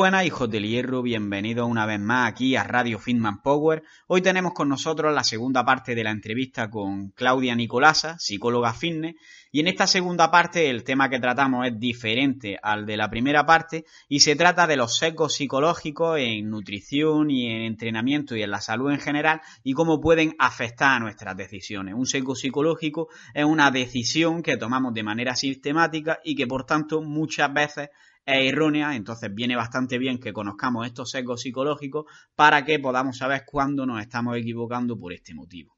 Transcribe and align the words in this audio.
Buenas, 0.00 0.24
hijos 0.24 0.48
del 0.48 0.66
hierro, 0.66 1.02
bienvenidos 1.02 1.68
una 1.68 1.84
vez 1.84 2.00
más 2.00 2.32
aquí 2.32 2.56
a 2.56 2.64
Radio 2.64 2.98
Fitman 2.98 3.42
Power. 3.42 3.82
Hoy 4.06 4.22
tenemos 4.22 4.54
con 4.54 4.66
nosotros 4.66 5.14
la 5.14 5.24
segunda 5.24 5.62
parte 5.62 5.94
de 5.94 6.02
la 6.02 6.10
entrevista 6.10 6.70
con 6.70 7.10
Claudia 7.10 7.54
Nicolasa, 7.54 8.18
psicóloga 8.18 8.72
fitness, 8.72 9.16
y 9.52 9.60
en 9.60 9.68
esta 9.68 9.86
segunda 9.86 10.30
parte 10.30 10.70
el 10.70 10.84
tema 10.84 11.10
que 11.10 11.20
tratamos 11.20 11.66
es 11.66 11.78
diferente 11.78 12.58
al 12.62 12.86
de 12.86 12.96
la 12.96 13.10
primera 13.10 13.44
parte 13.44 13.84
y 14.08 14.20
se 14.20 14.36
trata 14.36 14.66
de 14.66 14.78
los 14.78 14.96
sesgos 14.96 15.34
psicológicos 15.34 16.18
en 16.18 16.48
nutrición 16.48 17.30
y 17.30 17.50
en 17.50 17.60
entrenamiento 17.60 18.34
y 18.34 18.42
en 18.42 18.52
la 18.52 18.62
salud 18.62 18.90
en 18.90 19.00
general 19.00 19.42
y 19.64 19.74
cómo 19.74 20.00
pueden 20.00 20.34
afectar 20.38 20.92
a 20.92 21.00
nuestras 21.00 21.36
decisiones. 21.36 21.94
Un 21.94 22.06
sesgo 22.06 22.34
psicológico 22.34 23.08
es 23.34 23.44
una 23.44 23.70
decisión 23.70 24.42
que 24.42 24.56
tomamos 24.56 24.94
de 24.94 25.02
manera 25.02 25.36
sistemática 25.36 26.20
y 26.24 26.36
que 26.36 26.46
por 26.46 26.64
tanto 26.64 27.02
muchas 27.02 27.52
veces 27.52 27.90
es 28.30 28.52
errónea, 28.52 28.94
entonces 28.94 29.34
viene 29.34 29.56
bastante 29.56 29.98
bien 29.98 30.18
que 30.18 30.32
conozcamos 30.32 30.86
estos 30.86 31.10
sesgos 31.10 31.42
psicológicos 31.42 32.06
para 32.34 32.64
que 32.64 32.78
podamos 32.78 33.18
saber 33.18 33.44
cuándo 33.46 33.86
nos 33.86 34.00
estamos 34.00 34.36
equivocando 34.36 34.98
por 34.98 35.12
este 35.12 35.34
motivo. 35.34 35.76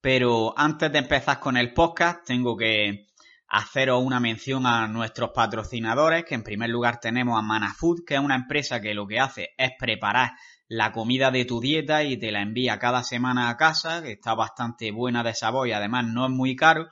Pero 0.00 0.54
antes 0.56 0.92
de 0.92 0.98
empezar 0.98 1.40
con 1.40 1.56
el 1.56 1.74
podcast, 1.74 2.24
tengo 2.24 2.56
que 2.56 3.08
haceros 3.48 4.02
una 4.04 4.20
mención 4.20 4.66
a 4.66 4.86
nuestros 4.86 5.30
patrocinadores, 5.34 6.24
que 6.24 6.34
en 6.34 6.42
primer 6.42 6.70
lugar 6.70 7.00
tenemos 7.00 7.38
a 7.38 7.42
Manafood, 7.42 8.04
que 8.06 8.14
es 8.14 8.20
una 8.20 8.36
empresa 8.36 8.80
que 8.80 8.94
lo 8.94 9.06
que 9.06 9.18
hace 9.18 9.50
es 9.56 9.72
preparar 9.78 10.32
la 10.68 10.92
comida 10.92 11.30
de 11.30 11.46
tu 11.46 11.60
dieta 11.60 12.04
y 12.04 12.18
te 12.18 12.30
la 12.30 12.42
envía 12.42 12.78
cada 12.78 13.02
semana 13.02 13.48
a 13.48 13.56
casa, 13.56 14.02
que 14.02 14.12
está 14.12 14.34
bastante 14.34 14.92
buena 14.92 15.22
de 15.22 15.34
sabor 15.34 15.66
y 15.66 15.72
además 15.72 16.06
no 16.06 16.26
es 16.26 16.30
muy 16.30 16.54
caro. 16.54 16.88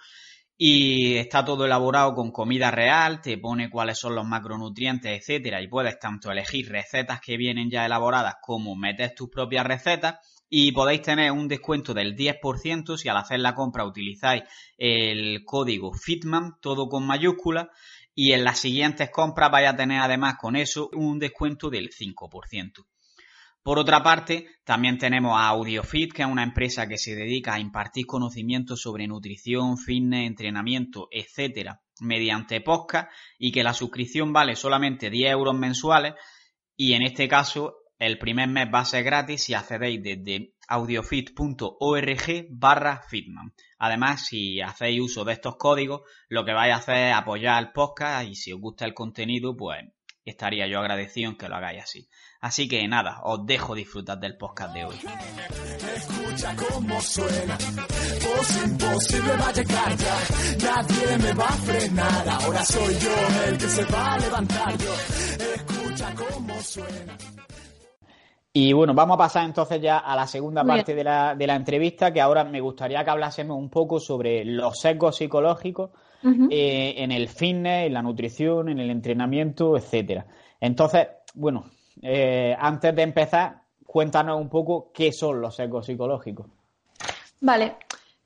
Y 0.59 1.17
está 1.17 1.45
todo 1.45 1.67
elaborado 1.67 2.15
con 2.15 2.31
comida 2.31 2.71
real, 2.71 3.21
te 3.21 3.37
pone 3.37 3.69
cuáles 3.69 3.99
son 3.99 4.15
los 4.15 4.27
macronutrientes, 4.27 5.21
etcétera, 5.21 5.61
y 5.61 5.69
puedes 5.69 5.99
tanto 5.99 6.31
elegir 6.31 6.71
recetas 6.71 7.21
que 7.21 7.37
vienen 7.37 7.71
ya 7.71 7.85
elaboradas 7.85 8.37
como 8.41 8.75
meter 8.75 9.13
tus 9.15 9.29
propias 9.29 9.67
recetas 9.67 10.17
y 10.49 10.73
podéis 10.73 11.03
tener 11.03 11.33
un 11.33 11.49
descuento 11.49 11.93
del 11.93 12.17
10% 12.17 12.97
si 12.97 13.09
al 13.09 13.17
hacer 13.17 13.41
la 13.41 13.55
compra 13.55 13.85
utilizáis 13.85 14.45
el 14.79 15.45
código 15.45 15.93
FITMAN, 15.93 16.59
todo 16.61 16.89
con 16.89 17.07
mayúscula, 17.07 17.71
y 18.15 18.33
en 18.33 18.45
las 18.45 18.59
siguientes 18.59 19.11
compras 19.11 19.51
vais 19.51 19.69
a 19.69 19.77
tener 19.77 20.01
además 20.01 20.37
con 20.41 20.57
eso 20.57 20.89
un 20.95 21.19
descuento 21.19 21.69
del 21.69 21.91
5%. 21.91 22.87
Por 23.67 23.81
otra 23.81 24.01
parte, 24.01 24.47
también 24.63 24.97
tenemos 24.97 25.37
a 25.37 25.49
AudioFit, 25.49 26.13
que 26.13 26.23
es 26.23 26.29
una 26.29 26.45
empresa 26.45 26.87
que 26.87 26.99
se 26.99 27.17
dedica 27.17 27.55
a 27.55 27.59
impartir 27.59 28.07
conocimientos 28.07 28.81
sobre 28.81 29.09
nutrición, 29.09 29.77
fitness, 29.77 30.29
entrenamiento, 30.29 31.09
etcétera, 31.11 31.83
mediante 31.99 32.61
podcast 32.61 33.11
y 33.41 33.51
que 33.51 33.65
la 33.65 33.75
suscripción 33.75 34.33
vale 34.33 34.55
solamente 34.55 35.11
10 35.11 35.33
euros 35.33 35.57
mensuales 35.57 36.15
y 36.77 36.93
en 36.93 37.03
este 37.03 37.27
caso 37.27 37.79
el 37.99 38.21
primer 38.21 38.49
mes 38.49 38.69
va 38.73 38.79
a 38.79 38.85
ser 38.85 39.03
gratis 39.03 39.43
si 39.43 39.55
accedéis 39.55 40.01
desde 40.01 40.55
audiofit.org 40.69 42.47
barra 42.51 43.03
fitman. 43.09 43.53
Además, 43.79 44.27
si 44.27 44.61
hacéis 44.61 45.01
uso 45.01 45.25
de 45.25 45.33
estos 45.33 45.57
códigos, 45.57 46.03
lo 46.29 46.45
que 46.45 46.53
vais 46.53 46.73
a 46.73 46.77
hacer 46.77 47.09
es 47.09 47.15
apoyar 47.17 47.61
el 47.61 47.73
podcast 47.73 48.29
y 48.29 48.37
si 48.37 48.53
os 48.53 48.61
gusta 48.61 48.85
el 48.85 48.95
contenido, 48.95 49.57
pues 49.57 49.81
estaría 50.31 50.67
yo 50.67 50.81
agradecido 50.81 51.31
en 51.31 51.39
que 51.39 51.49
lo 51.49 51.57
hagáis 51.57 51.83
así. 51.83 52.09
Así 52.41 52.69
que 52.69 52.87
nada, 52.87 53.21
os 53.23 53.47
dejo 53.47 53.75
disfrutar 53.75 54.19
del 54.19 54.37
podcast 54.37 54.75
de 54.75 54.85
hoy. 54.85 54.97
Escucha 55.97 56.55
cómo 56.57 57.01
suena, 57.01 57.57
voz 57.57 58.65
imposible 58.65 59.37
va 59.41 59.49
a 59.49 59.53
llegar 59.53 59.97
ya, 59.97 60.19
nadie 60.65 61.19
me 61.19 61.33
va 61.33 61.47
a 61.47 61.53
frenar, 61.53 62.29
ahora 62.29 62.65
soy 62.65 62.95
yo 62.99 63.49
el 63.49 63.59
que 63.59 63.69
se 63.69 63.85
va 63.87 64.15
a 64.15 64.19
levantar 64.19 64.79
yo, 64.79 64.95
escucha 65.55 66.15
cómo 66.15 66.61
suena. 66.61 67.17
Y 68.53 68.73
bueno, 68.73 68.95
vamos 68.95 69.17
a 69.17 69.19
pasar 69.19 69.45
entonces 69.45 69.83
ya 69.83 69.99
a 69.99 70.17
la 70.17 70.27
segunda 70.27 70.65
parte 70.65 70.95
de 70.95 71.05
la, 71.05 71.35
de 71.35 71.47
la, 71.47 71.57
entrevista, 71.57 72.11
que 72.11 72.23
ahora 72.23 72.43
me 72.43 72.61
gustaría 72.63 73.05
que 73.05 73.11
hablásemos 73.11 73.59
un 73.59 73.69
poco 73.69 74.01
sobre 74.01 74.47
los 74.47 74.81
sesgos 74.81 75.17
psicológicos 75.17 75.91
uh 76.23 76.29
-huh. 76.29 76.49
eh, 76.51 76.95
en 76.99 77.13
el 77.13 77.29
fitness, 77.29 77.87
en 77.87 77.95
la 77.95 78.03
nutrición, 78.03 78.69
en 78.69 78.79
el 78.79 78.91
entrenamiento, 78.91 79.77
etcétera. 79.77 80.27
Entonces, 80.61 81.09
bueno, 81.35 81.71
eh, 82.03 82.57
antes 82.59 82.95
de 82.95 83.03
empezar, 83.03 83.63
cuéntanos 83.85 84.41
un 84.41 84.49
poco 84.49 84.91
qué 84.93 85.13
son 85.13 85.41
los 85.41 85.57
sesgos 85.57 85.87
psicológicos. 85.87 86.47
Vale. 87.41 87.77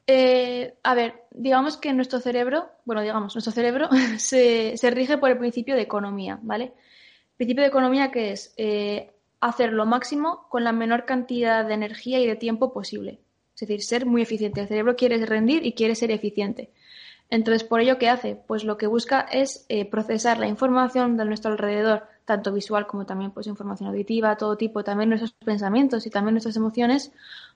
Eh, 0.06 0.74
a 0.82 0.94
ver, 0.94 1.26
digamos 1.30 1.76
que 1.76 1.92
nuestro 1.92 2.18
cerebro, 2.18 2.68
bueno, 2.84 3.02
digamos, 3.02 3.34
nuestro 3.34 3.52
cerebro 3.52 3.88
se, 4.18 4.76
se, 4.76 4.90
rige 4.90 5.18
por 5.18 5.30
el 5.30 5.38
principio 5.38 5.76
de 5.76 5.82
economía, 5.82 6.38
¿vale? 6.42 6.64
El 6.64 7.36
principio 7.36 7.62
de 7.62 7.68
economía 7.68 8.10
que 8.10 8.32
es 8.32 8.52
eh, 8.56 9.12
hacer 9.40 9.72
lo 9.72 9.86
máximo 9.86 10.46
con 10.48 10.64
la 10.64 10.72
menor 10.72 11.04
cantidad 11.04 11.64
de 11.64 11.74
energía 11.74 12.18
y 12.18 12.26
de 12.26 12.36
tiempo 12.36 12.72
posible. 12.72 13.20
Es 13.54 13.60
decir, 13.60 13.82
ser 13.82 14.06
muy 14.06 14.22
eficiente. 14.22 14.60
El 14.62 14.68
cerebro 14.68 14.96
quiere 14.96 15.24
rendir 15.24 15.64
y 15.64 15.74
quiere 15.74 15.94
ser 15.94 16.10
eficiente. 16.10 16.70
Entonces, 17.30 17.62
por 17.62 17.80
ello, 17.80 17.96
¿qué 17.98 18.08
hace? 18.08 18.34
Pues 18.34 18.64
lo 18.64 18.76
que 18.76 18.88
busca 18.88 19.20
es 19.20 19.64
eh, 19.68 19.88
procesar 19.88 20.38
la 20.38 20.48
información 20.48 21.16
de 21.16 21.24
nuestro 21.24 21.52
alrededor, 21.52 22.02
tanto 22.24 22.52
visual 22.52 22.88
como 22.88 23.06
también 23.06 23.30
pues, 23.30 23.46
información 23.46 23.88
auditiva, 23.88 24.36
todo 24.36 24.56
tipo, 24.56 24.82
también 24.82 25.10
nuestros 25.10 25.32
pensamientos 25.32 26.06
y 26.06 26.10
también 26.10 26.34
nuestras 26.34 26.56
emociones, 26.56 27.12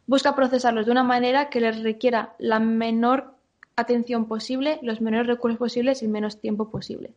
busca 0.07 0.37
procesarlos 0.37 0.87
de 0.87 0.93
una 0.93 1.03
manera 1.03 1.51
que 1.51 1.61
les 1.61 1.83
requiera 1.83 2.35
la 2.39 2.61
menor 2.61 3.35
atención 3.75 4.27
posible, 4.27 4.79
los 4.83 5.01
menores 5.01 5.27
recursos 5.27 5.59
posibles 5.59 6.05
y 6.05 6.09
menos 6.09 6.41
tiempo 6.41 6.71
posible. 6.71 7.13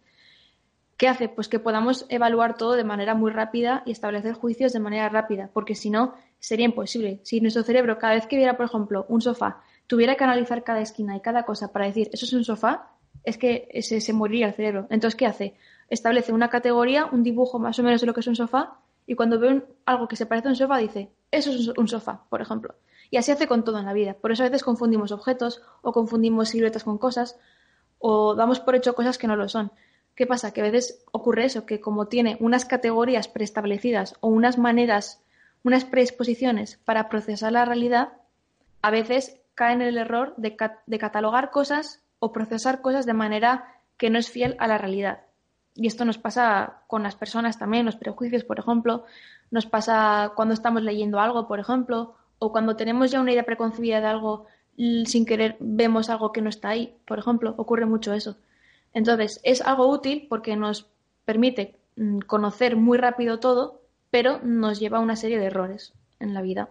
¿Qué 0.98 1.08
hace? 1.08 1.30
Pues 1.30 1.48
que 1.48 1.60
podamos 1.60 2.08
evaluar 2.10 2.58
todo 2.58 2.74
de 2.74 2.84
manera 2.84 3.14
muy 3.14 3.32
rápida 3.32 3.84
y 3.86 3.92
establecer 3.92 4.34
juicios 4.34 4.74
de 4.74 4.80
manera 4.80 5.10
rápida, 5.10 5.52
porque 5.54 5.76
si 5.76 5.92
no, 5.92 6.16
sería 6.40 6.66
imposible. 6.66 7.20
Si 7.22 7.40
nuestro 7.40 7.62
cerebro, 7.62 8.00
cada 8.00 8.16
vez 8.16 8.26
que 8.26 8.36
viera, 8.36 8.58
por 8.58 8.66
ejemplo, 8.66 9.06
un 9.08 9.22
sofá, 9.22 9.62
tuviera 9.88 10.16
que 10.16 10.24
analizar 10.24 10.64
cada 10.64 10.82
esquina 10.82 11.16
y 11.16 11.22
cada 11.22 11.44
cosa 11.44 11.72
para 11.72 11.86
decir, 11.86 12.10
eso 12.14 12.26
es 12.26 12.34
un 12.34 12.44
sofá, 12.44 12.92
es 13.24 13.38
que 13.38 13.70
se, 13.82 14.00
se 14.02 14.14
moriría 14.14 14.48
el 14.48 14.54
cerebro. 14.54 14.88
Entonces, 14.90 15.18
¿qué 15.18 15.26
hace? 15.26 15.56
Establece 15.90 16.34
una 16.34 16.50
categoría, 16.50 17.06
un 17.06 17.24
dibujo 17.24 17.60
más 17.60 17.80
o 17.80 17.84
menos 17.84 18.02
de 18.02 18.08
lo 18.08 18.14
que 18.14 18.20
es 18.20 18.28
un 18.28 18.36
sofá, 18.36 18.80
y 19.06 19.16
cuando 19.16 19.40
ve 19.40 19.48
un, 19.48 19.66
algo 19.86 20.08
que 20.08 20.18
se 20.18 20.26
parece 20.26 20.50
a 20.50 20.52
un 20.52 20.56
sofá, 20.58 20.78
dice, 20.78 21.10
eso 21.32 21.50
es 21.52 21.70
un 21.78 21.88
sofá, 21.88 22.26
por 22.30 22.42
ejemplo. 22.42 22.76
Y 23.10 23.18
así 23.18 23.32
hace 23.32 23.48
con 23.48 23.64
todo 23.64 23.80
en 23.80 23.86
la 23.86 23.94
vida. 23.94 24.16
Por 24.16 24.34
eso 24.34 24.44
a 24.44 24.48
veces 24.48 24.64
confundimos 24.64 25.14
objetos, 25.14 25.62
o 25.82 25.94
confundimos 25.94 26.50
siluetas 26.50 26.84
con 26.84 26.98
cosas, 26.98 27.40
o 28.00 28.36
damos 28.36 28.60
por 28.60 28.76
hecho 28.76 28.96
cosas 28.96 29.18
que 29.18 29.28
no 29.28 29.38
lo 29.38 29.48
son. 29.48 29.72
¿Qué 30.14 30.26
pasa? 30.26 30.52
Que 30.52 30.62
a 30.62 30.64
veces 30.64 31.06
ocurre 31.12 31.46
eso, 31.46 31.66
que 31.66 31.80
como 31.80 32.08
tiene 32.08 32.38
unas 32.40 32.66
categorías 32.66 33.28
preestablecidas 33.28 34.16
o 34.20 34.28
unas 34.28 34.58
maneras, 34.58 35.22
unas 35.64 35.86
predisposiciones 35.86 36.80
para 36.84 37.08
procesar 37.08 37.54
la 37.54 37.66
realidad, 37.66 38.14
a 38.82 38.92
veces 38.92 39.40
cae 39.58 39.74
en 39.74 39.82
el 39.82 39.98
error 39.98 40.36
de, 40.38 40.56
de 40.86 41.00
catalogar 41.00 41.50
cosas 41.50 42.04
o 42.20 42.32
procesar 42.32 42.82
cosas 42.82 43.08
de 43.08 43.14
manera 43.14 43.74
que 43.98 44.12
no 44.12 44.20
es 44.20 44.30
fiel 44.30 44.56
a 44.60 44.68
la 44.68 44.78
realidad. 44.78 45.22
Y 45.74 45.88
esto 45.88 46.06
nos 46.06 46.20
pasa 46.20 46.84
con 46.86 47.02
las 47.02 47.16
personas 47.16 47.58
también, 47.58 47.86
los 47.86 47.96
prejuicios, 47.96 48.44
por 48.44 48.60
ejemplo, 48.60 49.06
nos 49.50 49.66
pasa 49.66 50.34
cuando 50.36 50.54
estamos 50.54 50.84
leyendo 50.84 51.20
algo, 51.20 51.48
por 51.48 51.60
ejemplo, 51.60 52.16
o 52.38 52.52
cuando 52.52 52.76
tenemos 52.76 53.10
ya 53.10 53.20
una 53.20 53.32
idea 53.32 53.44
preconcebida 53.44 54.00
de 54.00 54.06
algo, 54.06 54.46
sin 54.78 55.26
querer 55.26 55.58
vemos 55.60 56.12
algo 56.12 56.32
que 56.32 56.42
no 56.42 56.50
está 56.50 56.70
ahí, 56.70 56.96
por 57.06 57.18
ejemplo, 57.18 57.56
ocurre 57.58 57.88
mucho 57.88 58.14
eso. 58.14 58.38
Entonces, 58.94 59.40
es 59.44 59.62
algo 59.62 59.88
útil 59.88 60.28
porque 60.30 60.56
nos 60.56 60.86
permite 61.26 61.76
mm, 61.96 62.20
conocer 62.20 62.76
muy 62.76 63.00
rápido 63.00 63.40
todo, 63.40 63.82
pero 64.12 64.40
nos 64.44 64.80
lleva 64.80 65.00
a 65.00 65.02
una 65.02 65.16
serie 65.16 65.40
de 65.40 65.48
errores 65.48 65.94
en 66.20 66.36
la 66.36 66.42
vida. 66.42 66.70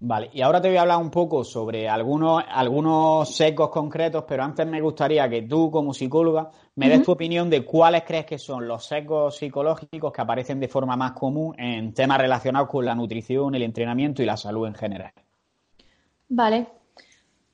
Vale, 0.00 0.30
y 0.32 0.42
ahora 0.42 0.60
te 0.60 0.68
voy 0.68 0.76
a 0.76 0.82
hablar 0.82 0.98
un 0.98 1.10
poco 1.10 1.42
sobre 1.42 1.88
algunos, 1.88 2.44
algunos 2.48 3.34
secos 3.34 3.68
concretos, 3.68 4.24
pero 4.28 4.44
antes 4.44 4.64
me 4.64 4.80
gustaría 4.80 5.28
que 5.28 5.42
tú, 5.42 5.72
como 5.72 5.92
psicóloga, 5.92 6.50
me 6.76 6.88
des 6.88 7.02
tu 7.02 7.10
opinión 7.10 7.50
de 7.50 7.64
cuáles 7.64 8.04
crees 8.04 8.24
que 8.24 8.38
son 8.38 8.68
los 8.68 8.86
secos 8.86 9.36
psicológicos 9.36 10.12
que 10.12 10.20
aparecen 10.20 10.60
de 10.60 10.68
forma 10.68 10.96
más 10.96 11.12
común 11.12 11.58
en 11.58 11.92
temas 11.92 12.18
relacionados 12.18 12.68
con 12.68 12.84
la 12.84 12.94
nutrición, 12.94 13.56
el 13.56 13.64
entrenamiento 13.64 14.22
y 14.22 14.26
la 14.26 14.36
salud 14.36 14.68
en 14.68 14.74
general. 14.74 15.12
Vale. 16.28 16.68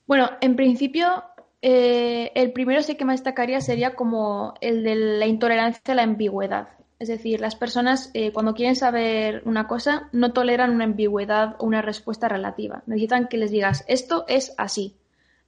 Bueno, 0.06 0.28
en 0.42 0.54
principio, 0.54 1.24
eh, 1.62 2.30
el 2.34 2.52
primero 2.52 2.82
sí 2.82 2.94
que 2.94 3.06
me 3.06 3.14
destacaría 3.14 3.62
sería 3.62 3.94
como 3.94 4.52
el 4.60 4.84
de 4.84 4.96
la 4.96 5.26
intolerancia 5.26 5.80
a 5.86 5.94
la 5.94 6.02
ambigüedad. 6.02 6.68
Es 7.04 7.08
decir, 7.08 7.38
las 7.38 7.54
personas 7.54 8.10
eh, 8.14 8.32
cuando 8.32 8.54
quieren 8.54 8.76
saber 8.76 9.42
una 9.44 9.66
cosa 9.66 10.08
no 10.12 10.32
toleran 10.32 10.70
una 10.70 10.84
ambigüedad 10.84 11.54
o 11.58 11.66
una 11.66 11.82
respuesta 11.82 12.30
relativa. 12.30 12.82
Necesitan 12.86 13.28
que 13.28 13.36
les 13.36 13.50
digas 13.50 13.84
esto 13.88 14.24
es 14.26 14.54
así. 14.56 14.96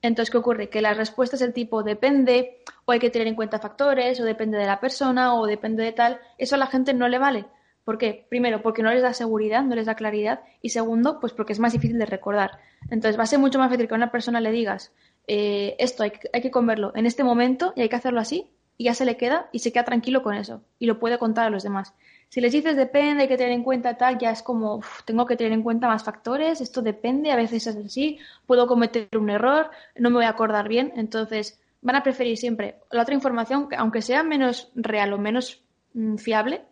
Entonces, 0.02 0.30
¿qué 0.30 0.36
ocurre? 0.36 0.68
Que 0.68 0.82
la 0.82 0.92
respuesta 0.92 1.34
es 1.34 1.40
el 1.40 1.54
tipo 1.54 1.82
depende, 1.82 2.58
o 2.84 2.92
hay 2.92 2.98
que 2.98 3.08
tener 3.08 3.26
en 3.26 3.36
cuenta 3.36 3.58
factores, 3.58 4.20
o 4.20 4.24
depende 4.24 4.58
de 4.58 4.66
la 4.66 4.80
persona, 4.80 5.34
o 5.34 5.46
depende 5.46 5.82
de 5.82 5.92
tal. 5.92 6.20
Eso 6.36 6.56
a 6.56 6.58
la 6.58 6.66
gente 6.66 6.92
no 6.92 7.08
le 7.08 7.16
vale. 7.16 7.46
¿Por 7.84 7.96
qué? 7.96 8.26
Primero, 8.28 8.60
porque 8.60 8.82
no 8.82 8.92
les 8.92 9.00
da 9.00 9.14
seguridad, 9.14 9.62
no 9.62 9.74
les 9.76 9.86
da 9.86 9.94
claridad. 9.94 10.40
Y 10.60 10.68
segundo, 10.68 11.20
pues 11.20 11.32
porque 11.32 11.54
es 11.54 11.58
más 11.58 11.72
difícil 11.72 11.98
de 11.98 12.04
recordar. 12.04 12.58
Entonces, 12.90 13.18
va 13.18 13.22
a 13.22 13.26
ser 13.26 13.38
mucho 13.38 13.58
más 13.58 13.70
fácil 13.70 13.88
que 13.88 13.94
a 13.94 13.96
una 13.96 14.12
persona 14.12 14.42
le 14.42 14.50
digas 14.50 14.92
eh, 15.26 15.74
esto 15.78 16.02
hay, 16.02 16.12
hay 16.34 16.42
que 16.42 16.50
comerlo 16.50 16.92
en 16.94 17.06
este 17.06 17.24
momento 17.24 17.72
y 17.74 17.80
hay 17.80 17.88
que 17.88 17.96
hacerlo 17.96 18.20
así, 18.20 18.46
y 18.78 18.84
ya 18.84 18.94
se 18.94 19.04
le 19.04 19.16
queda 19.16 19.48
y 19.52 19.60
se 19.60 19.72
queda 19.72 19.84
tranquilo 19.84 20.22
con 20.22 20.34
eso 20.34 20.62
y 20.78 20.86
lo 20.86 20.98
puede 20.98 21.18
contar 21.18 21.46
a 21.46 21.50
los 21.50 21.62
demás. 21.62 21.94
Si 22.28 22.40
les 22.40 22.52
dices 22.52 22.76
depende, 22.76 23.22
hay 23.22 23.28
que 23.28 23.36
tener 23.36 23.52
en 23.52 23.62
cuenta 23.62 23.96
tal, 23.96 24.18
ya 24.18 24.30
es 24.30 24.42
como 24.42 24.80
tengo 25.04 25.26
que 25.26 25.36
tener 25.36 25.52
en 25.52 25.62
cuenta 25.62 25.86
más 25.86 26.04
factores, 26.04 26.60
esto 26.60 26.82
depende, 26.82 27.30
a 27.30 27.36
veces 27.36 27.66
es 27.66 27.76
así, 27.76 28.18
puedo 28.46 28.66
cometer 28.66 29.08
un 29.16 29.30
error, 29.30 29.70
no 29.96 30.10
me 30.10 30.16
voy 30.16 30.24
a 30.24 30.30
acordar 30.30 30.68
bien, 30.68 30.92
entonces 30.96 31.60
van 31.82 31.96
a 31.96 32.02
preferir 32.02 32.36
siempre 32.36 32.76
la 32.90 33.02
otra 33.02 33.14
información, 33.14 33.68
aunque 33.78 34.02
sea 34.02 34.22
menos 34.22 34.70
real 34.74 35.12
o 35.12 35.18
menos 35.18 35.62
mm, 35.94 36.16
fiable, 36.16 36.62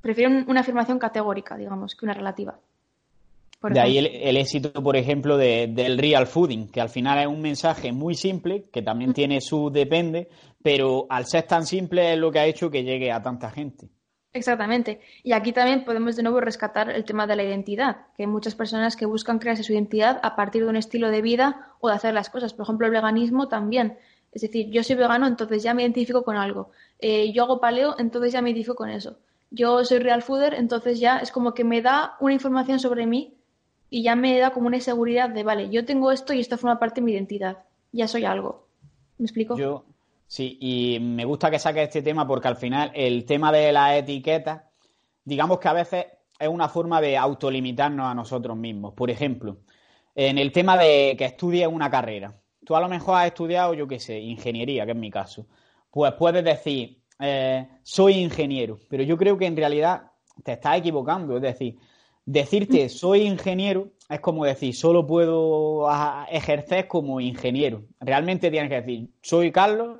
prefieren 0.00 0.46
una 0.48 0.60
afirmación 0.60 0.98
categórica, 0.98 1.56
digamos, 1.56 1.94
que 1.94 2.06
una 2.06 2.14
relativa. 2.14 2.58
De 3.62 3.80
ahí 3.80 3.98
el, 3.98 4.36
éxito, 4.36 4.72
por 4.82 4.96
ejemplo, 4.96 5.36
del 5.36 5.98
real 5.98 6.26
fooding, 6.26 6.68
que 6.68 6.80
al 6.80 6.88
final 6.88 7.18
es 7.18 7.26
un 7.26 7.40
mensaje 7.40 7.90
muy 7.92 8.14
simple, 8.14 8.66
que 8.72 8.82
también 8.82 9.12
tiene 9.12 9.40
su 9.40 9.70
depende, 9.70 10.28
pero 10.62 11.06
al 11.10 11.26
ser 11.26 11.44
tan 11.44 11.66
simple 11.66 12.12
es 12.12 12.18
lo 12.18 12.30
que 12.30 12.38
ha 12.38 12.46
hecho 12.46 12.70
que 12.70 12.84
llegue 12.84 13.10
a 13.10 13.20
tanta 13.20 13.50
gente. 13.50 13.88
Exactamente. 14.32 15.00
Y 15.24 15.32
aquí 15.32 15.52
también 15.52 15.84
podemos 15.84 16.14
de 16.14 16.22
nuevo 16.22 16.40
rescatar 16.40 16.90
el 16.90 17.04
tema 17.04 17.26
de 17.26 17.34
la 17.34 17.42
identidad, 17.42 18.06
que 18.16 18.24
hay 18.24 18.26
muchas 18.28 18.54
personas 18.54 18.94
que 18.94 19.06
buscan 19.06 19.38
crearse 19.38 19.64
su 19.64 19.72
identidad 19.72 20.20
a 20.22 20.36
partir 20.36 20.62
de 20.62 20.68
un 20.68 20.76
estilo 20.76 21.10
de 21.10 21.22
vida 21.22 21.72
o 21.80 21.88
de 21.88 21.94
hacer 21.94 22.14
las 22.14 22.30
cosas. 22.30 22.52
Por 22.52 22.64
ejemplo, 22.64 22.86
el 22.86 22.92
veganismo 22.92 23.48
también. 23.48 23.98
Es 24.30 24.42
decir, 24.42 24.70
yo 24.70 24.84
soy 24.84 24.96
vegano, 24.96 25.26
entonces 25.26 25.62
ya 25.62 25.74
me 25.74 25.82
identifico 25.82 26.22
con 26.22 26.36
algo. 26.36 26.70
Eh, 27.00 27.32
yo 27.32 27.44
hago 27.44 27.60
paleo, 27.60 27.96
entonces 27.98 28.32
ya 28.32 28.42
me 28.42 28.50
identifico 28.50 28.76
con 28.76 28.90
eso. 28.90 29.18
Yo 29.50 29.82
soy 29.84 29.98
real 29.98 30.22
fooder, 30.22 30.54
entonces 30.54 31.00
ya 31.00 31.18
es 31.18 31.32
como 31.32 31.54
que 31.54 31.64
me 31.64 31.80
da 31.80 32.16
una 32.20 32.34
información 32.34 32.78
sobre 32.78 33.06
mí 33.06 33.37
y 33.90 34.02
ya 34.02 34.16
me 34.16 34.38
da 34.38 34.50
como 34.50 34.66
una 34.66 34.80
seguridad 34.80 35.30
de, 35.30 35.42
vale, 35.42 35.70
yo 35.70 35.84
tengo 35.84 36.12
esto 36.12 36.32
y 36.32 36.40
esto 36.40 36.58
forma 36.58 36.78
parte 36.78 37.00
de 37.00 37.04
mi 37.04 37.12
identidad. 37.12 37.64
Ya 37.92 38.06
soy 38.08 38.24
algo. 38.24 38.68
¿Me 39.18 39.24
explico? 39.24 39.56
Yo, 39.56 39.84
Sí, 40.28 40.58
y 40.60 41.00
me 41.00 41.24
gusta 41.24 41.50
que 41.50 41.58
saques 41.58 41.84
este 41.84 42.02
tema 42.02 42.26
porque 42.26 42.48
al 42.48 42.56
final 42.56 42.92
el 42.94 43.24
tema 43.24 43.50
de 43.50 43.72
la 43.72 43.96
etiqueta, 43.96 44.70
digamos 45.24 45.58
que 45.58 45.68
a 45.68 45.72
veces 45.72 46.06
es 46.38 46.48
una 46.48 46.68
forma 46.68 47.00
de 47.00 47.16
autolimitarnos 47.16 48.06
a 48.06 48.14
nosotros 48.14 48.54
mismos. 48.56 48.92
Por 48.92 49.10
ejemplo, 49.10 49.56
en 50.14 50.36
el 50.36 50.52
tema 50.52 50.76
de 50.76 51.16
que 51.18 51.24
estudies 51.24 51.66
una 51.66 51.90
carrera. 51.90 52.38
Tú 52.64 52.76
a 52.76 52.80
lo 52.80 52.88
mejor 52.90 53.16
has 53.16 53.26
estudiado, 53.28 53.72
yo 53.72 53.88
qué 53.88 53.98
sé, 53.98 54.20
ingeniería, 54.20 54.84
que 54.84 54.92
es 54.92 54.98
mi 54.98 55.10
caso. 55.10 55.46
Pues 55.90 56.12
puedes 56.12 56.44
decir, 56.44 57.00
eh, 57.18 57.66
soy 57.82 58.18
ingeniero, 58.18 58.78
pero 58.90 59.02
yo 59.04 59.16
creo 59.16 59.38
que 59.38 59.46
en 59.46 59.56
realidad 59.56 60.12
te 60.44 60.52
estás 60.52 60.76
equivocando. 60.76 61.36
Es 61.36 61.42
decir, 61.42 61.78
decirte 62.28 62.90
soy 62.90 63.22
ingeniero 63.22 63.88
es 64.08 64.20
como 64.20 64.44
decir, 64.44 64.74
solo 64.74 65.06
puedo 65.06 65.86
ejercer 66.30 66.88
como 66.88 67.20
ingeniero. 67.20 67.82
Realmente 68.00 68.50
tienes 68.50 68.70
que 68.70 68.80
decir, 68.80 69.10
soy 69.20 69.52
Carlos 69.52 69.98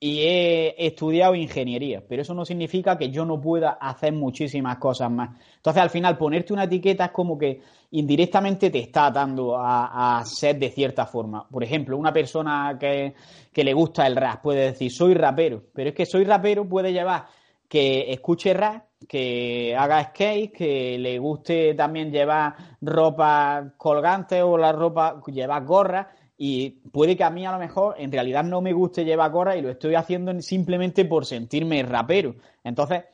y 0.00 0.22
he 0.22 0.86
estudiado 0.86 1.36
ingeniería, 1.36 2.02
pero 2.06 2.22
eso 2.22 2.34
no 2.34 2.44
significa 2.44 2.98
que 2.98 3.10
yo 3.10 3.24
no 3.24 3.40
pueda 3.40 3.70
hacer 3.80 4.12
muchísimas 4.12 4.78
cosas 4.78 5.08
más. 5.10 5.38
Entonces, 5.56 5.82
al 5.82 5.90
final, 5.90 6.18
ponerte 6.18 6.52
una 6.52 6.64
etiqueta 6.64 7.06
es 7.06 7.10
como 7.12 7.38
que 7.38 7.60
indirectamente 7.92 8.70
te 8.70 8.80
está 8.80 9.06
atando 9.06 9.56
a, 9.56 10.20
ser 10.26 10.58
de 10.58 10.70
cierta 10.70 11.06
forma. 11.06 11.48
Por 11.48 11.62
ejemplo, 11.62 11.96
una 11.96 12.12
persona 12.12 12.76
que, 12.78 13.14
que, 13.52 13.64
le 13.64 13.72
gusta 13.72 14.04
el 14.06 14.16
rap 14.16 14.42
puede 14.42 14.72
decir, 14.72 14.90
soy 14.90 15.14
rapero, 15.14 15.62
pero 15.72 15.90
es 15.90 15.94
que 15.94 16.06
soy 16.06 16.24
rapero 16.24 16.68
puede 16.68 16.92
llevar 16.92 17.26
que 17.68 18.12
escuche 18.12 18.52
rap, 18.52 18.84
que 19.08 19.76
haga 19.76 20.02
skate, 20.04 20.52
que 20.52 20.98
le 20.98 21.18
guste 21.18 21.74
también 21.74 22.10
llevar 22.10 22.54
ropa 22.80 23.74
colgante 23.76 24.42
o 24.42 24.56
la 24.56 24.72
ropa, 24.72 25.20
llevar 25.26 25.64
gorra 25.64 26.10
y 26.36 26.70
puede 26.70 27.16
que 27.16 27.24
a 27.24 27.30
mí 27.30 27.46
a 27.46 27.52
lo 27.52 27.58
mejor 27.58 27.94
en 27.98 28.10
realidad 28.10 28.44
no 28.44 28.60
me 28.60 28.72
guste 28.72 29.04
llevar 29.04 29.30
gorra 29.30 29.56
y 29.56 29.62
lo 29.62 29.70
estoy 29.70 29.94
haciendo 29.94 30.38
simplemente 30.40 31.04
por 31.04 31.26
sentirme 31.26 31.82
rapero. 31.82 32.34
Entonces, 32.64 33.04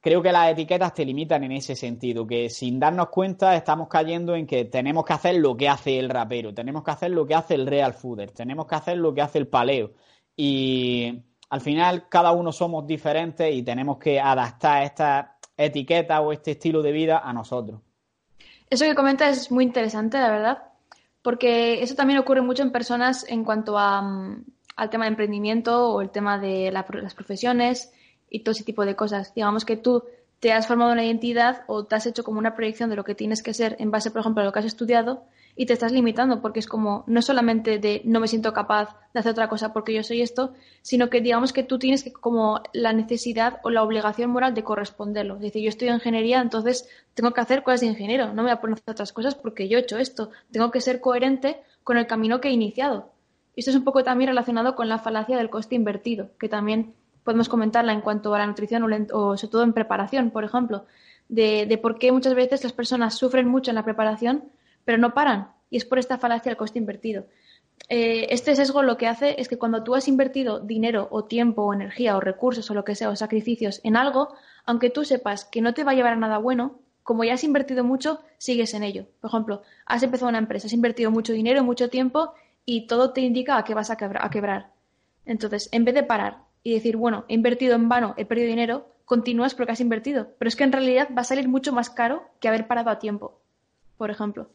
creo 0.00 0.22
que 0.22 0.32
las 0.32 0.52
etiquetas 0.52 0.94
te 0.94 1.04
limitan 1.04 1.44
en 1.44 1.52
ese 1.52 1.74
sentido, 1.74 2.26
que 2.26 2.50
sin 2.50 2.78
darnos 2.78 3.08
cuenta 3.08 3.56
estamos 3.56 3.88
cayendo 3.88 4.34
en 4.34 4.46
que 4.46 4.64
tenemos 4.66 5.04
que 5.04 5.12
hacer 5.12 5.36
lo 5.36 5.56
que 5.56 5.68
hace 5.68 5.98
el 5.98 6.10
rapero, 6.10 6.52
tenemos 6.54 6.82
que 6.84 6.90
hacer 6.90 7.10
lo 7.10 7.26
que 7.26 7.34
hace 7.34 7.54
el 7.54 7.66
real 7.66 7.94
fooder, 7.94 8.30
tenemos 8.32 8.66
que 8.66 8.74
hacer 8.74 8.98
lo 8.98 9.14
que 9.14 9.22
hace 9.22 9.38
el 9.38 9.48
paleo. 9.48 9.92
Y 10.36 11.22
al 11.50 11.60
final 11.60 12.08
cada 12.08 12.32
uno 12.32 12.52
somos 12.52 12.86
diferentes 12.86 13.52
y 13.52 13.62
tenemos 13.62 13.98
que 13.98 14.20
adaptar 14.20 14.84
esta 14.84 15.36
etiqueta 15.56 16.20
o 16.20 16.32
este 16.32 16.52
estilo 16.52 16.80
de 16.80 16.92
vida 16.92 17.18
a 17.18 17.32
nosotros. 17.32 17.80
Eso 18.70 18.84
que 18.84 18.94
comentas 18.94 19.36
es 19.36 19.50
muy 19.50 19.64
interesante, 19.64 20.16
la 20.18 20.30
verdad, 20.30 20.62
porque 21.22 21.82
eso 21.82 21.96
también 21.96 22.20
ocurre 22.20 22.40
mucho 22.40 22.62
en 22.62 22.70
personas 22.70 23.26
en 23.28 23.44
cuanto 23.44 23.76
a, 23.76 24.00
mm, 24.00 24.44
al 24.76 24.90
tema 24.90 25.04
de 25.04 25.10
emprendimiento 25.10 25.90
o 25.90 26.00
el 26.00 26.10
tema 26.10 26.38
de 26.38 26.70
las 26.70 27.14
profesiones 27.14 27.92
y 28.30 28.40
todo 28.40 28.52
ese 28.52 28.64
tipo 28.64 28.86
de 28.86 28.94
cosas. 28.94 29.34
Digamos 29.34 29.64
que 29.64 29.76
tú 29.76 30.04
te 30.38 30.52
has 30.52 30.68
formado 30.68 30.92
una 30.92 31.04
identidad 31.04 31.64
o 31.66 31.84
te 31.84 31.96
has 31.96 32.06
hecho 32.06 32.22
como 32.22 32.38
una 32.38 32.54
proyección 32.54 32.88
de 32.88 32.96
lo 32.96 33.04
que 33.04 33.16
tienes 33.16 33.42
que 33.42 33.54
ser 33.54 33.76
en 33.80 33.90
base, 33.90 34.12
por 34.12 34.20
ejemplo, 34.20 34.42
a 34.42 34.46
lo 34.46 34.52
que 34.52 34.60
has 34.60 34.64
estudiado 34.64 35.24
y 35.56 35.66
te 35.66 35.72
estás 35.72 35.92
limitando 35.92 36.40
porque 36.40 36.60
es 36.60 36.66
como 36.66 37.04
no 37.06 37.22
solamente 37.22 37.78
de 37.78 38.02
no 38.04 38.20
me 38.20 38.28
siento 38.28 38.52
capaz 38.52 38.96
de 39.12 39.20
hacer 39.20 39.32
otra 39.32 39.48
cosa 39.48 39.72
porque 39.72 39.92
yo 39.92 40.02
soy 40.02 40.22
esto, 40.22 40.54
sino 40.82 41.10
que 41.10 41.20
digamos 41.20 41.52
que 41.52 41.62
tú 41.62 41.78
tienes 41.78 42.10
como 42.20 42.62
la 42.72 42.92
necesidad 42.92 43.60
o 43.62 43.70
la 43.70 43.82
obligación 43.82 44.30
moral 44.30 44.54
de 44.54 44.64
corresponderlo. 44.64 45.36
Es 45.36 45.42
decir, 45.42 45.62
yo 45.62 45.86
en 45.86 45.94
ingeniería, 45.94 46.40
entonces 46.40 46.88
tengo 47.14 47.32
que 47.32 47.40
hacer 47.40 47.62
cosas 47.62 47.80
de 47.80 47.86
ingeniero, 47.88 48.28
no 48.28 48.36
me 48.36 48.42
voy 48.42 48.50
a 48.52 48.60
poner 48.60 48.74
a 48.74 48.80
hacer 48.80 48.92
otras 48.92 49.12
cosas 49.12 49.34
porque 49.34 49.68
yo 49.68 49.78
he 49.78 49.82
hecho 49.82 49.98
esto. 49.98 50.30
Tengo 50.50 50.70
que 50.70 50.80
ser 50.80 51.00
coherente 51.00 51.60
con 51.84 51.96
el 51.96 52.06
camino 52.06 52.40
que 52.40 52.48
he 52.48 52.52
iniciado. 52.52 53.10
Esto 53.56 53.70
es 53.70 53.76
un 53.76 53.84
poco 53.84 54.04
también 54.04 54.28
relacionado 54.28 54.76
con 54.76 54.88
la 54.88 54.98
falacia 54.98 55.36
del 55.36 55.50
coste 55.50 55.74
invertido, 55.74 56.30
que 56.38 56.48
también 56.48 56.94
podemos 57.24 57.48
comentarla 57.48 57.92
en 57.92 58.00
cuanto 58.00 58.34
a 58.34 58.38
la 58.38 58.46
nutrición 58.46 58.82
o, 59.12 59.36
sobre 59.36 59.50
todo 59.50 59.62
en 59.62 59.72
preparación, 59.72 60.30
por 60.30 60.44
ejemplo, 60.44 60.86
de, 61.28 61.66
de 61.66 61.78
por 61.78 61.98
qué 61.98 62.12
muchas 62.12 62.34
veces 62.34 62.64
las 62.64 62.72
personas 62.72 63.14
sufren 63.16 63.46
mucho 63.46 63.70
en 63.70 63.74
la 63.74 63.84
preparación 63.84 64.44
pero 64.90 64.98
no 65.00 65.14
paran. 65.14 65.52
Y 65.70 65.76
es 65.76 65.84
por 65.84 66.00
esta 66.00 66.18
falacia 66.18 66.50
del 66.50 66.56
coste 66.56 66.80
invertido. 66.80 67.26
Eh, 67.88 68.26
este 68.30 68.56
sesgo 68.56 68.82
lo 68.82 68.96
que 68.96 69.06
hace 69.06 69.40
es 69.40 69.46
que 69.46 69.56
cuando 69.56 69.84
tú 69.84 69.94
has 69.94 70.08
invertido 70.08 70.58
dinero 70.58 71.06
o 71.12 71.26
tiempo 71.26 71.62
o 71.62 71.72
energía 71.72 72.16
o 72.16 72.20
recursos 72.20 72.68
o 72.68 72.74
lo 72.74 72.84
que 72.84 72.96
sea 72.96 73.08
o 73.08 73.14
sacrificios 73.14 73.80
en 73.84 73.94
algo, 73.94 74.34
aunque 74.64 74.90
tú 74.90 75.04
sepas 75.04 75.44
que 75.44 75.60
no 75.60 75.74
te 75.74 75.84
va 75.84 75.92
a 75.92 75.94
llevar 75.94 76.14
a 76.14 76.16
nada 76.16 76.38
bueno, 76.38 76.80
como 77.04 77.22
ya 77.22 77.34
has 77.34 77.44
invertido 77.44 77.84
mucho, 77.84 78.18
sigues 78.36 78.74
en 78.74 78.82
ello. 78.82 79.06
Por 79.20 79.30
ejemplo, 79.30 79.62
has 79.86 80.02
empezado 80.02 80.28
una 80.28 80.38
empresa, 80.38 80.66
has 80.66 80.72
invertido 80.72 81.12
mucho 81.12 81.32
dinero, 81.32 81.62
mucho 81.62 81.88
tiempo 81.88 82.32
y 82.64 82.88
todo 82.88 83.12
te 83.12 83.20
indica 83.20 83.58
a 83.58 83.62
que 83.62 83.74
vas 83.74 83.92
a, 83.92 83.96
a 84.00 84.30
quebrar. 84.30 84.72
Entonces, 85.24 85.68
en 85.70 85.84
vez 85.84 85.94
de 85.94 86.02
parar 86.02 86.38
y 86.64 86.74
decir, 86.74 86.96
bueno, 86.96 87.26
he 87.28 87.34
invertido 87.34 87.76
en 87.76 87.88
vano, 87.88 88.14
he 88.16 88.24
perdido 88.24 88.48
dinero, 88.48 88.88
continúas 89.04 89.54
porque 89.54 89.70
has 89.70 89.80
invertido. 89.80 90.30
Pero 90.36 90.48
es 90.48 90.56
que 90.56 90.64
en 90.64 90.72
realidad 90.72 91.10
va 91.16 91.20
a 91.20 91.24
salir 91.24 91.46
mucho 91.46 91.72
más 91.72 91.90
caro 91.90 92.24
que 92.40 92.48
haber 92.48 92.66
parado 92.66 92.90
a 92.90 92.98
tiempo, 92.98 93.40
por 93.96 94.10
ejemplo. 94.10 94.50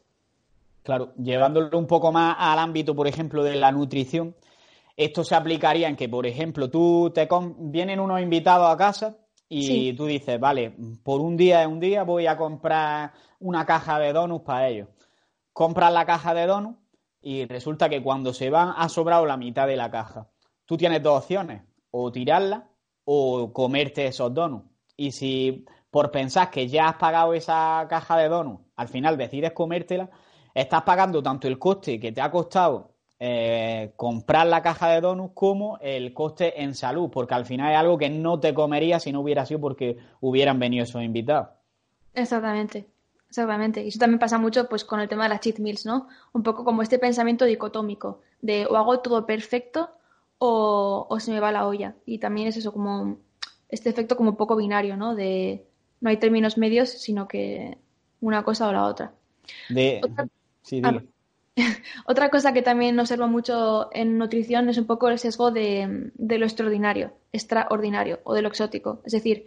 Claro, 0.86 1.12
llevándolo 1.16 1.76
un 1.76 1.88
poco 1.88 2.12
más 2.12 2.36
al 2.38 2.60
ámbito, 2.60 2.94
por 2.94 3.08
ejemplo, 3.08 3.42
de 3.42 3.56
la 3.56 3.72
nutrición, 3.72 4.36
esto 4.96 5.24
se 5.24 5.34
aplicaría 5.34 5.88
en 5.88 5.96
que, 5.96 6.08
por 6.08 6.28
ejemplo, 6.28 6.70
tú 6.70 7.10
te 7.12 7.28
vienen 7.58 7.98
unos 7.98 8.20
invitados 8.20 8.72
a 8.72 8.76
casa 8.76 9.16
y 9.48 9.94
tú 9.94 10.06
dices, 10.06 10.38
vale, 10.38 10.76
por 11.02 11.20
un 11.20 11.36
día 11.36 11.62
es 11.62 11.66
un 11.66 11.80
día 11.80 12.04
voy 12.04 12.28
a 12.28 12.36
comprar 12.36 13.14
una 13.40 13.66
caja 13.66 13.98
de 13.98 14.12
donuts 14.12 14.44
para 14.44 14.68
ellos. 14.68 14.88
Compras 15.52 15.92
la 15.92 16.06
caja 16.06 16.34
de 16.34 16.46
donuts 16.46 16.78
y 17.20 17.46
resulta 17.46 17.88
que 17.88 18.00
cuando 18.00 18.32
se 18.32 18.48
van 18.48 18.72
ha 18.76 18.88
sobrado 18.88 19.26
la 19.26 19.36
mitad 19.36 19.66
de 19.66 19.74
la 19.74 19.90
caja. 19.90 20.28
Tú 20.66 20.76
tienes 20.76 21.02
dos 21.02 21.18
opciones, 21.18 21.64
o 21.90 22.12
tirarla 22.12 22.68
o 23.04 23.52
comerte 23.52 24.06
esos 24.06 24.32
donuts. 24.32 24.70
Y 24.96 25.10
si 25.10 25.64
por 25.90 26.12
pensar 26.12 26.48
que 26.48 26.68
ya 26.68 26.90
has 26.90 26.96
pagado 26.96 27.34
esa 27.34 27.84
caja 27.90 28.16
de 28.18 28.28
donuts, 28.28 28.62
al 28.76 28.86
final 28.86 29.16
decides 29.16 29.52
comértela, 29.52 30.10
estás 30.56 30.82
pagando 30.82 31.22
tanto 31.22 31.46
el 31.46 31.58
coste 31.58 32.00
que 32.00 32.12
te 32.12 32.20
ha 32.20 32.30
costado 32.30 32.90
eh, 33.18 33.92
comprar 33.96 34.46
la 34.46 34.62
caja 34.62 34.88
de 34.88 35.00
donuts 35.00 35.32
como 35.34 35.78
el 35.80 36.14
coste 36.14 36.62
en 36.62 36.74
salud, 36.74 37.10
porque 37.10 37.34
al 37.34 37.44
final 37.44 37.72
es 37.72 37.78
algo 37.78 37.98
que 37.98 38.08
no 38.08 38.40
te 38.40 38.54
comerías 38.54 39.02
si 39.02 39.12
no 39.12 39.20
hubiera 39.20 39.44
sido 39.44 39.60
porque 39.60 39.98
hubieran 40.20 40.58
venido 40.58 40.84
esos 40.84 41.02
invitados. 41.02 41.48
Exactamente, 42.14 42.86
exactamente. 43.28 43.84
Y 43.84 43.88
eso 43.88 43.98
también 43.98 44.18
pasa 44.18 44.38
mucho 44.38 44.66
pues 44.68 44.84
con 44.84 45.00
el 45.00 45.08
tema 45.08 45.24
de 45.24 45.28
las 45.30 45.40
cheat 45.40 45.58
meals, 45.58 45.84
¿no? 45.84 46.08
Un 46.32 46.42
poco 46.42 46.64
como 46.64 46.82
este 46.82 46.98
pensamiento 46.98 47.44
dicotómico 47.44 48.22
de 48.40 48.66
o 48.66 48.76
hago 48.76 49.00
todo 49.00 49.26
perfecto 49.26 49.90
o, 50.38 51.06
o 51.08 51.20
se 51.20 51.32
me 51.32 51.40
va 51.40 51.52
la 51.52 51.66
olla. 51.66 51.96
Y 52.06 52.18
también 52.18 52.48
es 52.48 52.56
eso 52.56 52.72
como 52.72 53.18
este 53.68 53.90
efecto 53.90 54.16
como 54.16 54.30
un 54.30 54.36
poco 54.36 54.56
binario, 54.56 54.96
¿no? 54.96 55.14
De 55.14 55.66
no 56.00 56.08
hay 56.08 56.16
términos 56.16 56.56
medios, 56.56 56.88
sino 56.88 57.28
que 57.28 57.76
una 58.20 58.42
cosa 58.42 58.68
o 58.68 58.72
la 58.72 58.84
otra. 58.84 59.12
De... 59.68 60.00
Sí, 60.66 60.82
ah, 60.84 61.00
Otra 62.06 62.28
cosa 62.28 62.52
que 62.52 62.60
también 62.60 62.98
observo 62.98 63.28
mucho 63.28 63.88
en 63.92 64.18
nutrición 64.18 64.68
es 64.68 64.78
un 64.78 64.86
poco 64.86 65.08
el 65.08 65.18
sesgo 65.18 65.50
de, 65.50 66.10
lo 66.18 66.44
extraordinario, 66.44 67.12
extraordinario 67.32 68.20
o 68.24 68.34
de 68.34 68.42
lo 68.42 68.48
exótico. 68.48 69.00
Es 69.04 69.12
decir, 69.12 69.46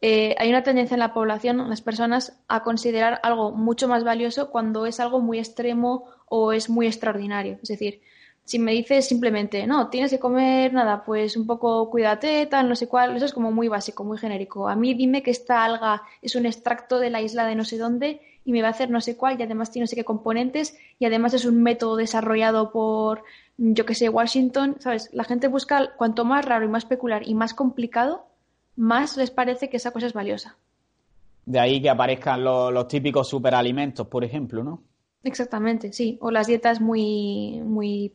eh, 0.00 0.34
hay 0.38 0.48
una 0.48 0.62
tendencia 0.62 0.94
en 0.94 1.00
la 1.00 1.14
población, 1.14 1.60
en 1.60 1.68
las 1.68 1.82
personas, 1.82 2.40
a 2.48 2.62
considerar 2.62 3.20
algo 3.22 3.52
mucho 3.52 3.88
más 3.88 4.04
valioso 4.04 4.50
cuando 4.50 4.86
es 4.86 4.98
algo 5.00 5.20
muy 5.20 5.38
extremo 5.38 6.06
o 6.26 6.52
es 6.52 6.68
muy 6.68 6.86
extraordinario. 6.86 7.58
Es 7.62 7.68
decir, 7.68 8.00
si 8.44 8.58
me 8.58 8.72
dices 8.72 9.06
simplemente, 9.06 9.66
no, 9.66 9.88
tienes 9.88 10.10
que 10.10 10.18
comer 10.18 10.72
nada, 10.72 11.04
pues 11.04 11.36
un 11.36 11.46
poco 11.46 11.88
cuídate, 11.88 12.46
tal, 12.46 12.68
no 12.68 12.74
sé 12.74 12.88
cuál, 12.88 13.16
eso 13.16 13.26
es 13.26 13.32
como 13.32 13.52
muy 13.52 13.68
básico, 13.68 14.02
muy 14.02 14.18
genérico. 14.18 14.68
A 14.68 14.76
mí 14.76 14.94
dime 14.94 15.22
que 15.22 15.30
esta 15.30 15.64
alga 15.64 16.02
es 16.20 16.34
un 16.34 16.46
extracto 16.46 16.98
de 16.98 17.10
la 17.10 17.22
isla 17.22 17.46
de 17.46 17.54
no 17.54 17.64
sé 17.64 17.78
dónde 17.78 18.20
y 18.44 18.52
me 18.52 18.62
va 18.62 18.68
a 18.68 18.72
hacer 18.72 18.90
no 18.90 19.00
sé 19.00 19.16
cuál 19.16 19.40
y 19.40 19.42
además 19.42 19.70
tiene 19.70 19.84
no 19.84 19.86
sé 19.86 19.96
qué 19.96 20.04
componentes 20.04 20.76
y 20.98 21.06
además 21.06 21.34
es 21.34 21.44
un 21.44 21.62
método 21.62 21.96
desarrollado 21.96 22.70
por, 22.70 23.24
yo 23.56 23.86
que 23.86 23.94
sé, 23.94 24.08
Washington, 24.08 24.76
¿sabes? 24.80 25.10
La 25.12 25.24
gente 25.24 25.48
busca 25.48 25.92
cuanto 25.96 26.24
más 26.24 26.44
raro 26.44 26.64
y 26.64 26.68
más 26.68 26.84
peculiar 26.84 27.26
y 27.26 27.34
más 27.34 27.54
complicado, 27.54 28.26
más 28.76 29.16
les 29.16 29.30
parece 29.30 29.70
que 29.70 29.78
esa 29.78 29.92
cosa 29.92 30.06
es 30.06 30.12
valiosa. 30.12 30.56
De 31.46 31.60
ahí 31.60 31.80
que 31.80 31.90
aparezcan 31.90 32.42
los, 32.42 32.88
típicos 32.88 33.28
superalimentos, 33.28 34.06
por 34.06 34.24
ejemplo, 34.24 34.64
¿no? 34.64 34.82
Exactamente, 35.22 35.92
sí. 35.92 36.18
O 36.20 36.30
las 36.30 36.46
dietas 36.46 36.80
muy, 36.80 37.60
muy 37.64 38.12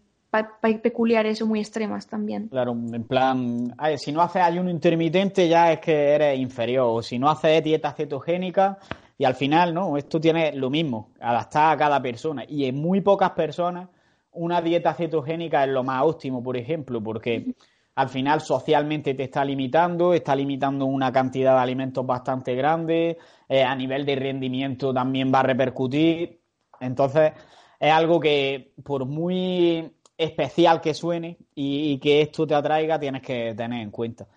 peculiares 0.82 1.42
o 1.42 1.48
muy 1.48 1.60
extremas 1.60 2.08
también. 2.08 2.48
Claro, 2.50 2.72
en 2.72 3.04
plan, 3.04 3.76
si 3.98 4.12
no 4.12 4.22
haces 4.22 4.42
ayuno 4.42 4.70
intermitente 4.70 5.48
ya 5.48 5.72
es 5.72 5.80
que 5.80 6.10
eres 6.12 6.40
inferior, 6.40 6.88
o 6.90 7.02
si 7.02 7.18
no 7.18 7.30
haces 7.30 7.64
dieta 7.64 7.94
cetogénica 7.94 8.80
y 9.20 9.26
al 9.26 9.36
final, 9.36 9.74
¿no? 9.74 9.98
Esto 9.98 10.20
tiene 10.20 10.54
lo 10.54 10.70
mismo, 10.70 11.12
adaptar 11.20 11.74
a 11.74 11.78
cada 11.78 12.02
persona. 12.02 12.46
Y 12.48 12.66
en 12.66 12.78
muy 12.78 13.02
pocas 13.02 13.32
personas 13.32 13.90
una 14.32 14.62
dieta 14.62 14.94
cetogénica 14.94 15.66
es 15.66 15.70
lo 15.72 15.84
más 15.84 16.04
óptimo, 16.04 16.42
por 16.42 16.56
ejemplo, 16.56 17.04
porque 17.04 17.54
al 17.96 18.08
final 18.08 18.40
socialmente 18.40 19.14
te 19.16 19.24
está 19.24 19.44
limitando, 19.44 20.14
está 20.14 20.34
limitando 20.34 20.86
una 20.86 21.12
cantidad 21.12 21.56
de 21.56 21.60
alimentos 21.60 22.06
bastante 22.06 22.56
grande, 22.56 23.18
eh, 23.50 23.62
a 23.62 23.76
nivel 23.76 24.06
de 24.06 24.16
rendimiento 24.16 24.94
también 24.94 25.30
va 25.34 25.42
a 25.42 25.44
repercutir. 25.44 26.40
Entonces, 26.80 27.34
es 27.78 27.92
algo 27.92 28.22
que 28.22 28.72
por 28.86 29.06
muy 29.06 29.92
especial 30.18 30.80
que 30.80 30.94
suene 30.94 31.38
y, 31.56 31.92
y 31.92 32.00
que 32.00 32.22
esto 32.22 32.48
te 32.48 32.56
atraiga, 32.56 32.98
tienes 32.98 33.22
que 33.22 33.54
tener 33.54 33.82
en 33.82 33.92
cuenta. 33.92 34.30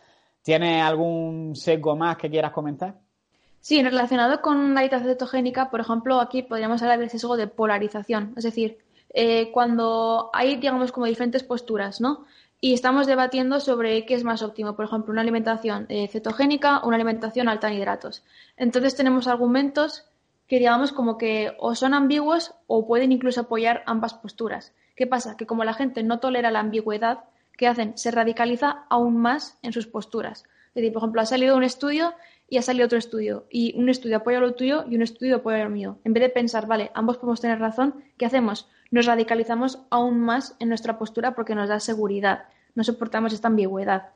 ¿Tienes 0.42 0.82
algún 0.82 1.54
sesgo 1.54 1.94
más 1.94 2.16
que 2.16 2.28
quieras 2.28 2.50
comentar? 2.50 2.98
Sí, 3.62 3.80
relacionado 3.80 4.42
con 4.42 4.74
la 4.74 4.80
dieta 4.80 4.98
cetogénica, 4.98 5.70
por 5.70 5.78
ejemplo, 5.78 6.20
aquí 6.20 6.42
podríamos 6.42 6.82
hablar 6.82 6.98
del 6.98 7.10
sesgo 7.10 7.36
de 7.36 7.46
polarización. 7.46 8.34
Es 8.36 8.42
decir, 8.42 8.78
eh, 9.14 9.52
cuando 9.52 10.30
hay, 10.32 10.56
digamos, 10.56 10.90
como 10.90 11.06
diferentes 11.06 11.44
posturas, 11.44 12.00
¿no? 12.00 12.26
Y 12.60 12.74
estamos 12.74 13.06
debatiendo 13.06 13.60
sobre 13.60 14.04
qué 14.04 14.14
es 14.14 14.24
más 14.24 14.42
óptimo, 14.42 14.74
por 14.74 14.86
ejemplo, 14.86 15.12
una 15.12 15.20
alimentación 15.20 15.86
eh, 15.90 16.08
cetogénica 16.08 16.78
o 16.78 16.88
una 16.88 16.96
alimentación 16.96 17.48
alta 17.48 17.68
en 17.68 17.74
hidratos. 17.74 18.24
Entonces 18.56 18.96
tenemos 18.96 19.28
argumentos 19.28 20.06
que, 20.48 20.58
digamos, 20.58 20.90
como 20.90 21.16
que 21.16 21.54
o 21.60 21.76
son 21.76 21.94
ambiguos 21.94 22.54
o 22.66 22.84
pueden 22.84 23.12
incluso 23.12 23.42
apoyar 23.42 23.84
ambas 23.86 24.14
posturas. 24.14 24.72
¿Qué 24.96 25.06
pasa? 25.06 25.36
Que 25.36 25.46
como 25.46 25.62
la 25.62 25.74
gente 25.74 26.02
no 26.02 26.18
tolera 26.18 26.50
la 26.50 26.58
ambigüedad, 26.58 27.20
¿qué 27.56 27.68
hacen? 27.68 27.96
Se 27.96 28.10
radicaliza 28.10 28.86
aún 28.90 29.18
más 29.18 29.56
en 29.62 29.72
sus 29.72 29.86
posturas. 29.86 30.46
Es 30.74 30.76
decir, 30.76 30.92
por 30.92 31.02
ejemplo, 31.02 31.20
ha 31.20 31.26
salido 31.26 31.56
un 31.56 31.64
estudio 31.64 32.14
y 32.52 32.58
ha 32.58 32.62
salido 32.62 32.84
otro 32.84 32.98
estudio. 32.98 33.46
Y 33.48 33.74
un 33.78 33.88
estudio 33.88 34.18
apoya 34.18 34.38
lo 34.38 34.52
tuyo 34.52 34.84
y 34.86 34.94
un 34.94 35.00
estudio 35.00 35.36
apoya 35.36 35.64
lo 35.64 35.70
mío. 35.70 35.96
En 36.04 36.12
vez 36.12 36.20
de 36.20 36.28
pensar, 36.28 36.66
vale, 36.66 36.90
ambos 36.92 37.16
podemos 37.16 37.40
tener 37.40 37.58
razón, 37.58 38.04
¿qué 38.18 38.26
hacemos? 38.26 38.68
Nos 38.90 39.06
radicalizamos 39.06 39.78
aún 39.88 40.20
más 40.20 40.54
en 40.58 40.68
nuestra 40.68 40.98
postura 40.98 41.34
porque 41.34 41.54
nos 41.54 41.70
da 41.70 41.80
seguridad. 41.80 42.44
No 42.74 42.84
soportamos 42.84 43.32
esta 43.32 43.48
ambigüedad. 43.48 44.10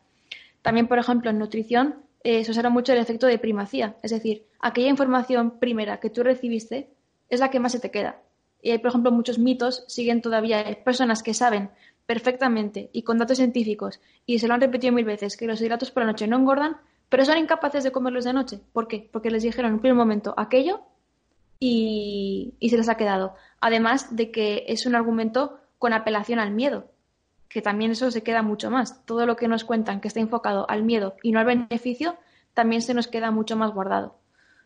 También, 0.60 0.86
por 0.86 0.98
ejemplo, 0.98 1.30
en 1.30 1.38
nutrición 1.38 1.94
eh, 2.24 2.44
se 2.44 2.50
usa 2.50 2.68
mucho 2.68 2.92
el 2.92 2.98
efecto 2.98 3.26
de 3.26 3.38
primacía. 3.38 3.96
Es 4.02 4.10
decir, 4.10 4.44
aquella 4.60 4.90
información 4.90 5.52
primera 5.58 5.98
que 5.98 6.10
tú 6.10 6.22
recibiste 6.22 6.90
es 7.30 7.40
la 7.40 7.50
que 7.50 7.58
más 7.58 7.72
se 7.72 7.80
te 7.80 7.90
queda. 7.90 8.20
Y 8.60 8.72
hay, 8.72 8.78
por 8.80 8.90
ejemplo, 8.90 9.12
muchos 9.12 9.38
mitos, 9.38 9.84
siguen 9.88 10.20
todavía 10.20 10.58
hay 10.58 10.74
personas 10.74 11.22
que 11.22 11.32
saben 11.32 11.70
perfectamente 12.04 12.90
y 12.92 13.00
con 13.00 13.16
datos 13.16 13.38
científicos 13.38 13.98
y 14.26 14.40
se 14.40 14.46
lo 14.46 14.52
han 14.52 14.60
repetido 14.60 14.92
mil 14.92 15.06
veces 15.06 15.38
que 15.38 15.46
los 15.46 15.62
hidratos 15.62 15.90
por 15.90 16.02
la 16.02 16.12
noche 16.12 16.26
no 16.26 16.36
engordan, 16.36 16.76
pero 17.08 17.24
son 17.24 17.38
incapaces 17.38 17.84
de 17.84 17.92
comerlos 17.92 18.24
de 18.24 18.32
noche. 18.32 18.60
¿Por 18.72 18.88
qué? 18.88 19.08
Porque 19.12 19.30
les 19.30 19.42
dijeron 19.42 19.68
en 19.68 19.74
un 19.74 19.80
primer 19.80 19.96
momento 19.96 20.34
aquello 20.36 20.82
y, 21.58 22.56
se 22.68 22.76
les 22.76 22.88
ha 22.88 22.96
quedado. 22.96 23.34
Además 23.60 24.14
de 24.14 24.30
que 24.30 24.64
es 24.68 24.86
un 24.86 24.94
argumento 24.94 25.60
con 25.78 25.92
apelación 25.92 26.38
al 26.38 26.50
miedo, 26.50 26.90
que 27.48 27.62
también 27.62 27.92
eso 27.92 28.10
se 28.10 28.22
queda 28.22 28.42
mucho 28.42 28.70
más. 28.70 29.04
Todo 29.04 29.26
lo 29.26 29.36
que 29.36 29.48
nos 29.48 29.64
cuentan 29.64 30.00
que 30.00 30.08
está 30.08 30.20
enfocado 30.20 30.68
al 30.68 30.82
miedo 30.82 31.14
y 31.22 31.32
no 31.32 31.38
al 31.38 31.46
beneficio, 31.46 32.16
también 32.54 32.82
se 32.82 32.94
nos 32.94 33.06
queda 33.06 33.30
mucho 33.30 33.56
más 33.56 33.72
guardado 33.72 34.18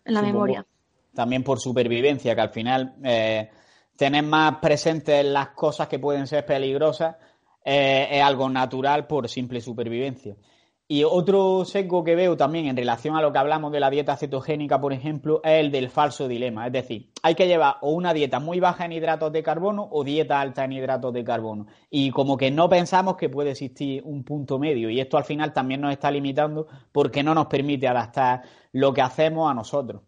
en 0.04 0.14
la 0.14 0.22
memoria. 0.22 0.66
También 1.14 1.42
por 1.42 1.58
supervivencia, 1.58 2.34
que 2.34 2.40
al 2.40 2.50
final 2.50 2.94
eh, 3.04 3.50
tener 3.96 4.24
más 4.24 4.56
presentes 4.58 5.24
las 5.26 5.48
cosas 5.48 5.88
que 5.88 5.98
pueden 5.98 6.26
ser 6.26 6.46
peligrosas 6.46 7.16
eh, 7.64 8.08
es 8.10 8.22
algo 8.22 8.48
natural 8.48 9.06
por 9.06 9.28
simple 9.28 9.60
supervivencia. 9.60 10.36
Y 10.92 11.04
otro 11.04 11.64
sesgo 11.64 12.02
que 12.02 12.16
veo 12.16 12.36
también 12.36 12.66
en 12.66 12.76
relación 12.76 13.14
a 13.14 13.22
lo 13.22 13.32
que 13.32 13.38
hablamos 13.38 13.70
de 13.70 13.78
la 13.78 13.90
dieta 13.90 14.16
cetogénica, 14.16 14.80
por 14.80 14.92
ejemplo, 14.92 15.40
es 15.44 15.60
el 15.60 15.70
del 15.70 15.88
falso 15.88 16.26
dilema. 16.26 16.66
Es 16.66 16.72
decir, 16.72 17.12
hay 17.22 17.36
que 17.36 17.46
llevar 17.46 17.76
o 17.82 17.92
una 17.92 18.12
dieta 18.12 18.40
muy 18.40 18.58
baja 18.58 18.86
en 18.86 18.90
hidratos 18.94 19.32
de 19.32 19.40
carbono 19.40 19.86
o 19.92 20.02
dieta 20.02 20.40
alta 20.40 20.64
en 20.64 20.72
hidratos 20.72 21.12
de 21.12 21.22
carbono. 21.22 21.68
Y 21.90 22.10
como 22.10 22.36
que 22.36 22.50
no 22.50 22.68
pensamos 22.68 23.16
que 23.16 23.28
puede 23.28 23.52
existir 23.52 24.02
un 24.04 24.24
punto 24.24 24.58
medio. 24.58 24.90
Y 24.90 24.98
esto 24.98 25.16
al 25.16 25.22
final 25.22 25.52
también 25.52 25.80
nos 25.80 25.92
está 25.92 26.10
limitando 26.10 26.66
porque 26.90 27.22
no 27.22 27.36
nos 27.36 27.46
permite 27.46 27.86
adaptar 27.86 28.42
lo 28.72 28.92
que 28.92 29.02
hacemos 29.02 29.48
a 29.48 29.54
nosotros. 29.54 30.02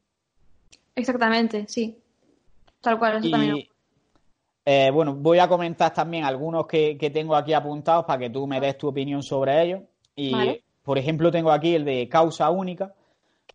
Exactamente, 0.96 1.64
sí. 1.68 1.96
Tal 2.80 2.98
cual, 2.98 3.18
eso 3.18 3.30
también. 3.30 3.68
Eh, 4.64 4.90
bueno, 4.92 5.14
voy 5.14 5.38
a 5.38 5.46
comentar 5.46 5.94
también 5.94 6.24
algunos 6.24 6.66
que, 6.66 6.96
tengo 7.14 7.36
aquí 7.36 7.52
apuntados 7.52 8.04
para 8.04 8.18
que 8.18 8.30
tú 8.30 8.48
me 8.48 8.58
des 8.58 8.76
tu 8.76 8.88
opinión 8.88 9.22
sobre 9.22 9.62
ellos. 9.62 9.82
Y 10.16 10.34
por 10.82 10.98
ejemplo, 10.98 11.30
tengo 11.30 11.52
aquí 11.52 11.74
el 11.74 11.84
de 11.84 12.08
causa 12.08 12.50
única, 12.50 12.94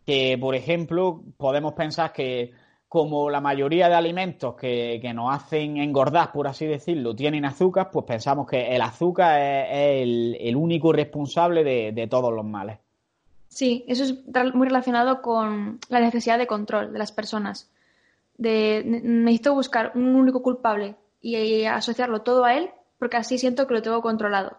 que, 0.06 0.38
por 0.40 0.54
ejemplo, 0.54 1.22
podemos 1.36 1.74
pensar 1.74 2.12
que 2.12 2.52
como 2.88 3.28
la 3.28 3.42
mayoría 3.42 3.88
de 3.88 3.94
alimentos 3.94 4.54
que, 4.54 5.00
nos 5.14 5.34
hacen 5.34 5.76
engordar, 5.76 6.32
por 6.32 6.48
así 6.48 6.64
decirlo, 6.64 7.14
tienen 7.14 7.44
azúcar, 7.44 7.90
pues 7.90 8.06
pensamos 8.06 8.46
que 8.46 8.74
el 8.74 8.80
azúcar 8.80 9.38
es, 9.38 10.02
el, 10.40 10.56
único 10.56 10.92
responsable 10.92 11.64
de, 11.64 12.06
todos 12.06 12.32
los 12.32 12.46
males. 12.46 12.78
Sí, 13.48 13.84
eso 13.88 14.04
es 14.04 14.14
muy 14.54 14.66
relacionado 14.66 15.20
con 15.20 15.78
la 15.90 16.00
necesidad 16.00 16.38
de 16.38 16.46
control 16.46 16.92
de 16.92 16.98
las 16.98 17.12
personas. 17.12 17.70
De 18.38 18.82
necesito 18.84 19.52
buscar 19.52 19.92
un 19.94 20.14
único 20.14 20.42
culpable 20.42 20.96
y 21.20 21.64
asociarlo 21.64 22.22
todo 22.22 22.44
a 22.44 22.54
él, 22.54 22.70
porque 22.98 23.18
así 23.18 23.36
siento 23.36 23.66
que 23.66 23.74
lo 23.74 23.82
tengo 23.82 24.00
controlado. 24.00 24.56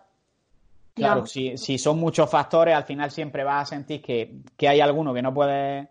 Claro, 0.94 1.26
si, 1.26 1.58
si, 1.58 1.78
son 1.78 2.00
muchos 2.00 2.30
factores, 2.30 2.76
al 2.76 2.84
final 2.84 3.12
siempre 3.12 3.44
vas 3.44 3.64
a 3.64 3.76
sentir 3.76 4.02
que, 4.02 4.68
hay 4.68 4.82
alguno 4.82 5.14
que 5.14 5.22
no 5.22 5.34
puede, 5.34 5.90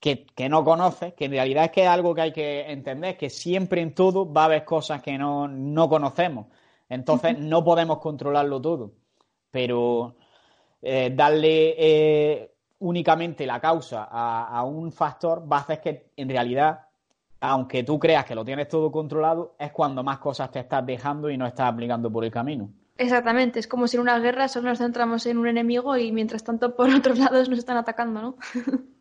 que, 0.00 0.48
no 0.48 0.64
conoces, 0.64 1.14
que 1.14 1.24
en 1.24 1.32
realidad 1.32 1.64
es 1.64 1.70
que 1.70 1.82
es 1.82 1.88
algo 1.88 2.14
que 2.14 2.20
hay 2.20 2.32
que 2.32 2.70
entender, 2.70 3.16
que 3.16 3.30
siempre 3.30 3.80
en 3.80 3.94
todo 3.94 4.30
va 4.30 4.42
a 4.42 4.44
haber 4.46 4.64
cosas 4.64 5.02
que 5.02 5.16
no, 5.18 5.88
conocemos. 5.88 6.46
Entonces 6.88 7.38
no 7.38 7.64
podemos 7.64 7.98
controlarlo 7.98 8.60
todo, 8.60 8.92
pero 9.50 10.14
eh, 10.82 11.10
darle 11.14 11.74
eh, 11.78 12.54
únicamente 12.80 13.46
la 13.46 13.58
causa 13.60 14.04
a, 14.10 14.62
un 14.64 14.92
factor 14.92 15.50
va 15.50 15.58
a 15.58 15.60
hacer 15.60 15.80
que 15.80 16.10
en 16.16 16.28
realidad, 16.28 16.86
aunque 17.40 17.82
tú 17.82 17.98
creas 17.98 18.26
que 18.26 18.34
lo 18.34 18.44
tienes 18.44 18.68
todo 18.68 18.92
controlado, 18.92 19.56
es 19.58 19.72
cuando 19.72 20.02
más 20.04 20.18
cosas 20.18 20.50
te 20.50 20.60
estás 20.60 20.84
dejando 20.84 21.30
y 21.30 21.38
no 21.38 21.46
estás 21.46 21.72
aplicando 21.72 22.12
por 22.12 22.24
el 22.24 22.30
camino. 22.30 22.68
Exactamente, 22.96 23.58
es 23.58 23.66
como 23.66 23.88
si 23.88 23.96
en 23.96 24.02
una 24.02 24.18
guerra 24.20 24.48
solo 24.48 24.68
nos 24.68 24.78
centramos 24.78 25.26
en 25.26 25.38
un 25.38 25.48
enemigo 25.48 25.96
y 25.96 26.12
mientras 26.12 26.44
tanto 26.44 26.76
por 26.76 26.88
otros 26.94 27.18
lados 27.18 27.48
nos 27.48 27.58
están 27.58 27.76
atacando, 27.76 28.20
¿no? 28.20 28.36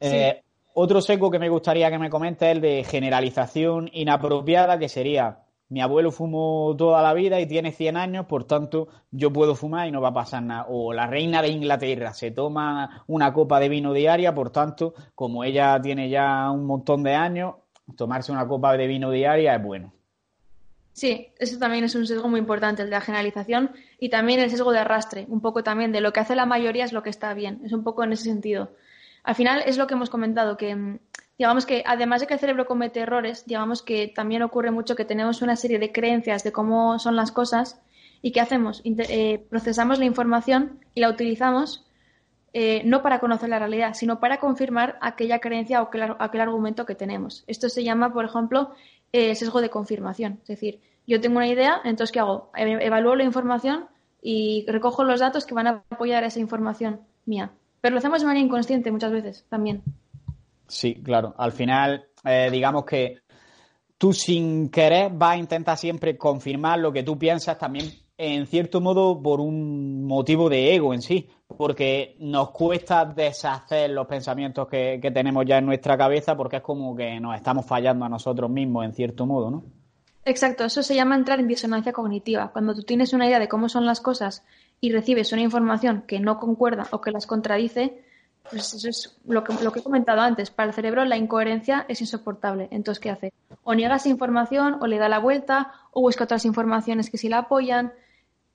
Eh, 0.00 0.42
otro 0.74 1.00
seco 1.00 1.30
que 1.30 1.38
me 1.38 1.48
gustaría 1.48 1.90
que 1.90 1.98
me 1.98 2.10
comente 2.10 2.46
es 2.46 2.56
el 2.56 2.60
de 2.60 2.84
generalización 2.84 3.88
inapropiada, 3.92 4.78
que 4.78 4.88
sería 4.88 5.44
mi 5.70 5.82
abuelo 5.82 6.10
fumó 6.10 6.74
toda 6.76 7.02
la 7.02 7.12
vida 7.12 7.40
y 7.40 7.46
tiene 7.46 7.72
100 7.72 7.96
años, 7.96 8.26
por 8.26 8.44
tanto 8.44 8.88
yo 9.10 9.32
puedo 9.32 9.54
fumar 9.54 9.86
y 9.86 9.90
no 9.90 10.00
va 10.00 10.08
a 10.08 10.14
pasar 10.14 10.42
nada. 10.42 10.66
O 10.68 10.94
la 10.94 11.06
reina 11.06 11.42
de 11.42 11.48
Inglaterra 11.48 12.14
se 12.14 12.30
toma 12.30 13.04
una 13.06 13.32
copa 13.34 13.60
de 13.60 13.68
vino 13.68 13.92
diaria, 13.92 14.34
por 14.34 14.50
tanto, 14.50 14.94
como 15.14 15.44
ella 15.44 15.78
tiene 15.80 16.08
ya 16.08 16.50
un 16.50 16.64
montón 16.64 17.02
de 17.02 17.14
años, 17.14 17.56
tomarse 17.96 18.32
una 18.32 18.48
copa 18.48 18.76
de 18.76 18.86
vino 18.86 19.10
diaria 19.10 19.54
es 19.54 19.62
bueno. 19.62 19.92
Sí, 20.98 21.28
eso 21.38 21.60
también 21.60 21.84
es 21.84 21.94
un 21.94 22.08
sesgo 22.08 22.26
muy 22.26 22.40
importante, 22.40 22.82
el 22.82 22.88
de 22.90 22.96
la 22.96 23.00
generalización 23.00 23.70
y 24.00 24.08
también 24.08 24.40
el 24.40 24.50
sesgo 24.50 24.72
de 24.72 24.80
arrastre, 24.80 25.26
un 25.28 25.40
poco 25.40 25.62
también 25.62 25.92
de 25.92 26.00
lo 26.00 26.12
que 26.12 26.18
hace 26.18 26.34
la 26.34 26.44
mayoría 26.44 26.84
es 26.84 26.92
lo 26.92 27.04
que 27.04 27.10
está 27.10 27.34
bien, 27.34 27.60
es 27.64 27.72
un 27.72 27.84
poco 27.84 28.02
en 28.02 28.12
ese 28.12 28.24
sentido. 28.24 28.72
Al 29.22 29.36
final 29.36 29.62
es 29.64 29.78
lo 29.78 29.86
que 29.86 29.94
hemos 29.94 30.10
comentado, 30.10 30.56
que 30.56 30.74
mm, 30.74 30.98
digamos 31.38 31.66
que 31.66 31.84
además 31.86 32.20
de 32.20 32.26
que 32.26 32.34
el 32.34 32.40
cerebro 32.40 32.66
comete 32.66 32.98
errores, 32.98 33.44
digamos 33.46 33.84
que 33.84 34.08
también 34.08 34.42
ocurre 34.42 34.72
mucho 34.72 34.96
que 34.96 35.04
tenemos 35.04 35.40
una 35.40 35.54
serie 35.54 35.78
de 35.78 35.92
creencias 35.92 36.42
de 36.42 36.50
cómo 36.50 36.98
son 36.98 37.14
las 37.14 37.30
cosas 37.30 37.80
y 38.20 38.32
¿qué 38.32 38.40
hacemos? 38.40 38.82
Eh, 38.84 39.46
procesamos 39.50 40.00
la 40.00 40.04
información 40.04 40.80
y 40.94 41.00
la 41.00 41.10
utilizamos 41.10 41.88
eh, 42.54 42.80
no 42.86 43.02
para 43.02 43.20
conocer 43.20 43.50
la 43.50 43.58
realidad, 43.58 43.92
sino 43.92 44.20
para 44.20 44.38
confirmar 44.38 44.98
aquella 45.02 45.38
creencia 45.38 45.82
o 45.82 45.88
aquel, 45.92 46.40
argumento 46.40 46.86
que 46.86 46.94
tenemos. 46.94 47.44
Esto 47.46 47.68
se 47.68 47.84
llama, 47.84 48.12
por 48.12 48.24
ejemplo, 48.24 48.72
eh, 49.12 49.34
sesgo 49.34 49.60
de 49.60 49.70
confirmación. 49.70 50.38
Es 50.42 50.48
decir, 50.48 50.80
yo 51.06 51.20
tengo 51.20 51.38
una 51.38 51.48
idea, 51.48 51.80
entonces 51.84 52.12
¿qué 52.12 52.20
hago? 52.20 52.50
Evalúo 52.54 53.16
la 53.16 53.24
información 53.24 53.86
y 54.20 54.64
recojo 54.68 55.04
los 55.04 55.20
datos 55.20 55.46
que 55.46 55.54
van 55.54 55.66
a 55.66 55.84
apoyar 55.90 56.24
esa 56.24 56.40
información 56.40 57.00
mía. 57.24 57.52
Pero 57.80 57.94
lo 57.94 57.98
hacemos 57.98 58.20
de 58.20 58.26
manera 58.26 58.44
inconsciente 58.44 58.90
muchas 58.90 59.12
veces 59.12 59.46
también. 59.48 59.82
Sí, 60.66 61.00
claro. 61.02 61.34
Al 61.38 61.52
final, 61.52 62.06
eh, 62.24 62.48
digamos 62.50 62.84
que 62.84 63.20
tú 63.96 64.12
sin 64.12 64.68
querer 64.70 65.10
vas 65.12 65.32
a 65.32 65.38
intentar 65.38 65.76
siempre 65.76 66.16
confirmar 66.16 66.78
lo 66.78 66.92
que 66.92 67.02
tú 67.02 67.18
piensas 67.18 67.58
también, 67.58 67.86
en 68.18 68.46
cierto 68.46 68.80
modo, 68.80 69.22
por 69.22 69.40
un 69.40 70.04
motivo 70.04 70.50
de 70.50 70.74
ego 70.74 70.92
en 70.92 71.00
sí, 71.00 71.28
porque 71.46 72.16
nos 72.18 72.50
cuesta 72.50 73.04
deshacer 73.04 73.90
los 73.90 74.06
pensamientos 74.06 74.66
que, 74.68 74.98
que 75.00 75.10
tenemos 75.12 75.46
ya 75.46 75.58
en 75.58 75.66
nuestra 75.66 75.96
cabeza, 75.96 76.36
porque 76.36 76.56
es 76.56 76.62
como 76.62 76.96
que 76.96 77.20
nos 77.20 77.36
estamos 77.36 77.64
fallando 77.64 78.04
a 78.04 78.08
nosotros 78.08 78.50
mismos, 78.50 78.84
en 78.84 78.92
cierto 78.92 79.24
modo, 79.24 79.50
¿no? 79.50 79.64
Exacto, 80.24 80.64
eso 80.64 80.82
se 80.82 80.94
llama 80.94 81.14
entrar 81.14 81.40
en 81.40 81.48
disonancia 81.48 81.92
cognitiva. 81.92 82.50
Cuando 82.52 82.74
tú 82.74 82.82
tienes 82.82 83.14
una 83.14 83.26
idea 83.26 83.38
de 83.38 83.48
cómo 83.48 83.70
son 83.70 83.86
las 83.86 84.00
cosas 84.00 84.44
y 84.80 84.92
recibes 84.92 85.32
una 85.32 85.40
información 85.40 86.02
que 86.06 86.20
no 86.20 86.38
concuerda 86.38 86.86
o 86.90 87.00
que 87.00 87.12
las 87.12 87.26
contradice, 87.26 88.02
pues 88.50 88.74
eso 88.74 88.88
es 88.88 89.18
lo 89.26 89.44
que, 89.44 89.54
lo 89.62 89.72
que 89.72 89.80
he 89.80 89.82
comentado 89.82 90.20
antes. 90.20 90.50
Para 90.50 90.68
el 90.68 90.74
cerebro 90.74 91.04
la 91.04 91.16
incoherencia 91.16 91.86
es 91.88 92.00
insoportable. 92.00 92.68
Entonces, 92.70 93.00
¿qué 93.00 93.10
hace? 93.10 93.32
O 93.64 93.74
niega 93.74 93.96
esa 93.96 94.08
información, 94.08 94.76
o 94.80 94.86
le 94.86 94.98
da 94.98 95.08
la 95.08 95.18
vuelta, 95.18 95.72
o 95.92 96.00
busca 96.00 96.24
otras 96.24 96.44
informaciones 96.44 97.10
que 97.10 97.16
sí 97.18 97.28
la 97.28 97.38
apoyan. 97.38 97.92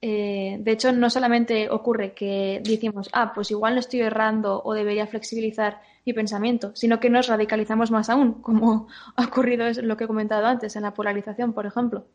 Eh, 0.05 0.57
de 0.60 0.72
hecho, 0.74 0.91
no 0.91 1.10
solamente 1.10 1.69
ocurre 1.69 2.13
que 2.13 2.62
decimos, 2.62 3.10
ah, 3.13 3.31
pues 3.33 3.51
igual 3.51 3.75
no 3.75 3.79
estoy 3.79 4.01
errando 4.01 4.62
o 4.62 4.74
debería 4.74 5.07
flexibilizar 5.07 5.79
mi 6.05 6.12
pensamiento, 6.12 6.75
sino 6.75 7.00
que 7.00 7.10
nos 7.10 7.27
radicalizamos 7.27 7.89
más 7.89 8.10
aún, 8.10 8.33
como 8.41 8.88
ha 9.15 9.24
ocurrido 9.24 9.65
es 9.65 9.77
lo 9.77 9.95
que 9.95 10.03
he 10.03 10.07
comentado 10.07 10.45
antes 10.45 10.75
en 10.75 10.81
la 10.81 10.93
polarización, 10.93 11.53
por 11.53 11.65
ejemplo. 11.65 12.05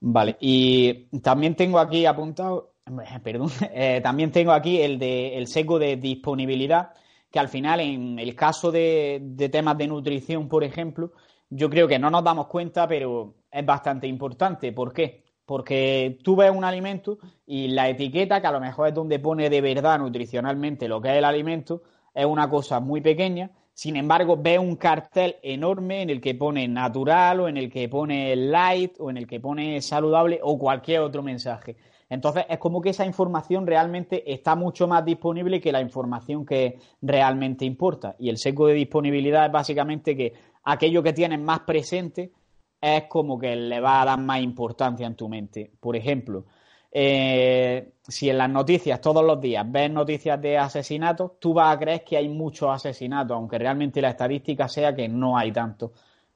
Vale, 0.00 0.36
y 0.40 1.08
también 1.20 1.54
tengo 1.54 1.78
aquí 1.78 2.06
apuntado 2.06 2.72
Perdón, 3.22 3.50
eh, 3.70 4.00
también 4.02 4.32
tengo 4.32 4.52
aquí 4.52 4.80
el 4.80 4.98
de 4.98 5.36
el 5.36 5.46
seco 5.46 5.78
de 5.78 5.96
disponibilidad, 5.96 6.92
que 7.30 7.38
al 7.38 7.48
final, 7.48 7.80
en 7.80 8.18
el 8.18 8.34
caso 8.34 8.72
de, 8.72 9.20
temas 9.52 9.76
de 9.76 9.88
nutrición, 9.88 10.48
por 10.48 10.64
ejemplo, 10.64 11.12
yo 11.50 11.68
creo 11.68 11.86
que 11.86 11.98
no 11.98 12.10
nos 12.10 12.24
damos 12.24 12.46
cuenta, 12.46 12.88
pero 12.88 13.34
es 13.50 13.66
bastante 13.66 14.06
importante. 14.06 14.72
¿Por 14.72 14.94
qué? 14.94 15.27
Porque 15.48 16.18
tú 16.22 16.36
ves 16.36 16.50
un 16.50 16.62
alimento 16.62 17.16
y 17.46 17.68
la 17.68 17.88
etiqueta, 17.88 18.42
que 18.42 18.46
a 18.46 18.52
lo 18.52 18.60
mejor 18.60 18.88
es 18.88 18.94
donde 18.94 19.18
pone 19.18 19.48
de 19.48 19.62
verdad 19.62 19.98
nutricionalmente 19.98 20.88
lo 20.88 21.00
que 21.00 21.08
es 21.08 21.14
el 21.16 21.24
alimento, 21.24 21.80
es 22.14 22.26
una 22.26 22.50
cosa 22.50 22.80
muy 22.80 23.00
pequeña. 23.00 23.50
Sin 23.72 23.96
embargo, 23.96 24.36
ves 24.36 24.58
un 24.58 24.76
cartel 24.76 25.36
enorme 25.42 26.02
en 26.02 26.10
el 26.10 26.20
que 26.20 26.34
pone 26.34 26.68
natural 26.68 27.40
o 27.40 27.48
en 27.48 27.56
el 27.56 27.70
que 27.70 27.88
pone 27.88 28.36
light 28.36 28.96
o 28.98 29.08
en 29.08 29.16
el 29.16 29.26
que 29.26 29.40
pone 29.40 29.80
saludable 29.80 30.38
o 30.42 30.58
cualquier 30.58 31.00
otro 31.00 31.22
mensaje. 31.22 31.76
Entonces, 32.10 32.44
es 32.46 32.58
como 32.58 32.82
que 32.82 32.90
esa 32.90 33.06
información 33.06 33.66
realmente 33.66 34.30
está 34.30 34.54
mucho 34.54 34.86
más 34.86 35.02
disponible 35.02 35.62
que 35.62 35.72
la 35.72 35.80
información 35.80 36.44
que 36.44 36.78
realmente 37.00 37.64
importa. 37.64 38.16
Y 38.18 38.28
el 38.28 38.36
seco 38.36 38.66
de 38.66 38.74
disponibilidad 38.74 39.46
es 39.46 39.52
básicamente 39.52 40.14
que 40.14 40.34
aquello 40.64 41.02
que 41.02 41.14
tienes 41.14 41.40
más 41.40 41.60
presente 41.60 42.32
es 42.80 43.04
como 43.04 43.38
que 43.38 43.56
le 43.56 43.80
va 43.80 44.02
a 44.02 44.04
dar 44.04 44.20
más 44.20 44.40
importancia 44.40 45.06
en 45.06 45.14
tu 45.16 45.28
mente. 45.28 45.72
Por 45.80 45.96
ejemplo, 45.96 46.46
eh, 46.90 47.92
si 48.06 48.30
en 48.30 48.38
las 48.38 48.48
noticias 48.50 49.00
todos 49.00 49.24
los 49.24 49.40
días 49.40 49.64
ves 49.70 49.90
noticias 49.90 50.40
de 50.40 50.58
asesinatos, 50.58 51.32
tú 51.38 51.52
vas 51.54 51.74
a 51.76 51.78
creer 51.78 52.04
que 52.04 52.16
hay 52.16 52.28
muchos 52.28 52.70
asesinatos, 52.70 53.36
aunque 53.36 53.58
realmente 53.58 54.00
la 54.00 54.10
estadística 54.10 54.68
sea 54.68 54.94
que 54.94 55.08
no 55.08 55.36
hay 55.36 55.52
tantos. 55.52 55.92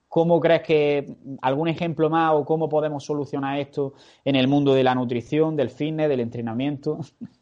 ¿Cómo 0.09 0.41
crees 0.41 0.63
que 0.63 1.17
algún 1.41 1.69
ejemplo 1.69 2.11
más 2.11 2.35
o 2.35 2.45
cómo 2.45 2.69
podemos 2.69 3.05
solucionar 3.05 3.59
esto 3.59 3.95
en 4.25 4.37
el 4.37 4.47
mundo 4.47 4.75
de 4.75 4.85
la 4.85 4.95
nutrición, 4.95 5.57
del 5.57 5.71
fitness, 5.71 6.09
del 6.09 6.21
entrenamiento? 6.21 6.99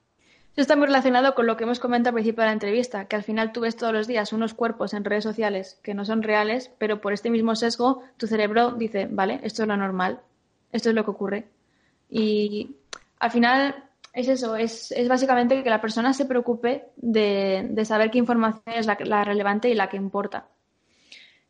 Esto 0.61 0.75
está 0.75 0.77
muy 0.77 0.89
relacionado 0.89 1.35
con 1.35 1.47
lo 1.47 1.57
que 1.57 1.65
hemos 1.65 1.81
comentado 1.81 2.11
al 2.11 2.17
principio 2.17 2.43
de 2.43 2.49
la 2.49 2.53
entrevista, 2.53 3.07
que 3.07 3.17
al 3.17 3.23
final 3.23 3.51
tú 3.51 3.63
ves 3.63 3.77
todos 3.77 3.95
los 3.95 4.07
días 4.07 4.35
unos 4.35 4.53
cuerpos 4.53 4.93
en 4.93 5.07
redes 5.07 5.25
sociales 5.25 5.81
que 5.83 5.95
no 5.95 6.05
son 6.05 6.23
reales, 6.23 6.71
pero 6.77 7.01
por 7.01 7.15
este 7.15 7.31
mismo 7.31 7.57
sesgo 7.57 8.03
tu 8.19 8.27
cerebro 8.27 8.73
dice, 8.73 9.09
vale, 9.11 9.41
esto 9.43 9.63
es 9.63 9.69
lo 9.69 9.79
normal, 9.79 10.21
esto 10.71 10.91
es 10.91 10.95
lo 10.95 11.03
que 11.03 11.13
ocurre. 11.13 11.49
Y 12.11 12.77
al 13.21 13.31
final 13.31 13.75
es 14.13 14.29
eso, 14.29 14.55
es, 14.55 14.93
básicamente 15.09 15.63
que 15.63 15.71
la 15.71 15.81
persona 15.81 16.13
se 16.13 16.27
preocupe 16.27 16.89
de, 16.97 17.83
saber 17.87 18.11
qué 18.11 18.19
información 18.19 18.63
es 18.67 18.87
la 18.87 19.25
relevante 19.25 19.71
y 19.71 19.75
la 19.75 19.89
que 19.89 19.97
importa. 19.97 20.45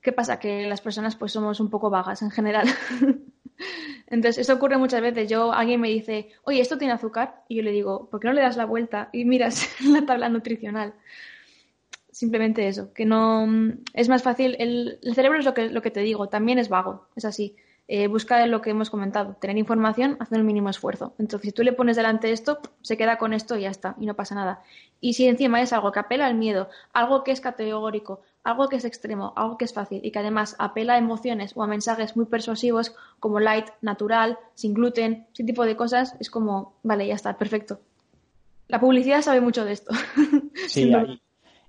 ¿Qué 0.00 0.12
pasa? 0.12 0.38
Que 0.38 0.68
las 0.68 0.80
personas 0.80 1.16
pues 1.16 1.32
somos 1.32 1.58
un 1.58 1.68
poco 1.68 1.90
vagas 1.90 2.22
en 2.22 2.30
general. 2.30 2.68
Entonces, 4.06 4.38
eso 4.38 4.54
ocurre 4.54 4.76
muchas 4.76 5.00
veces. 5.00 5.28
Yo, 5.28 5.52
alguien 5.52 5.80
me 5.80 5.88
dice, 5.88 6.30
oye, 6.44 6.60
¿esto 6.60 6.78
tiene 6.78 6.94
azúcar? 6.94 7.44
Y 7.48 7.56
yo 7.56 7.62
le 7.62 7.72
digo, 7.72 8.08
¿por 8.10 8.20
qué 8.20 8.28
no 8.28 8.34
le 8.34 8.42
das 8.42 8.56
la 8.56 8.64
vuelta 8.64 9.08
y 9.12 9.24
miras 9.24 9.68
la 9.86 10.04
tabla 10.04 10.28
nutricional? 10.28 10.94
Simplemente 12.10 12.68
eso, 12.68 12.92
que 12.92 13.06
no... 13.06 13.46
Es 13.94 14.08
más 14.08 14.22
fácil, 14.22 14.56
el, 14.58 14.98
cerebro 15.14 15.38
es 15.38 15.44
lo 15.44 15.54
que, 15.54 15.70
lo 15.70 15.80
que 15.80 15.90
te 15.90 16.00
digo, 16.00 16.28
también 16.28 16.58
es 16.58 16.68
vago, 16.68 17.08
es 17.16 17.24
así. 17.24 17.56
Eh, 17.92 18.06
busca 18.06 18.46
lo 18.46 18.60
que 18.60 18.70
hemos 18.70 18.88
comentado, 18.88 19.34
tener 19.40 19.58
información, 19.58 20.16
hacer 20.20 20.38
el 20.38 20.44
mínimo 20.44 20.70
esfuerzo. 20.70 21.12
Entonces, 21.18 21.48
si 21.48 21.52
tú 21.52 21.64
le 21.64 21.72
pones 21.72 21.96
delante 21.96 22.30
esto, 22.30 22.60
se 22.82 22.96
queda 22.96 23.18
con 23.18 23.32
esto 23.32 23.56
y 23.56 23.62
ya 23.62 23.70
está, 23.70 23.96
y 23.98 24.06
no 24.06 24.14
pasa 24.14 24.36
nada. 24.36 24.62
Y 25.00 25.14
si 25.14 25.26
encima 25.26 25.60
es 25.60 25.72
algo 25.72 25.90
que 25.90 25.98
apela 25.98 26.26
al 26.26 26.36
miedo, 26.36 26.68
algo 26.92 27.24
que 27.24 27.32
es 27.32 27.40
categórico, 27.40 28.20
algo 28.42 28.68
que 28.68 28.76
es 28.76 28.84
extremo, 28.84 29.32
algo 29.36 29.58
que 29.58 29.64
es 29.64 29.74
fácil 29.74 30.00
y 30.02 30.10
que 30.10 30.18
además 30.18 30.56
apela 30.58 30.94
a 30.94 30.98
emociones 30.98 31.52
o 31.56 31.62
a 31.62 31.66
mensajes 31.66 32.16
muy 32.16 32.26
persuasivos 32.26 32.94
como 33.18 33.40
light, 33.40 33.66
natural, 33.82 34.38
sin 34.54 34.74
gluten, 34.74 35.26
ese 35.32 35.44
tipo 35.44 35.64
de 35.64 35.76
cosas, 35.76 36.16
es 36.20 36.30
como, 36.30 36.74
vale, 36.82 37.06
ya 37.06 37.14
está, 37.14 37.36
perfecto. 37.36 37.80
La 38.68 38.80
publicidad 38.80 39.22
sabe 39.22 39.40
mucho 39.40 39.64
de 39.64 39.72
esto. 39.72 39.92
Sí, 40.68 40.92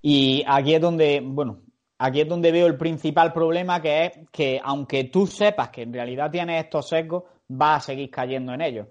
y 0.02 0.44
aquí 0.46 0.76
es 0.76 0.82
donde, 0.82 1.22
bueno, 1.24 1.62
aquí 1.98 2.22
es 2.22 2.28
donde 2.28 2.52
veo 2.52 2.68
el 2.68 2.78
principal 2.78 3.32
problema 3.32 3.82
que 3.82 4.06
es 4.06 4.12
que 4.32 4.60
aunque 4.64 5.06
tú 5.06 5.26
sepas 5.26 5.70
que 5.70 5.84
en 5.84 5.94
realidad 5.94 6.30
tienes 6.30 6.64
estos 6.64 6.90
sesgos, 6.90 7.24
vas 7.48 7.84
a 7.84 7.86
seguir 7.88 8.10
cayendo 8.10 8.54
en 8.54 8.62
ellos. 8.62 8.88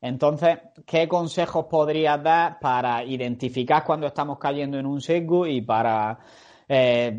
Entonces, 0.00 0.58
¿qué 0.86 1.06
consejos 1.08 1.66
podrías 1.66 2.22
dar 2.22 2.58
para 2.58 3.04
identificar 3.04 3.84
cuando 3.84 4.06
estamos 4.06 4.38
cayendo 4.38 4.78
en 4.78 4.86
un 4.86 5.00
sesgo 5.00 5.46
y 5.46 5.60
para 5.60 6.18
eh, 6.72 7.18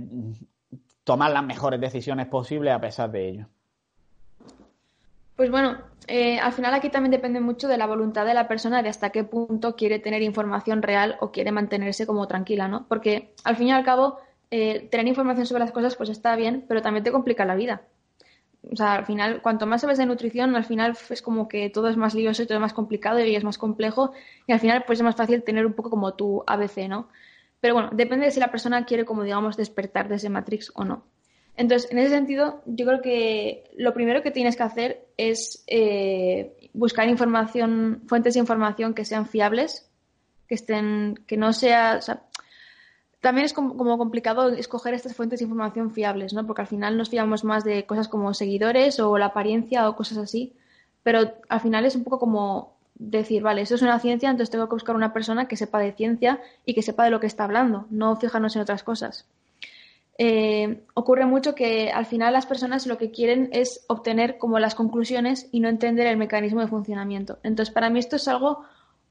tomar 1.03 1.29
las 1.31 1.43
mejores 1.43 1.81
decisiones 1.81 2.27
posibles 2.27 2.73
a 2.73 2.79
pesar 2.79 3.11
de 3.11 3.27
ello. 3.27 3.45
Pues 5.35 5.51
bueno, 5.51 5.77
eh, 6.07 6.39
al 6.39 6.53
final 6.53 6.73
aquí 6.73 6.89
también 6.89 7.11
depende 7.11 7.41
mucho 7.41 7.67
de 7.67 7.77
la 7.77 7.85
voluntad 7.85 8.25
de 8.25 8.33
la 8.33 8.47
persona 8.47 8.81
de 8.81 8.87
hasta 8.87 9.09
qué 9.09 9.25
punto 9.25 9.75
quiere 9.75 9.99
tener 9.99 10.21
información 10.21 10.81
real 10.81 11.17
o 11.19 11.31
quiere 11.33 11.51
mantenerse 11.51 12.07
como 12.07 12.27
tranquila, 12.27 12.69
¿no? 12.69 12.85
Porque 12.87 13.33
al 13.43 13.57
fin 13.57 13.67
y 13.67 13.71
al 13.73 13.83
cabo, 13.83 14.19
eh, 14.51 14.87
tener 14.89 15.05
información 15.07 15.45
sobre 15.45 15.59
las 15.59 15.73
cosas 15.73 15.97
pues 15.97 16.09
está 16.09 16.37
bien, 16.37 16.63
pero 16.69 16.81
también 16.81 17.03
te 17.03 17.11
complica 17.11 17.43
la 17.43 17.55
vida. 17.55 17.81
o 18.71 18.75
sea, 18.75 18.93
al 18.93 19.05
final, 19.05 19.41
cuanto 19.41 19.65
más 19.65 19.81
sabes 19.81 19.97
de 19.97 20.05
nutrición, 20.05 20.55
al 20.55 20.63
final 20.63 20.97
es 21.09 21.21
como 21.21 21.49
que 21.49 21.69
todo 21.69 21.89
es 21.89 21.97
más 21.97 22.13
lioso 22.13 22.43
y 22.43 22.45
todo 22.45 22.57
es 22.57 22.61
más 22.61 22.73
complicado 22.73 23.19
y 23.19 23.35
es 23.35 23.43
más 23.43 23.57
complejo 23.57 24.13
y 24.47 24.53
al 24.53 24.61
final 24.61 24.85
pues 24.87 24.99
es 24.99 25.03
más 25.03 25.15
fácil 25.17 25.43
tener 25.43 25.65
un 25.65 25.73
poco 25.73 25.89
como 25.89 26.13
tu 26.13 26.43
ABC, 26.47 26.87
¿no? 26.87 27.09
Pero 27.61 27.75
bueno, 27.75 27.89
depende 27.93 28.25
de 28.25 28.31
si 28.31 28.39
la 28.39 28.51
persona 28.51 28.85
quiere 28.85 29.05
como 29.05 29.23
digamos 29.23 29.55
despertar 29.55 30.09
de 30.09 30.15
ese 30.15 30.29
Matrix 30.29 30.71
o 30.75 30.83
no. 30.83 31.05
Entonces, 31.55 31.91
en 31.91 31.99
ese 31.99 32.09
sentido, 32.09 32.61
yo 32.65 32.85
creo 32.85 33.01
que 33.01 33.71
lo 33.77 33.93
primero 33.93 34.23
que 34.23 34.31
tienes 34.31 34.55
que 34.55 34.63
hacer 34.63 35.05
es 35.17 35.63
eh, 35.67 36.69
buscar 36.73 37.07
información, 37.07 38.01
fuentes 38.07 38.33
de 38.33 38.39
información 38.39 38.93
que 38.93 39.05
sean 39.05 39.27
fiables, 39.27 39.89
que 40.47 40.55
estén, 40.55 41.15
que 41.27 41.37
no 41.37 41.53
sea, 41.53 42.01
sea 42.01 42.23
también 43.21 43.45
es 43.45 43.53
como, 43.53 43.97
complicado 43.97 44.49
escoger 44.49 44.95
estas 44.95 45.15
fuentes 45.15 45.39
de 45.39 45.45
información 45.45 45.91
fiables, 45.91 46.33
¿no? 46.33 46.47
Porque 46.47 46.63
al 46.63 46.67
final 46.67 46.97
nos 46.97 47.09
fiamos 47.09 47.43
más 47.43 47.63
de 47.63 47.85
cosas 47.85 48.07
como 48.07 48.33
seguidores 48.33 48.99
o 48.99 49.17
la 49.19 49.27
apariencia 49.27 49.87
o 49.87 49.95
cosas 49.95 50.17
así, 50.17 50.55
pero 51.03 51.31
al 51.47 51.59
final 51.61 51.85
es 51.85 51.95
un 51.95 52.03
poco 52.03 52.19
como 52.19 52.80
decir, 53.01 53.41
vale, 53.41 53.61
eso 53.61 53.75
es 53.75 53.81
una 53.81 53.99
ciencia, 53.99 54.29
entonces 54.29 54.51
tengo 54.51 54.67
que 54.67 54.75
buscar 54.75 54.95
una 54.95 55.11
persona 55.11 55.47
que 55.47 55.57
sepa 55.57 55.79
de 55.79 55.91
ciencia 55.91 56.39
y 56.65 56.75
que 56.75 56.83
sepa 56.83 57.03
de 57.03 57.09
lo 57.09 57.19
que 57.19 57.27
está 57.27 57.45
hablando, 57.45 57.87
no 57.89 58.15
fijarnos 58.15 58.55
en 58.55 58.61
otras 58.61 58.83
cosas. 58.83 59.25
Eh, 60.19 60.83
ocurre 60.93 61.25
mucho 61.25 61.55
que 61.55 61.91
al 61.91 62.05
final 62.05 62.33
las 62.33 62.45
personas 62.45 62.85
lo 62.85 62.99
que 62.99 63.09
quieren 63.09 63.49
es 63.53 63.85
obtener 63.87 64.37
como 64.37 64.59
las 64.59 64.75
conclusiones 64.75 65.49
y 65.51 65.61
no 65.61 65.67
entender 65.67 66.05
el 66.05 66.17
mecanismo 66.17 66.61
de 66.61 66.67
funcionamiento. 66.67 67.39
Entonces, 67.41 67.73
para 67.73 67.89
mí 67.89 67.97
esto 67.97 68.17
es 68.17 68.27
algo 68.27 68.63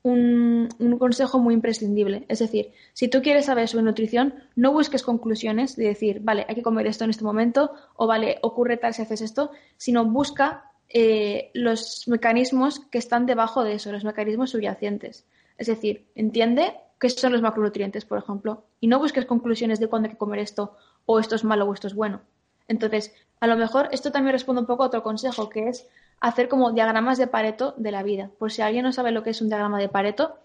un, 0.03 0.69
consejo 0.99 1.41
muy 1.41 1.55
imprescindible. 1.55 2.27
Es 2.29 2.39
decir, 2.39 2.73
si 2.93 3.09
tú 3.09 3.23
quieres 3.23 3.47
saber 3.47 3.67
sobre 3.67 3.85
nutrición, 3.85 4.35
no 4.55 4.73
busques 4.73 5.03
conclusiones 5.03 5.75
de 5.75 5.87
decir, 5.87 6.21
vale, 6.23 6.47
hay 6.49 6.55
que 6.55 6.63
comer 6.63 6.87
esto 6.87 7.05
en 7.05 7.11
este 7.11 7.25
momento 7.25 7.73
o 7.97 8.07
vale, 8.07 8.39
ocurre 8.43 8.77
tal 8.77 8.95
si 8.95 9.03
haces 9.03 9.21
esto, 9.21 9.51
sino 9.77 10.05
busca 10.05 10.70
eh, 10.93 11.51
los 11.55 12.09
mecanismos 12.09 12.81
que 12.81 12.99
están 12.99 13.25
debajo 13.25 13.63
de 13.63 13.75
eso, 13.75 13.93
los 13.93 14.05
mecanismos 14.05 14.51
subyacentes. 14.51 15.25
Es 15.57 15.69
decir, 15.69 16.07
entiende 16.17 16.75
qué 16.99 17.09
son 17.09 17.33
los 17.33 17.43
macronutrientes, 17.43 18.05
por 18.05 18.19
ejemplo, 18.19 18.65
y 18.81 18.89
no 18.89 18.99
busques 18.99 19.25
conclusiones 19.25 19.79
de 19.79 19.87
cuándo 19.87 20.09
hay 20.09 20.13
que 20.13 20.19
comer 20.19 20.41
esto 20.41 20.77
o 21.07 21.21
esto 21.21 21.37
es 21.37 21.45
malo 21.45 21.67
o 21.67 21.73
esto 21.73 21.87
es 21.87 21.95
bueno. 21.95 22.21
Entonces, 22.67 23.15
a 23.41 23.47
lo 23.47 23.57
mejor 23.57 23.89
esto 23.93 24.11
también 24.11 24.33
responde 24.33 24.61
un 24.61 24.67
poco 24.67 24.83
a 24.83 24.87
otro 24.87 25.03
consejo, 25.03 25.49
que 25.49 25.69
es 25.69 25.89
hacer 26.21 26.49
como 26.49 26.73
diagramas 26.73 27.19
de 27.19 27.27
Pareto 27.27 27.75
de 27.77 27.91
la 27.91 28.03
vida. 28.03 28.31
Por 28.39 28.53
si 28.53 28.63
alguien 28.63 28.85
no 28.85 28.93
sabe 28.93 29.13
lo 29.13 29.23
que 29.23 29.31
es 29.31 29.41
un 29.41 29.49
diagrama 29.49 29.79
de 29.79 29.89
Pareto, 29.89 30.39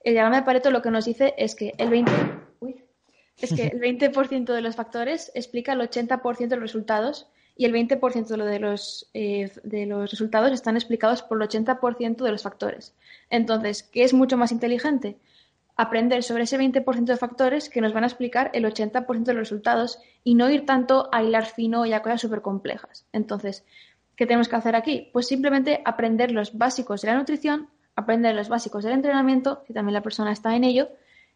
el 0.00 0.12
diagrama 0.14 0.36
de 0.36 0.42
Pareto 0.42 0.70
lo 0.70 0.82
que 0.82 0.90
nos 0.90 1.04
dice 1.04 1.34
es 1.38 1.54
que 1.54 1.72
el 1.78 1.88
20, 1.88 2.12
es 3.38 3.54
que 3.54 3.68
el 3.68 3.80
20% 4.00 4.52
de 4.52 4.60
los 4.60 4.76
factores 4.76 5.30
explica 5.34 5.72
el 5.72 5.80
80% 5.80 6.48
de 6.48 6.56
los 6.56 6.62
resultados 6.62 7.28
y 7.56 7.64
el 7.64 7.72
20% 7.72 8.44
de 8.44 8.58
los, 8.58 9.08
eh, 9.14 9.50
de 9.62 9.86
los 9.86 10.10
resultados 10.10 10.52
están 10.52 10.76
explicados 10.76 11.22
por 11.22 11.40
el 11.40 11.48
80% 11.48 12.24
de 12.24 12.30
los 12.30 12.42
factores. 12.42 12.94
Entonces, 13.30 13.82
¿qué 13.82 14.04
es 14.04 14.12
mucho 14.12 14.36
más 14.36 14.52
inteligente? 14.52 15.16
Aprender 15.76 16.22
sobre 16.22 16.44
ese 16.44 16.58
20% 16.58 17.04
de 17.04 17.16
factores 17.16 17.68
que 17.68 17.80
nos 17.80 17.92
van 17.92 18.04
a 18.04 18.08
explicar 18.08 18.50
el 18.54 18.64
80% 18.64 19.24
de 19.24 19.34
los 19.34 19.48
resultados 19.48 19.98
y 20.22 20.34
no 20.34 20.50
ir 20.50 20.66
tanto 20.66 21.08
a 21.12 21.22
hilar 21.22 21.46
fino 21.46 21.86
y 21.86 21.92
a 21.92 22.02
cosas 22.02 22.20
súper 22.20 22.42
complejas. 22.42 23.06
Entonces, 23.12 23.64
¿Qué 24.16 24.26
tenemos 24.26 24.48
que 24.48 24.56
hacer 24.56 24.76
aquí? 24.76 25.10
Pues 25.12 25.26
simplemente 25.26 25.82
aprender 25.84 26.30
los 26.30 26.56
básicos 26.56 27.02
de 27.02 27.08
la 27.08 27.18
nutrición, 27.18 27.68
aprender 27.96 28.34
los 28.34 28.48
básicos 28.48 28.84
del 28.84 28.92
entrenamiento, 28.92 29.62
si 29.66 29.72
también 29.72 29.94
la 29.94 30.02
persona 30.02 30.32
está 30.32 30.54
en 30.54 30.64
ello, 30.64 30.88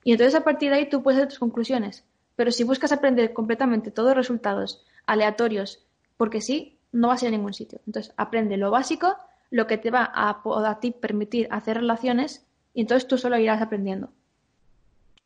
y 0.04 0.12
entonces 0.12 0.36
a 0.36 0.44
partir 0.44 0.70
de 0.70 0.76
ahí 0.76 0.88
tú 0.88 1.02
puedes 1.02 1.18
hacer 1.18 1.28
tus 1.28 1.40
conclusiones. 1.40 2.04
Pero 2.36 2.52
si 2.52 2.62
buscas 2.62 2.92
aprender 2.92 3.32
completamente 3.32 3.90
todos 3.90 4.10
los 4.10 4.16
resultados 4.16 4.84
aleatorios, 5.06 5.84
porque 6.18 6.42
sí, 6.42 6.78
no 6.92 7.08
vas 7.08 7.22
a 7.22 7.26
ir 7.26 7.28
a 7.28 7.36
ningún 7.36 7.54
sitio. 7.54 7.80
Entonces, 7.86 8.12
aprende 8.18 8.58
lo 8.58 8.70
básico, 8.70 9.16
lo 9.50 9.66
que 9.66 9.78
te 9.78 9.90
va 9.90 10.12
a, 10.14 10.80
ti 10.80 10.90
permitir 10.90 11.48
hacer 11.50 11.78
relaciones, 11.78 12.46
y 12.74 12.82
entonces 12.82 13.08
tú 13.08 13.16
solo 13.16 13.38
irás 13.38 13.62
aprendiendo. 13.62 14.12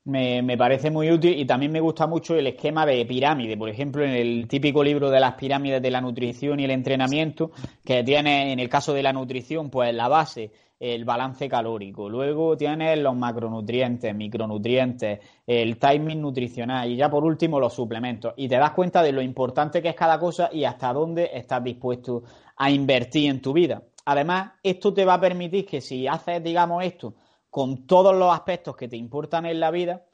Me, 0.05 0.43
me, 0.43 0.59
parece 0.59 0.91
muy 0.91 1.13
útil 1.13 1.39
y 1.39 1.45
también 1.45 1.71
me 1.71 1.79
gusta 1.79 2.09
mucho 2.09 2.35
el 2.35 2.49
esquema 2.49 2.85
de 2.85 3.07
pirámide. 3.07 3.57
Por 3.57 3.69
ejemplo, 3.69 4.05
en 4.05 4.11
el 4.11 4.49
típico 4.49 4.83
libro 4.83 5.11
de 5.11 5.21
las 5.21 5.35
pirámides 5.35 5.81
de 5.81 5.91
la 5.93 6.01
nutrición 6.01 6.59
y 6.59 6.65
el 6.65 6.73
entrenamiento, 6.73 7.53
que 7.85 8.03
tiene 8.03 8.53
en 8.53 8.59
el 8.59 8.69
caso 8.69 8.93
de 8.95 9.05
la 9.05 9.13
nutrición, 9.13 9.71
pues 9.71 9.95
la 9.95 10.09
base, 10.09 10.51
el 10.81 11.05
balance 11.05 11.49
calórico. 11.49 12.09
Luego 12.09 12.57
tienes 12.57 12.99
los 12.99 13.15
macronutrientes, 13.15 14.13
micronutrientes, 14.13 15.21
el 15.47 15.79
timing 15.79 16.21
nutricional 16.21 16.91
y 16.91 16.97
ya 16.97 17.09
por 17.09 17.25
último 17.25 17.61
los 17.61 17.73
suplementos. 17.73 18.35
Y 18.37 18.49
te 18.49 18.57
das 18.57 18.73
cuenta 18.73 19.05
de 19.05 19.13
lo 19.13 19.23
importante 19.23 19.81
que 19.81 19.91
es 19.91 19.95
cada 19.95 20.19
cosa 20.19 20.51
y 20.53 20.65
hasta 20.65 20.93
dónde 20.93 21.31
estás 21.33 21.63
dispuesto 21.63 22.25
a 22.57 22.69
invertir 22.69 23.31
en 23.31 23.41
tu 23.41 23.53
vida. 23.53 23.85
Además, 24.05 24.55
esto 24.65 24.93
te 24.93 25.05
va 25.05 25.15
a 25.15 25.21
permitir 25.21 25.65
que 25.65 25.81
si 25.81 26.09
haces, 26.09 26.43
digamos, 26.43 26.83
esto 26.85 27.15
con 27.53 27.87
todos 27.87 28.17
los 28.17 28.33
aspectos 28.33 28.75
que 28.75 28.89
te 28.89 28.97
importan 28.97 29.45
en 29.45 29.61
la 29.61 29.71
vida, 29.71 30.07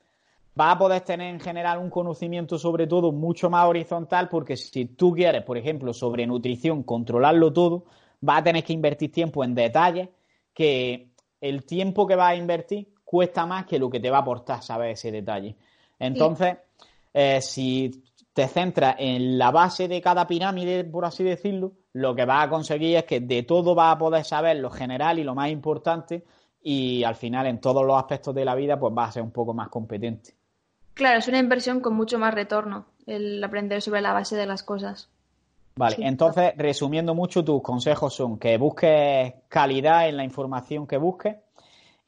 vas 0.57 0.75
a 0.75 0.79
poder 0.79 1.03
tener 1.03 1.33
en 1.33 1.39
general 1.39 1.79
un 1.79 1.89
conocimiento 1.89 2.59
sobre 2.59 2.89
todo 2.89 3.13
mucho 3.13 3.49
más 3.49 3.65
horizontal 3.67 4.29
porque 4.29 4.57
si 4.57 4.87
tú 4.87 5.13
quieres, 5.15 5.45
por 5.45 5.57
ejemplo, 5.57 5.95
sobre 5.95 6.27
nutrición, 6.27 6.83
controlarlo 6.83 7.53
todo, 7.53 7.85
vas 8.21 8.41
a 8.41 8.43
tener 8.43 8.65
que 8.65 8.73
invertir 8.73 9.13
tiempo 9.13 9.45
en 9.45 9.55
detalles 9.55 10.09
que 10.53 11.13
el 11.41 11.65
tiempo 11.65 12.09
que 12.09 12.17
vas 12.17 12.33
a 12.33 12.35
invertir 12.35 12.89
cuesta 13.05 13.47
más 13.47 13.67
que 13.67 13.79
lo 13.79 13.89
que 13.89 14.01
te 14.01 14.11
va 14.11 14.17
a 14.17 14.23
aportar 14.23 14.61
saber 14.61 14.91
ese 14.91 15.13
detalle. 15.13 15.55
Entonces, 15.97 16.57
eh, 17.15 17.41
si 17.41 18.03
te 18.33 18.49
centras 18.49 18.97
en 18.99 19.39
la 19.39 19.53
base 19.53 19.87
de 19.87 20.01
cada 20.01 20.27
pirámide, 20.27 20.83
por 20.83 21.05
así 21.05 21.23
decirlo, 21.23 21.75
lo 21.93 22.17
que 22.17 22.25
vas 22.25 22.47
a 22.47 22.51
conseguir 22.51 22.97
es 22.97 23.05
que 23.05 23.21
de 23.21 23.45
todo 23.45 23.77
vas 23.77 23.95
a 23.95 23.99
poder 23.99 24.25
saber 24.25 24.57
lo 24.57 24.71
general 24.71 25.21
y 25.21 25.23
lo 25.23 25.37
más 25.37 25.51
importante 25.51 26.25
y 26.63 27.05
al 27.05 27.15
final 27.15 27.47
en 27.47 27.61
todos 27.61 27.85
los 27.85 27.97
aspectos 27.97 28.35
de 28.35 28.45
la 28.45 28.55
vida 28.55 28.79
pues 28.79 28.95
vas 28.95 29.11
a 29.11 29.13
ser 29.13 29.23
un 29.23 29.31
poco 29.31 29.55
más 29.55 29.69
competente. 29.69 30.35
Claro, 30.95 31.19
es 31.19 31.29
una 31.29 31.39
inversión 31.39 31.81
con 31.81 31.95
mucho 31.95 32.19
más 32.19 32.35
retorno 32.35 32.87
el 33.07 33.43
aprender 33.43 33.81
sobre 33.81 34.01
la 34.01 34.13
base 34.13 34.37
de 34.37 34.47
las 34.47 34.63
cosas. 34.63 35.09
Vale, 35.77 35.97
entonces, 36.01 36.55
resumiendo 36.57 37.15
mucho, 37.15 37.45
tus 37.45 37.63
consejos 37.63 38.13
son 38.13 38.37
que 38.37 38.59
busques 38.59 39.33
calidad 39.49 40.09
en 40.09 40.17
la 40.17 40.25
información 40.25 40.89
que 40.89 40.97
busques 40.97 41.37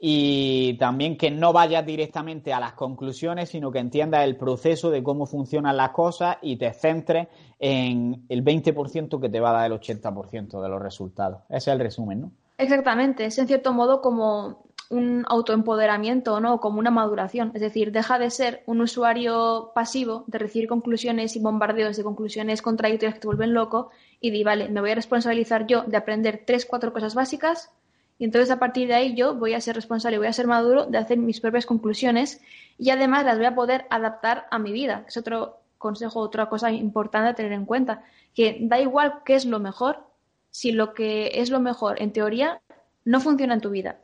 y 0.01 0.75
también 0.75 1.17
que 1.17 1.31
no 1.31 1.53
vayas 1.53 1.87
directamente 1.87 2.53
a 2.53 2.59
las 2.59 2.73
conclusiones, 2.73 3.51
sino 3.51 3.71
que 3.71 3.79
entiendas 3.79 4.25
el 4.25 4.37
proceso 4.37 4.91
de 4.91 5.03
cómo 5.05 5.27
funcionan 5.27 5.77
las 5.77 5.91
cosas 5.91 6.39
y 6.43 6.57
te 6.57 6.73
centres 6.73 7.29
en 7.61 8.25
el 8.29 8.43
20% 8.43 9.21
que 9.21 9.29
te 9.29 9.39
va 9.39 9.51
a 9.51 9.61
dar 9.61 9.71
el 9.71 9.79
80% 9.79 10.61
de 10.61 10.69
los 10.69 10.83
resultados. 10.83 11.43
Ese 11.49 11.71
es 11.71 11.75
el 11.75 11.79
resumen, 11.79 12.21
¿no? 12.23 12.33
Exactamente, 12.61 13.25
es 13.25 13.39
en 13.39 13.47
cierto 13.47 13.73
modo 13.73 14.03
como 14.03 14.65
un 14.91 15.25
autoempoderamiento, 15.29 16.41
¿no? 16.41 16.61
Como 16.61 16.79
una 16.79 16.91
maduración. 16.91 17.53
Es 17.55 17.63
decir, 17.63 17.91
deja 17.91 18.19
de 18.19 18.29
ser 18.29 18.63
un 18.67 18.83
usuario 18.83 19.73
pasivo, 19.75 20.25
de 20.27 20.37
recibir 20.37 20.69
conclusiones 20.69 21.37
y 21.37 21.41
bombardeos 21.41 21.97
de 21.97 22.05
conclusiones 22.05 22.61
contradictorias 22.61 23.15
que 23.15 23.21
te 23.21 23.29
vuelven 23.29 23.55
loco, 23.55 23.89
y 24.21 24.31
di, 24.31 24.45
vale, 24.45 24.69
me 24.69 24.83
voy 24.83 24.91
a 24.91 24.95
responsabilizar 24.95 25.67
yo 25.67 25.85
de 25.85 25.97
aprender 25.97 26.43
tres, 26.47 26.67
cuatro 26.67 26.93
cosas 26.93 27.15
básicas, 27.15 27.71
y 28.19 28.25
entonces 28.25 28.51
a 28.51 28.59
partir 28.59 28.89
de 28.89 28.95
ahí 28.95 29.15
yo 29.15 29.35
voy 29.35 29.55
a 29.55 29.61
ser 29.63 29.75
responsable, 29.75 30.19
voy 30.19 30.27
a 30.27 30.33
ser 30.35 30.47
maduro 30.47 30.85
de 30.85 30.99
hacer 30.99 31.17
mis 31.17 31.41
propias 31.41 31.65
conclusiones, 31.65 32.43
y 32.77 32.91
además 32.91 33.25
las 33.25 33.39
voy 33.39 33.47
a 33.47 33.55
poder 33.55 33.87
adaptar 33.89 34.49
a 34.51 34.59
mi 34.59 34.71
vida. 34.71 35.07
Es 35.09 35.17
otro 35.17 35.61
consejo, 35.79 36.21
otra 36.21 36.51
cosa 36.51 36.71
importante 36.73 37.31
a 37.31 37.35
tener 37.35 37.53
en 37.53 37.65
cuenta, 37.65 38.03
que 38.35 38.59
da 38.61 38.79
igual 38.79 39.23
qué 39.25 39.37
es 39.37 39.47
lo 39.47 39.61
mejor, 39.61 40.10
si 40.51 40.73
lo 40.73 40.95
que 40.95 41.33
es 41.35 41.51
lo 41.51 41.61
mejor 41.61 42.01
en 42.01 42.13
teoría 42.13 42.61
no 43.05 43.21
funciona 43.21 43.55
en 43.55 43.61
tu 43.61 43.71
vida. 43.71 44.01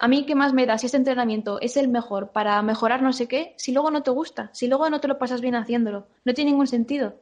A 0.00 0.06
mí, 0.06 0.26
¿qué 0.26 0.36
más 0.36 0.52
me 0.52 0.64
da 0.64 0.78
si 0.78 0.86
este 0.86 0.98
entrenamiento 0.98 1.60
es 1.60 1.76
el 1.76 1.88
mejor 1.88 2.30
para 2.30 2.62
mejorar 2.62 3.02
no 3.02 3.12
sé 3.12 3.26
qué, 3.26 3.54
si 3.56 3.72
luego 3.72 3.90
no 3.90 4.04
te 4.04 4.12
gusta, 4.12 4.50
si 4.52 4.68
luego 4.68 4.88
no 4.90 5.00
te 5.00 5.08
lo 5.08 5.18
pasas 5.18 5.40
bien 5.40 5.56
haciéndolo? 5.56 6.06
No 6.24 6.34
tiene 6.34 6.52
ningún 6.52 6.68
sentido. 6.68 7.16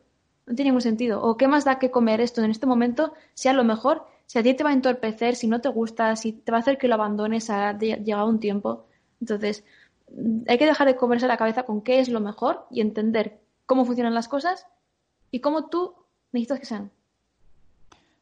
No 0.47 0.55
tiene 0.55 0.71
ningún 0.71 0.83
sentido. 0.83 1.23
¿O 1.23 1.37
qué 1.37 1.49
más 1.49 1.65
da 1.65 1.79
que 1.79 1.91
comer 1.91 2.21
esto 2.21 2.43
en 2.43 2.51
este 2.51 2.67
momento 2.67 3.15
sea 3.33 3.55
lo 3.55 3.65
mejor? 3.65 4.07
Si 4.27 4.39
a 4.39 4.43
ti 4.43 4.53
te 4.53 4.63
va 4.63 4.71
a 4.71 4.75
entorpecer, 4.75 5.37
si 5.37 5.49
no 5.49 5.61
te 5.61 5.71
gusta, 5.71 6.15
si 6.17 6.33
te 6.33 6.53
va 6.53 6.59
a 6.59 6.61
hacer 6.61 6.77
que 6.77 6.87
lo 6.87 6.95
abandones 6.95 7.49
a 7.49 7.79
llegado 7.79 8.29
un 8.29 8.41
tiempo. 8.41 8.87
Entonces, 9.21 9.65
hay 10.47 10.59
que 10.59 10.67
dejar 10.67 10.87
de 10.87 10.97
comerse 10.97 11.27
la 11.27 11.37
cabeza 11.37 11.63
con 11.63 11.81
qué 11.81 12.01
es 12.01 12.09
lo 12.09 12.21
mejor 12.21 12.67
y 12.71 12.81
entender 12.81 13.41
cómo 13.65 13.85
funcionan 13.85 14.15
las 14.15 14.29
cosas 14.29 14.67
y 15.31 15.41
cómo 15.41 15.69
tú 15.69 15.95
necesitas 16.33 16.61
que 16.61 16.67
sean. 16.67 16.91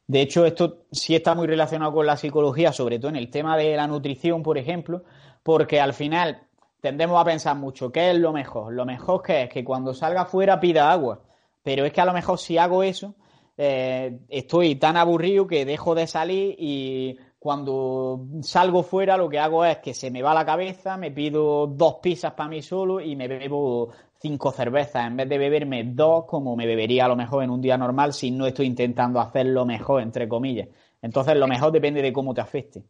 De 0.06 0.20
hecho, 0.20 0.44
esto 0.44 0.84
sí 0.92 1.14
está 1.14 1.34
muy 1.34 1.46
relacionado 1.46 1.92
con 1.92 2.06
la 2.06 2.16
psicología, 2.16 2.72
sobre 2.72 2.98
todo 2.98 3.08
en 3.08 3.16
el 3.16 3.30
tema 3.30 3.56
de 3.56 3.76
la 3.76 3.86
nutrición, 3.86 4.42
por 4.42 4.58
ejemplo, 4.58 5.02
porque 5.42 5.80
al 5.80 5.94
final 5.94 6.42
tendemos 6.80 7.18
a 7.18 7.24
pensar 7.24 7.56
mucho, 7.56 7.90
¿qué 7.90 8.10
es 8.10 8.18
lo 8.18 8.32
mejor? 8.32 8.74
Lo 8.74 8.84
mejor 8.84 9.22
que 9.22 9.44
es 9.44 9.48
que 9.48 9.64
cuando 9.64 9.94
salga 9.94 10.26
fuera 10.26 10.60
pida 10.60 10.92
agua, 10.92 11.22
pero 11.62 11.86
es 11.86 11.92
que 11.92 12.00
a 12.02 12.04
lo 12.04 12.12
mejor 12.12 12.38
si 12.38 12.58
hago 12.58 12.82
eso, 12.82 13.14
eh, 13.56 14.18
estoy 14.28 14.74
tan 14.74 14.96
aburrido 14.96 15.46
que 15.46 15.64
dejo 15.64 15.94
de 15.94 16.06
salir 16.06 16.56
y 16.58 17.16
cuando 17.38 18.26
salgo 18.42 18.82
fuera 18.82 19.16
lo 19.16 19.28
que 19.28 19.38
hago 19.38 19.64
es 19.64 19.78
que 19.78 19.94
se 19.94 20.10
me 20.10 20.22
va 20.22 20.34
la 20.34 20.44
cabeza, 20.44 20.96
me 20.96 21.10
pido 21.10 21.66
dos 21.66 21.96
pizzas 22.02 22.32
para 22.32 22.48
mí 22.50 22.62
solo 22.62 23.00
y 23.00 23.16
me 23.16 23.28
bebo 23.28 23.90
cinco 24.24 24.52
cervezas 24.52 25.06
en 25.06 25.18
vez 25.18 25.28
de 25.28 25.37
beberme 25.37 25.84
dos 25.84 26.24
como 26.24 26.56
me 26.56 26.66
bebería 26.66 27.04
a 27.04 27.08
lo 27.08 27.14
mejor 27.14 27.44
en 27.44 27.50
un 27.50 27.60
día 27.60 27.76
normal 27.76 28.14
si 28.14 28.30
no 28.30 28.46
estoy 28.46 28.64
intentando 28.64 29.20
hacerlo 29.20 29.66
mejor, 29.66 30.00
entre 30.00 30.26
comillas. 30.26 30.68
Entonces 31.02 31.37
lo 31.37 31.46
mejor 31.46 31.72
depende 31.72 32.00
de 32.00 32.10
cómo 32.10 32.32
te 32.32 32.40
afecte. 32.40 32.82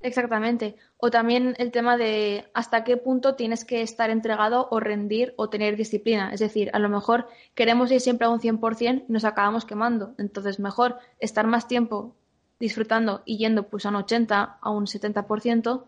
Exactamente. 0.00 0.76
O 0.98 1.10
también 1.10 1.56
el 1.58 1.72
tema 1.72 1.96
de 1.96 2.44
hasta 2.54 2.84
qué 2.84 2.96
punto 2.96 3.34
tienes 3.34 3.64
que 3.64 3.82
estar 3.82 4.10
entregado 4.10 4.68
o 4.70 4.78
rendir 4.78 5.34
o 5.36 5.48
tener 5.48 5.76
disciplina. 5.76 6.32
Es 6.32 6.38
decir, 6.38 6.70
a 6.72 6.78
lo 6.78 6.88
mejor 6.88 7.26
queremos 7.56 7.90
ir 7.90 8.00
siempre 8.00 8.28
a 8.28 8.30
un 8.30 8.38
100% 8.38 9.06
y 9.08 9.12
nos 9.12 9.24
acabamos 9.24 9.64
quemando. 9.64 10.14
Entonces, 10.16 10.60
mejor 10.60 10.98
estar 11.18 11.48
más 11.48 11.66
tiempo 11.66 12.14
disfrutando 12.60 13.22
y 13.24 13.38
yendo 13.38 13.64
pues 13.64 13.84
a 13.84 13.88
un 13.88 13.96
80, 13.96 14.58
a 14.60 14.70
un 14.70 14.86
70%, 14.86 15.86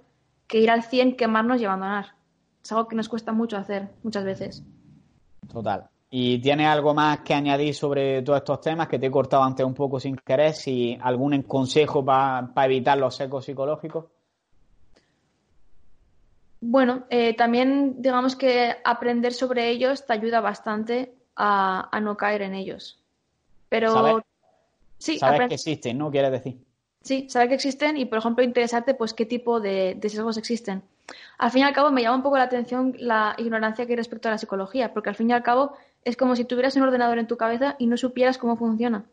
que 0.48 0.58
ir 0.58 0.70
al 0.70 0.82
100, 0.82 1.16
quemarnos 1.16 1.60
y 1.60 1.64
abandonar. 1.66 2.16
Es 2.64 2.72
algo 2.72 2.88
que 2.88 2.96
nos 2.96 3.08
cuesta 3.08 3.30
mucho 3.32 3.56
hacer 3.56 3.90
muchas 4.02 4.24
veces. 4.24 4.64
Total. 5.52 5.88
¿Y 6.12 6.38
tienes 6.40 6.66
algo 6.66 6.92
más 6.92 7.20
que 7.20 7.34
añadir 7.34 7.74
sobre 7.74 8.22
todos 8.22 8.38
estos 8.38 8.60
temas 8.60 8.88
que 8.88 8.98
te 8.98 9.06
he 9.06 9.10
cortado 9.10 9.44
antes 9.44 9.64
un 9.64 9.74
poco 9.74 10.00
sin 10.00 10.16
querer? 10.16 10.54
Si 10.54 10.98
algún 11.00 11.42
consejo 11.42 12.04
para 12.04 12.50
evitar 12.64 12.98
los 12.98 13.14
secos 13.14 13.44
psicológicos. 13.44 14.06
Bueno, 16.60 17.04
eh, 17.10 17.34
también 17.34 18.02
digamos 18.02 18.36
que 18.36 18.76
aprender 18.84 19.32
sobre 19.32 19.70
ellos 19.70 20.04
te 20.04 20.12
ayuda 20.12 20.40
bastante 20.40 21.14
a, 21.36 21.98
no 22.02 22.16
caer 22.16 22.42
en 22.42 22.54
ellos. 22.54 23.00
Pero 23.68 24.22
sí, 24.98 25.18
sabes 25.18 25.48
que 25.48 25.54
existen, 25.54 25.96
¿no? 25.96 26.10
Quieres 26.10 26.32
decir. 26.32 26.58
Sí, 27.02 27.30
saber 27.30 27.48
que 27.48 27.54
existen 27.54 27.96
y, 27.96 28.04
por 28.04 28.18
ejemplo, 28.18 28.44
interesarte 28.44 28.94
pues 28.94 29.14
qué 29.14 29.24
tipo 29.24 29.60
de, 29.60 29.94
de 29.94 30.08
sesgos 30.08 30.36
existen. 30.36 30.82
Al 31.38 31.50
fin 31.50 31.62
y 31.62 31.64
al 31.64 31.72
cabo, 31.72 31.90
me 31.90 32.02
llama 32.02 32.16
un 32.16 32.22
poco 32.22 32.38
la 32.38 32.44
atención 32.44 32.94
la 32.98 33.34
ignorancia 33.38 33.86
que 33.86 33.92
hay 33.92 33.96
respecto 33.96 34.28
a 34.28 34.32
la 34.32 34.38
psicología, 34.38 34.92
porque 34.92 35.08
al 35.08 35.16
fin 35.16 35.30
y 35.30 35.32
al 35.32 35.42
cabo 35.42 35.72
es 36.04 36.16
como 36.16 36.36
si 36.36 36.44
tuvieras 36.44 36.76
un 36.76 36.82
ordenador 36.82 37.18
en 37.18 37.26
tu 37.26 37.36
cabeza 37.36 37.76
y 37.78 37.86
no 37.86 37.96
supieras 37.96 38.38
cómo 38.38 38.56
funciona. 38.56 39.04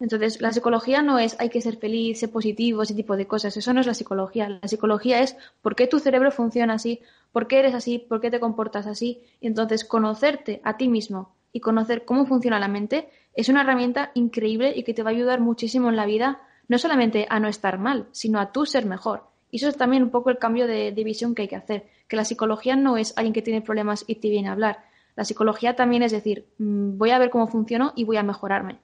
Entonces, 0.00 0.40
la 0.40 0.52
psicología 0.52 1.02
no 1.02 1.18
es 1.18 1.36
hay 1.38 1.48
que 1.48 1.60
ser 1.60 1.76
feliz, 1.76 2.18
ser 2.18 2.30
positivo, 2.30 2.82
ese 2.82 2.94
tipo 2.94 3.16
de 3.16 3.26
cosas. 3.26 3.56
Eso 3.56 3.72
no 3.72 3.80
es 3.80 3.86
la 3.86 3.94
psicología. 3.94 4.48
La 4.48 4.68
psicología 4.68 5.20
es 5.20 5.36
por 5.62 5.76
qué 5.76 5.86
tu 5.86 5.98
cerebro 5.98 6.30
funciona 6.30 6.74
así, 6.74 7.00
por 7.32 7.46
qué 7.46 7.60
eres 7.60 7.74
así, 7.74 7.98
por 7.98 8.20
qué 8.20 8.30
te 8.30 8.40
comportas 8.40 8.86
así. 8.86 9.22
Y 9.40 9.46
entonces, 9.46 9.84
conocerte 9.84 10.60
a 10.64 10.76
ti 10.76 10.88
mismo 10.88 11.34
y 11.52 11.60
conocer 11.60 12.04
cómo 12.04 12.26
funciona 12.26 12.58
la 12.58 12.68
mente 12.68 13.08
es 13.34 13.48
una 13.48 13.62
herramienta 13.62 14.10
increíble 14.14 14.72
y 14.76 14.82
que 14.82 14.94
te 14.94 15.02
va 15.02 15.10
a 15.10 15.12
ayudar 15.12 15.40
muchísimo 15.40 15.88
en 15.88 15.96
la 15.96 16.06
vida, 16.06 16.40
no 16.68 16.78
solamente 16.78 17.26
a 17.30 17.40
no 17.40 17.48
estar 17.48 17.78
mal, 17.78 18.06
sino 18.12 18.40
a 18.40 18.52
tú 18.52 18.66
ser 18.66 18.86
mejor. 18.86 19.24
Y 19.54 19.58
eso 19.58 19.68
es 19.68 19.76
también 19.76 20.02
un 20.02 20.10
poco 20.10 20.30
el 20.30 20.38
cambio 20.38 20.66
de, 20.66 20.90
de 20.90 21.04
visión 21.04 21.34
que 21.34 21.42
hay 21.42 21.48
que 21.48 21.54
hacer. 21.56 21.86
Que 22.08 22.16
la 22.16 22.24
psicología 22.24 22.74
no 22.74 22.96
es 22.96 23.12
alguien 23.16 23.32
que 23.32 23.42
tiene 23.42 23.62
problemas 23.62 24.04
y 24.06 24.16
te 24.16 24.28
viene 24.28 24.48
a 24.48 24.52
hablar 24.52 24.78
la 25.16 25.24
psicología 25.24 25.76
también 25.76 26.02
es 26.02 26.12
decir, 26.12 26.46
mm, 26.58 26.98
voy 26.98 27.10
a 27.10 27.18
ver 27.18 27.30
cómo 27.30 27.46
funciono 27.46 27.92
y 27.96 28.04
voy 28.04 28.16
a 28.16 28.22
mejorarme. 28.22 28.78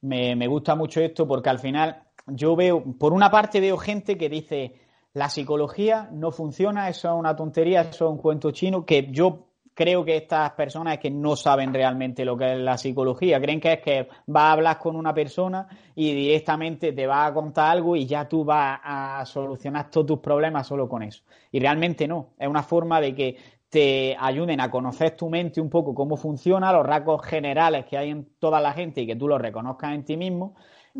Me, 0.00 0.34
me 0.34 0.48
gusta 0.48 0.74
mucho 0.74 1.00
esto 1.00 1.28
porque 1.28 1.50
al 1.50 1.60
final 1.60 2.02
yo 2.26 2.56
veo, 2.56 2.82
por 2.98 3.12
una 3.12 3.30
parte 3.30 3.60
veo 3.60 3.78
gente 3.78 4.18
que 4.18 4.28
dice, 4.28 4.74
la 5.14 5.28
psicología 5.28 6.08
no 6.12 6.32
funciona, 6.32 6.88
eso 6.88 7.08
es 7.08 7.18
una 7.18 7.36
tontería, 7.36 7.82
eso 7.82 8.06
es 8.06 8.10
un 8.10 8.18
cuento 8.18 8.50
chino, 8.50 8.84
que 8.84 9.08
yo 9.12 9.46
creo 9.74 10.04
que 10.04 10.16
estas 10.16 10.52
personas 10.52 10.94
es 10.94 11.00
que 11.00 11.10
no 11.10 11.36
saben 11.36 11.72
realmente 11.72 12.24
lo 12.24 12.36
que 12.36 12.52
es 12.52 12.58
la 12.58 12.76
psicología. 12.76 13.40
Creen 13.40 13.60
que 13.60 13.72
es 13.74 13.80
que 13.80 14.08
vas 14.26 14.44
a 14.44 14.52
hablar 14.52 14.78
con 14.78 14.96
una 14.96 15.14
persona 15.14 15.66
y 15.94 16.12
directamente 16.12 16.92
te 16.92 17.06
va 17.06 17.26
a 17.26 17.34
contar 17.34 17.70
algo 17.70 17.96
y 17.96 18.06
ya 18.06 18.28
tú 18.28 18.44
vas 18.44 18.80
a 18.82 19.24
solucionar 19.24 19.90
todos 19.90 20.06
tus 20.06 20.18
problemas 20.18 20.66
solo 20.66 20.88
con 20.88 21.02
eso. 21.02 21.22
Y 21.50 21.60
realmente 21.60 22.06
no. 22.06 22.30
Es 22.38 22.48
una 22.48 22.62
forma 22.62 23.00
de 23.00 23.14
que 23.14 23.36
te 23.68 24.14
ayuden 24.20 24.60
a 24.60 24.70
conocer 24.70 25.16
tu 25.16 25.30
mente 25.30 25.58
un 25.58 25.70
poco 25.70 25.94
cómo 25.94 26.18
funciona, 26.18 26.72
los 26.72 26.84
rasgos 26.84 27.24
generales 27.24 27.86
que 27.86 27.96
hay 27.96 28.10
en 28.10 28.28
toda 28.38 28.60
la 28.60 28.74
gente 28.74 29.00
y 29.00 29.06
que 29.06 29.16
tú 29.16 29.26
los 29.26 29.40
reconozcas 29.40 29.94
en 29.94 30.04
ti 30.04 30.16
mismo 30.16 30.54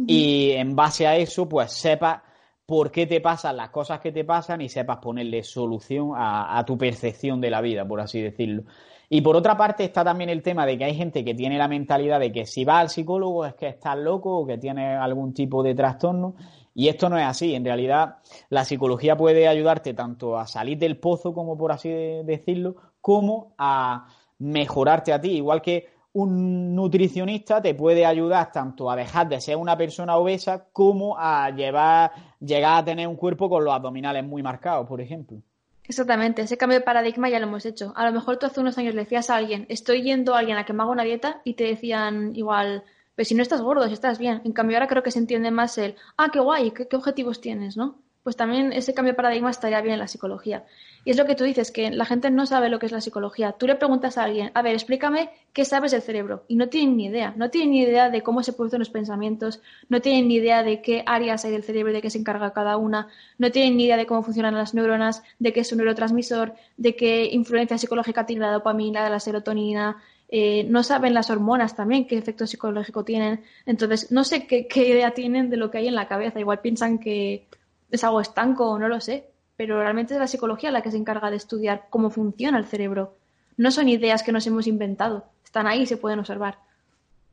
y 0.07 0.53
en 0.53 0.75
base 0.75 1.07
a 1.07 1.17
eso 1.17 1.47
pues 1.47 1.71
sepas 1.71 2.23
por 2.67 2.91
qué 2.91 3.07
te 3.07 3.21
pasan 3.21 3.57
las 3.57 3.71
cosas 3.71 4.01
que 4.01 4.13
te 4.13 4.25
pasan 4.25 4.61
y 4.61 4.69
sepas 4.69 4.99
ponerle 4.99 5.43
solución 5.43 6.13
a, 6.15 6.63
tu 6.67 6.79
percepción 6.79 7.41
de 7.41 7.51
la 7.51 7.61
vida, 7.61 7.87
por 7.87 8.01
así 8.01 8.21
decirlo. 8.21 8.65
Y 9.09 9.21
por 9.21 9.37
otra 9.37 9.57
parte 9.57 9.85
está 9.85 10.03
también 10.05 10.31
el 10.31 10.43
tema 10.43 10.65
de 10.65 10.79
que 10.79 10.85
hay 10.85 10.95
gente 10.95 11.23
que 11.25 11.35
tiene 11.35 11.59
la 11.59 11.69
mentalidad 11.69 12.19
de 12.19 12.33
que 12.33 12.47
si 12.47 12.65
va 12.65 12.79
al 12.79 12.89
psicólogo 12.89 13.45
es 13.45 13.55
que 13.55 13.69
estás 13.69 13.99
loco 13.99 14.39
o 14.39 14.47
que 14.47 14.57
tiene 14.57 14.95
algún 14.95 15.35
tipo 15.35 15.63
de 15.63 15.75
trastorno 15.75 16.35
y 16.75 16.89
esto 16.89 17.09
no 17.09 17.19
es 17.19 17.27
así. 17.27 17.55
En 17.55 17.65
realidad, 17.65 18.17
la 18.49 18.65
psicología 18.65 19.17
puede 19.17 19.49
ayudarte 19.49 19.93
tanto 19.93 20.39
a 20.39 20.47
salir 20.47 20.79
del 20.79 20.97
pozo, 20.97 21.35
como 21.35 21.59
por 21.59 21.73
así 21.73 21.91
decirlo, 21.91 22.77
como 23.01 23.55
a 23.59 24.07
mejorarte 24.39 25.13
a 25.13 25.21
ti. 25.21 25.33
Igual 25.33 25.61
que 25.61 25.89
un 26.15 26.75
nutricionista 26.75 27.63
te 27.63 27.75
puede 27.75 28.05
ayudar 28.05 28.53
tanto 28.53 28.91
a 28.91 28.97
dejar 28.97 29.29
de 29.29 29.41
ser 29.41 29.57
una 29.57 29.77
persona 29.77 30.17
obesa 30.17 30.67
como 30.73 31.17
a 31.19 31.51
llevar, 31.51 32.13
llegar 32.41 32.79
a 32.79 32.85
tener 32.85 33.09
un 33.09 33.17
cuerpo 33.17 33.49
con 33.49 33.65
los 33.65 33.73
abdominales 33.73 34.25
muy 34.25 34.43
marcados, 34.43 34.87
por 34.87 35.01
ejemplo. 35.01 35.39
Exactamente, 35.85 36.43
ese 36.43 36.57
cambio 36.57 36.79
de 36.79 36.85
paradigma 36.85 37.29
ya 37.29 37.41
lo 37.41 37.47
hemos 37.47 37.67
hecho. 37.67 37.93
A 37.97 38.07
lo 38.07 38.13
mejor 38.13 38.39
tú 38.39 38.47
hace 38.47 38.61
unos 38.61 38.79
años 38.79 38.95
le 38.95 39.03
decías 39.03 39.31
a 39.31 39.37
alguien, 39.37 39.67
estoy 39.69 40.03
yendo 40.03 40.35
a 40.35 40.39
alguien 40.39 40.57
a 40.57 40.65
que 40.65 40.73
me 40.73 40.83
haga 40.83 40.93
una 40.93 41.03
dieta 41.03 41.41
y 41.45 41.55
te 41.55 41.65
decían 41.65 42.37
igual, 42.37 42.85
pero 43.15 43.29
si 43.29 43.35
no 43.35 43.43
estás 43.43 43.61
gordo, 43.61 43.87
si 43.89 43.93
estás 43.95 44.19
bien. 44.19 44.43
En 44.45 44.53
cambio, 44.53 44.77
ahora 44.77 44.89
creo 44.89 45.03
que 45.03 45.11
se 45.11 45.19
entiende 45.19 45.51
más 45.51 45.77
el, 45.79 45.97
ah, 46.17 46.31
qué 46.33 46.41
guay, 46.41 46.71
qué, 46.71 46.97
objetivos 46.97 47.41
tienes, 47.41 47.77
¿no? 47.77 47.99
Pues 48.23 48.37
también 48.37 48.73
ese 48.73 48.95
cambio 48.95 49.13
de 49.13 49.17
paradigma 49.17 49.51
estaría 49.51 49.81
bien 49.81 49.95
en 49.95 49.99
la 49.99 50.09
psicología. 50.09 50.65
Y 51.05 51.11
es 51.11 51.17
lo 51.17 51.27
que 51.27 51.35
tú 51.35 51.45
dices, 51.45 51.71
que 51.71 51.91
la 51.91 52.05
gente 52.05 52.31
no 52.31 52.47
sabe 52.47 52.69
lo 52.69 52.79
que 52.79 52.87
es 52.87 52.93
la 52.93 53.01
psicología. 53.01 53.53
Tú 53.53 53.67
le 53.67 53.75
preguntas 53.75 54.19
a 54.19 54.25
alguien, 54.25 54.51
a 54.55 54.63
ver, 54.63 54.75
explícame 54.75 55.31
qué 55.53 55.65
sabes 55.65 55.93
del 55.93 56.03
cerebro. 56.03 56.45
Y 56.49 56.57
no 56.57 56.69
tienen 56.69 56.97
ni 56.97 57.07
idea. 57.07 57.35
No 57.37 57.51
tienen 57.51 57.71
ni 57.71 57.83
idea 57.83 58.11
de 58.11 58.23
cómo 58.23 58.43
se 58.43 58.53
producen 58.53 58.79
los 58.79 58.91
pensamientos, 58.91 59.61
no 59.89 60.01
tienen 60.01 60.29
ni 60.29 60.35
idea 60.35 60.63
de 60.63 60.81
qué 60.81 61.03
áreas 61.07 61.45
hay 61.45 61.53
del 61.53 61.65
cerebro, 61.65 61.93
de 61.93 62.03
qué 62.03 62.11
se 62.11 62.19
encarga 62.19 62.53
cada 62.53 62.77
una, 62.77 63.09
no 63.39 63.51
tienen 63.51 63.77
ni 63.77 63.85
idea 63.85 63.97
de 63.97 64.07
cómo 64.07 64.23
funcionan 64.23 64.55
las 64.55 64.75
neuronas, 64.75 65.23
de 65.39 65.53
qué 65.53 65.61
es 65.61 65.73
un 65.73 65.79
neurotransmisor, 65.79 66.55
de 66.77 66.95
qué 66.95 67.29
influencia 67.33 67.79
psicológica 67.79 68.27
tiene 68.27 68.43
la 68.43 68.53
dopamina, 68.53 69.09
la 69.11 69.21
serotonina, 69.21 70.03
eh, 70.35 70.65
no 70.65 70.83
saben 70.83 71.13
las 71.13 71.29
hormonas 71.29 71.77
también 71.77 72.07
qué 72.07 72.17
efecto 72.17 72.47
psicológico 72.47 73.05
tienen. 73.05 73.45
Entonces, 73.67 74.11
no 74.11 74.25
sé 74.25 74.47
qué, 74.47 74.67
idea 74.89 75.11
tienen 75.13 75.51
de 75.51 75.59
lo 75.59 75.71
que 75.71 75.77
hay 75.77 75.89
en 75.89 75.95
la 75.95 76.09
cabeza. 76.09 76.41
Igual 76.41 76.61
piensan 76.61 76.99
que 76.99 77.47
es 77.91 78.03
algo 78.03 78.19
estanco 78.19 78.71
o 78.71 78.79
no 78.79 78.89
lo 78.89 78.99
sé, 79.01 79.27
pero 79.63 79.81
realmente 79.81 80.15
es 80.15 80.19
la 80.19 80.27
psicología 80.27 80.73
la 80.73 80.83
que 80.83 80.91
se 80.91 80.97
encarga 80.97 81.31
de 81.31 81.37
estudiar 81.37 81.87
cómo 81.89 82.11
funciona 82.11 82.59
el 82.59 82.67
cerebro. 82.67 83.15
No 83.57 83.71
son 83.71 83.89
ideas 83.89 84.25
que 84.25 84.33
nos 84.33 84.45
hemos 84.49 84.67
inventado, 84.67 85.27
están 85.45 85.69
ahí 85.69 85.83
y 85.83 85.87
se 85.87 85.97
pueden 85.97 86.19
observar. 86.19 86.59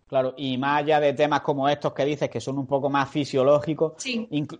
Claro, 0.06 0.36
y 0.38 0.56
más 0.56 0.84
allá 0.84 1.00
de 1.00 1.14
temas 1.14 1.42
como 1.42 1.68
estos 1.68 1.92
que 1.92 2.06
dices 2.06 2.30
que 2.30 2.40
son 2.40 2.60
un 2.60 2.68
poco 2.68 2.88
más 2.88 3.10
fisiológicos, 3.10 3.94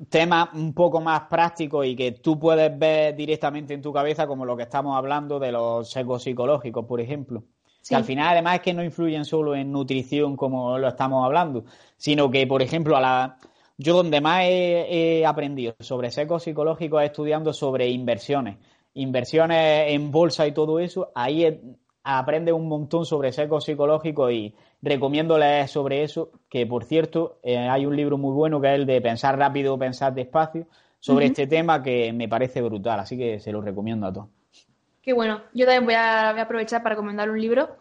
temas 0.10 0.50
un 0.56 0.74
poco 0.74 1.00
más 1.00 1.22
prácticos 1.30 1.86
y 1.86 1.96
que 1.96 2.14
tú 2.14 2.40
puedes 2.40 2.76
ver 2.76 3.16
directamente 3.16 3.76
en 3.76 3.84
tu 3.84 3.94
cabeza, 3.94 4.26
como 4.26 4.46
lo 4.46 4.58
que 4.58 4.64
estamos 4.64 4.98
hablando 4.98 5.38
de 5.38 5.52
los 5.52 5.92
secos 5.92 6.24
psicológicos, 6.24 6.88
por 6.88 7.00
ejemplo. 7.00 7.44
Que 7.88 7.94
al 7.94 8.04
final, 8.04 8.30
además, 8.30 8.56
es 8.56 8.62
que 8.62 8.74
no 8.74 8.84
influyen 8.84 9.26
solo 9.26 9.56
en 9.56 9.72
nutrición, 9.72 10.36
como 10.36 10.80
lo 10.80 10.88
estamos 10.88 11.24
hablando, 11.24 11.66
sino 11.98 12.32
que, 12.32 12.48
por 12.48 12.64
ejemplo, 12.64 12.98
a 12.98 13.02
la, 13.02 13.38
yo 13.80 13.96
donde 13.96 14.20
más 14.20 14.44
he, 14.44 15.26
aprendido 15.26 15.74
sobre 15.80 16.12
seco 16.12 16.38
psicológico 16.38 17.00
es 17.00 17.12
estudiando 17.12 17.54
sobre 17.54 17.88
inversiones. 17.88 18.58
Inversiones 18.94 19.94
en 19.94 20.12
bolsa 20.12 20.46
y 20.46 20.52
todo 20.52 20.80
eso, 20.80 21.14
ahí 21.16 21.62
aprende 22.04 22.52
un 22.52 22.68
montón 22.68 23.06
sobre 23.06 23.32
seco 23.32 23.62
psicológico 23.62 24.30
y 24.30 24.54
recomiendo 24.82 25.38
leer 25.38 25.70
sobre 25.70 26.04
eso, 26.04 26.30
que 26.50 26.68
por 26.68 26.84
cierto, 26.84 27.40
eh, 27.42 27.58
hay 27.58 27.86
un 27.86 27.96
libro 27.96 28.18
muy 28.18 28.34
bueno 28.34 28.60
que 28.60 28.68
es 28.68 28.76
el 28.76 28.86
de 28.86 29.00
Pensar 29.00 29.38
rápido, 29.38 29.80
pensar 29.80 30.14
despacio, 30.14 30.68
sobre 31.00 31.28
este 31.28 31.48
tema 31.48 31.82
que 31.82 32.12
me 32.12 32.28
parece 32.28 32.62
brutal, 32.62 33.00
así 33.00 33.18
que 33.18 33.40
se 33.40 33.54
lo 33.54 33.62
recomiendo 33.62 34.08
a 34.08 34.12
todos. 34.12 34.28
Qué 35.02 35.14
bueno. 35.14 35.42
Yo 35.54 35.66
también 35.66 35.86
voy 35.86 35.94
a, 35.94 36.32
aprovechar 36.32 36.84
para 36.84 36.96
recomendar 36.96 37.30
un 37.30 37.40
libro 37.40 37.78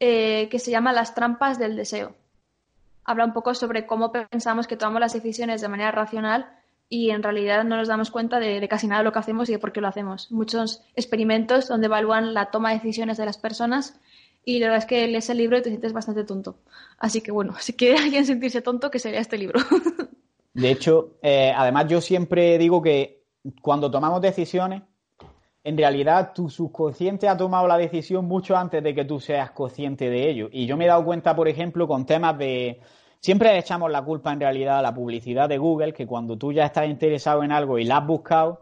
eh, 0.00 0.48
que 0.50 0.58
se 0.58 0.72
llama 0.72 0.92
Las 0.92 1.14
trampas 1.14 1.56
del 1.56 1.76
deseo. 1.76 2.16
Habla 3.06 3.24
un 3.24 3.32
poco 3.32 3.54
sobre 3.54 3.86
cómo 3.86 4.12
pensamos 4.12 4.66
que 4.66 4.76
tomamos 4.76 5.00
las 5.00 5.12
decisiones 5.12 5.60
de 5.60 5.68
manera 5.68 5.92
racional 5.92 6.50
y 6.88 7.10
en 7.10 7.22
realidad 7.22 7.64
no 7.64 7.76
nos 7.76 7.88
damos 7.88 8.10
cuenta 8.10 8.38
de, 8.40 8.66
casi 8.68 8.86
nada 8.86 9.00
de 9.00 9.04
lo 9.04 9.12
que 9.12 9.18
hacemos 9.18 9.48
y 9.48 9.52
de 9.52 9.58
por 9.58 9.72
qué 9.72 9.80
lo 9.80 9.88
hacemos. 9.88 10.30
Muchos 10.32 10.82
experimentos 10.94 11.68
donde 11.68 11.86
evalúan 11.86 12.34
la 12.34 12.50
toma 12.50 12.70
de 12.70 12.76
decisiones 12.76 13.16
de 13.16 13.24
las 13.24 13.38
personas 13.38 13.98
y 14.44 14.58
la 14.58 14.66
verdad 14.66 14.78
es 14.78 14.86
que 14.86 15.06
lees 15.08 15.30
el 15.30 15.38
libro 15.38 15.58
y 15.58 15.62
te 15.62 15.70
sientes 15.70 15.92
bastante 15.92 16.24
tonto. 16.24 16.58
Así 16.98 17.20
que 17.20 17.32
bueno, 17.32 17.54
si 17.58 17.74
quiere 17.74 17.96
alguien 18.02 18.26
sentirse 18.26 18.60
tonto, 18.60 18.90
que 18.90 18.98
sería 18.98 19.20
este 19.20 19.38
libro. 19.38 19.60
De 20.54 20.70
hecho, 20.70 21.18
eh, 21.22 21.52
además 21.54 21.86
yo 21.88 22.00
siempre 22.00 22.56
digo 22.56 22.80
que 22.80 23.24
cuando 23.60 23.90
tomamos 23.90 24.22
decisiones 24.22 24.82
en 25.66 25.76
realidad 25.76 26.32
tu 26.32 26.48
subconsciente 26.48 27.28
ha 27.28 27.36
tomado 27.36 27.66
la 27.66 27.76
decisión 27.76 28.24
mucho 28.24 28.56
antes 28.56 28.84
de 28.84 28.94
que 28.94 29.04
tú 29.04 29.18
seas 29.18 29.50
consciente 29.50 30.08
de 30.08 30.30
ello. 30.30 30.48
Y 30.52 30.64
yo 30.64 30.76
me 30.76 30.84
he 30.84 30.86
dado 30.86 31.04
cuenta, 31.04 31.34
por 31.34 31.48
ejemplo, 31.48 31.88
con 31.88 32.06
temas 32.06 32.38
de... 32.38 32.80
Siempre 33.18 33.52
le 33.52 33.58
echamos 33.58 33.90
la 33.90 34.00
culpa 34.02 34.32
en 34.32 34.38
realidad 34.38 34.78
a 34.78 34.82
la 34.82 34.94
publicidad 34.94 35.48
de 35.48 35.58
Google, 35.58 35.92
que 35.92 36.06
cuando 36.06 36.38
tú 36.38 36.52
ya 36.52 36.66
estás 36.66 36.86
interesado 36.86 37.42
en 37.42 37.50
algo 37.50 37.80
y 37.80 37.84
la 37.84 37.96
has 37.96 38.06
buscado, 38.06 38.60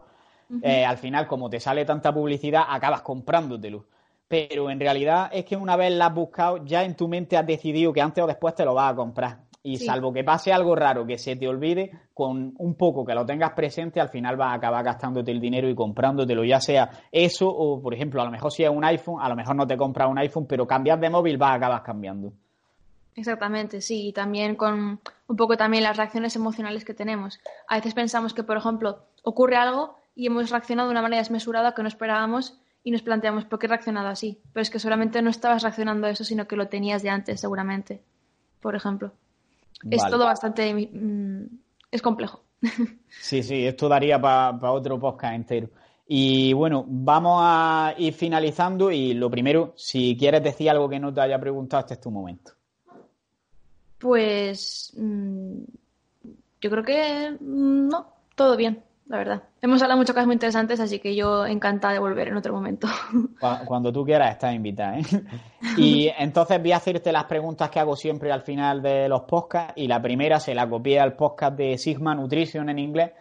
eh, 0.63 0.83
al 0.83 0.97
final, 0.97 1.27
como 1.27 1.47
te 1.47 1.59
sale 1.59 1.85
tanta 1.85 2.11
publicidad, 2.11 2.63
acabas 2.67 3.03
comprándotelo. 3.03 3.85
pero 4.27 4.71
en 4.71 4.79
realidad 4.79 5.29
es 5.31 5.45
que 5.45 5.55
una 5.55 5.75
vez 5.75 5.91
la 5.91 6.07
has 6.07 6.13
buscado, 6.15 6.65
ya 6.65 6.83
en 6.83 6.95
tu 6.95 7.07
mente 7.07 7.37
has 7.37 7.45
decidido 7.45 7.93
que 7.93 8.01
antes 8.01 8.23
o 8.23 8.27
después 8.27 8.55
te 8.55 8.65
lo 8.65 8.73
vas 8.73 8.91
a 8.91 8.95
comprar. 8.95 9.44
Y 9.67 9.77
salvo 9.77 10.13
que 10.13 10.23
pase 10.23 10.53
algo 10.53 10.75
raro, 10.75 11.07
que 11.07 11.17
se 11.17 11.35
te 11.35 11.47
olvide, 11.47 11.89
con 12.13 12.53
un 12.59 12.75
poco 12.75 13.03
que 13.03 13.15
lo 13.15 13.25
tengas 13.25 13.53
presente, 13.53 13.99
al 13.99 14.09
final 14.09 14.37
vas 14.37 14.51
a 14.51 14.53
acabar 14.53 14.85
gastándote 14.85 15.31
el 15.31 15.41
dinero 15.41 15.67
y 15.67 15.73
comprándotelo, 15.73 16.43
ya 16.43 16.61
sea 16.61 16.87
eso 17.11 17.49
o, 17.49 17.81
por 17.81 17.95
ejemplo, 17.95 18.21
a 18.21 18.25
lo 18.25 18.29
mejor 18.29 18.51
si 18.51 18.63
es 18.63 18.69
un 18.69 18.85
iPhone, 18.85 19.23
a 19.23 19.27
lo 19.27 19.35
mejor 19.35 19.55
no 19.55 19.65
te 19.65 19.75
compras 19.75 20.07
un 20.07 20.19
iPhone, 20.19 20.45
pero 20.45 20.67
cambiar 20.67 20.99
de 20.99 21.09
móvil 21.09 21.37
vas 21.37 21.49
a 21.49 21.53
acabar 21.55 21.81
cambiando. 21.81 22.31
Exactamente, 23.15 23.81
sí, 23.81 24.09
y 24.09 24.13
también 24.13 24.55
con 24.55 24.99
un 25.27 25.35
poco 25.35 25.57
también 25.57 25.81
las 25.81 25.97
reacciones 25.97 26.35
emocionales 26.35 26.85
que 26.85 26.93
tenemos. 26.93 27.39
A 27.67 27.77
veces 27.77 27.95
pensamos 27.95 28.35
que, 28.35 28.43
por 28.43 28.57
ejemplo, 28.57 28.99
ocurre 29.23 29.55
algo 29.55 29.95
y 30.13 30.27
hemos 30.27 30.51
reaccionado 30.51 30.89
de 30.89 30.91
una 30.91 31.01
manera 31.01 31.23
desmesurada 31.23 31.73
que 31.73 31.81
no 31.81 31.87
esperábamos 31.87 32.59
y 32.83 32.91
nos 32.91 33.01
planteamos 33.01 33.45
por 33.45 33.57
qué 33.57 33.65
he 33.65 33.69
reaccionado 33.69 34.09
así. 34.09 34.39
Pero 34.53 34.61
es 34.61 34.69
que 34.69 34.77
solamente 34.77 35.23
no 35.23 35.31
estabas 35.31 35.63
reaccionando 35.63 36.05
a 36.05 36.11
eso, 36.11 36.23
sino 36.23 36.47
que 36.47 36.55
lo 36.55 36.67
tenías 36.67 37.01
de 37.01 37.09
antes, 37.09 37.41
seguramente. 37.41 38.03
Por 38.59 38.75
ejemplo. 38.75 39.11
Es 39.89 40.03
todo 40.09 40.25
bastante... 40.25 40.73
Mm, 40.73 41.45
es 41.91 42.01
complejo. 42.01 42.43
Sí, 43.21 43.41
sí, 43.41 43.65
esto 43.65 43.87
daría 43.87 44.19
para 44.21 44.71
otro 44.71 44.99
podcast 44.99 45.33
entero. 45.33 45.69
Y 46.07 46.53
bueno, 46.53 46.85
vamos 46.87 47.39
a 47.41 47.95
ir 47.97 48.13
finalizando 48.13 48.91
y 48.91 49.13
lo 49.13 49.31
primero, 49.31 49.73
si 49.75 50.15
quieres 50.17 50.43
decir 50.43 50.69
algo 50.69 50.89
que 50.89 50.99
no 50.99 51.13
te 51.13 51.21
haya 51.21 51.39
preguntado, 51.39 51.81
este 51.81 51.93
es 51.95 52.01
tu 52.01 52.11
momento. 52.11 52.51
Pues 53.97 54.93
mm, 54.97 55.61
yo 56.61 56.69
creo 56.69 56.83
que 56.83 57.37
mm, 57.39 57.87
no, 57.87 58.07
todo 58.35 58.57
bien 58.57 58.83
la 59.07 59.17
verdad. 59.17 59.43
Hemos 59.61 59.81
hablado 59.81 59.99
muchas 59.99 60.13
cosas 60.13 60.25
muy 60.25 60.33
interesantes, 60.33 60.79
así 60.79 60.99
que 60.99 61.15
yo 61.15 61.45
encantada 61.45 61.93
de 61.93 61.99
volver 61.99 62.29
en 62.29 62.37
otro 62.37 62.53
momento. 62.53 62.87
Cuando 63.65 63.91
tú 63.91 64.03
quieras, 64.03 64.31
estás 64.31 64.53
invitada. 64.53 64.99
¿eh? 64.99 65.03
Y 65.77 66.09
entonces 66.17 66.61
voy 66.61 66.71
a 66.71 66.77
hacerte 66.77 67.11
las 67.11 67.25
preguntas 67.25 67.69
que 67.69 67.79
hago 67.79 67.95
siempre 67.95 68.31
al 68.31 68.41
final 68.41 68.81
de 68.81 69.07
los 69.09 69.21
podcasts. 69.21 69.73
Y 69.75 69.87
la 69.87 70.01
primera 70.01 70.39
se 70.39 70.55
la 70.55 70.67
copié 70.67 70.99
al 70.99 71.15
podcast 71.15 71.55
de 71.57 71.77
Sigma 71.77 72.15
Nutrition 72.15 72.69
en 72.69 72.79
inglés, 72.79 73.11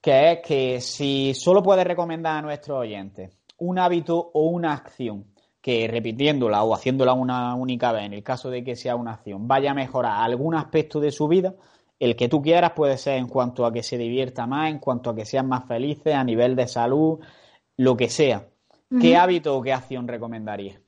que 0.00 0.32
es 0.32 0.38
que 0.46 0.80
si 0.80 1.34
solo 1.34 1.62
puedes 1.62 1.86
recomendar 1.86 2.36
a 2.38 2.42
nuestros 2.42 2.78
oyentes 2.78 3.30
un 3.58 3.78
hábito 3.78 4.30
o 4.34 4.48
una 4.48 4.74
acción 4.74 5.24
que 5.60 5.88
repitiéndola 5.88 6.62
o 6.62 6.74
haciéndola 6.74 7.12
una 7.14 7.54
única 7.56 7.90
vez, 7.90 8.04
en 8.04 8.12
el 8.12 8.22
caso 8.22 8.50
de 8.50 8.62
que 8.62 8.76
sea 8.76 8.94
una 8.94 9.14
acción, 9.14 9.48
vaya 9.48 9.72
a 9.72 9.74
mejorar 9.74 10.22
algún 10.22 10.54
aspecto 10.54 11.00
de 11.00 11.10
su 11.10 11.26
vida, 11.26 11.54
el 11.98 12.16
que 12.16 12.28
tú 12.28 12.42
quieras 12.42 12.72
puede 12.72 12.98
ser 12.98 13.18
en 13.18 13.26
cuanto 13.26 13.64
a 13.64 13.72
que 13.72 13.82
se 13.82 13.98
divierta 13.98 14.46
más, 14.46 14.70
en 14.70 14.78
cuanto 14.78 15.10
a 15.10 15.16
que 15.16 15.24
sean 15.24 15.48
más 15.48 15.66
felices, 15.66 16.14
a 16.14 16.24
nivel 16.24 16.56
de 16.56 16.68
salud, 16.68 17.20
lo 17.76 17.96
que 17.96 18.08
sea. 18.08 18.46
¿Qué 19.00 19.16
hábito 19.16 19.56
o 19.56 19.62
qué 19.62 19.72
acción 19.72 20.06
recomendarías? 20.06 20.80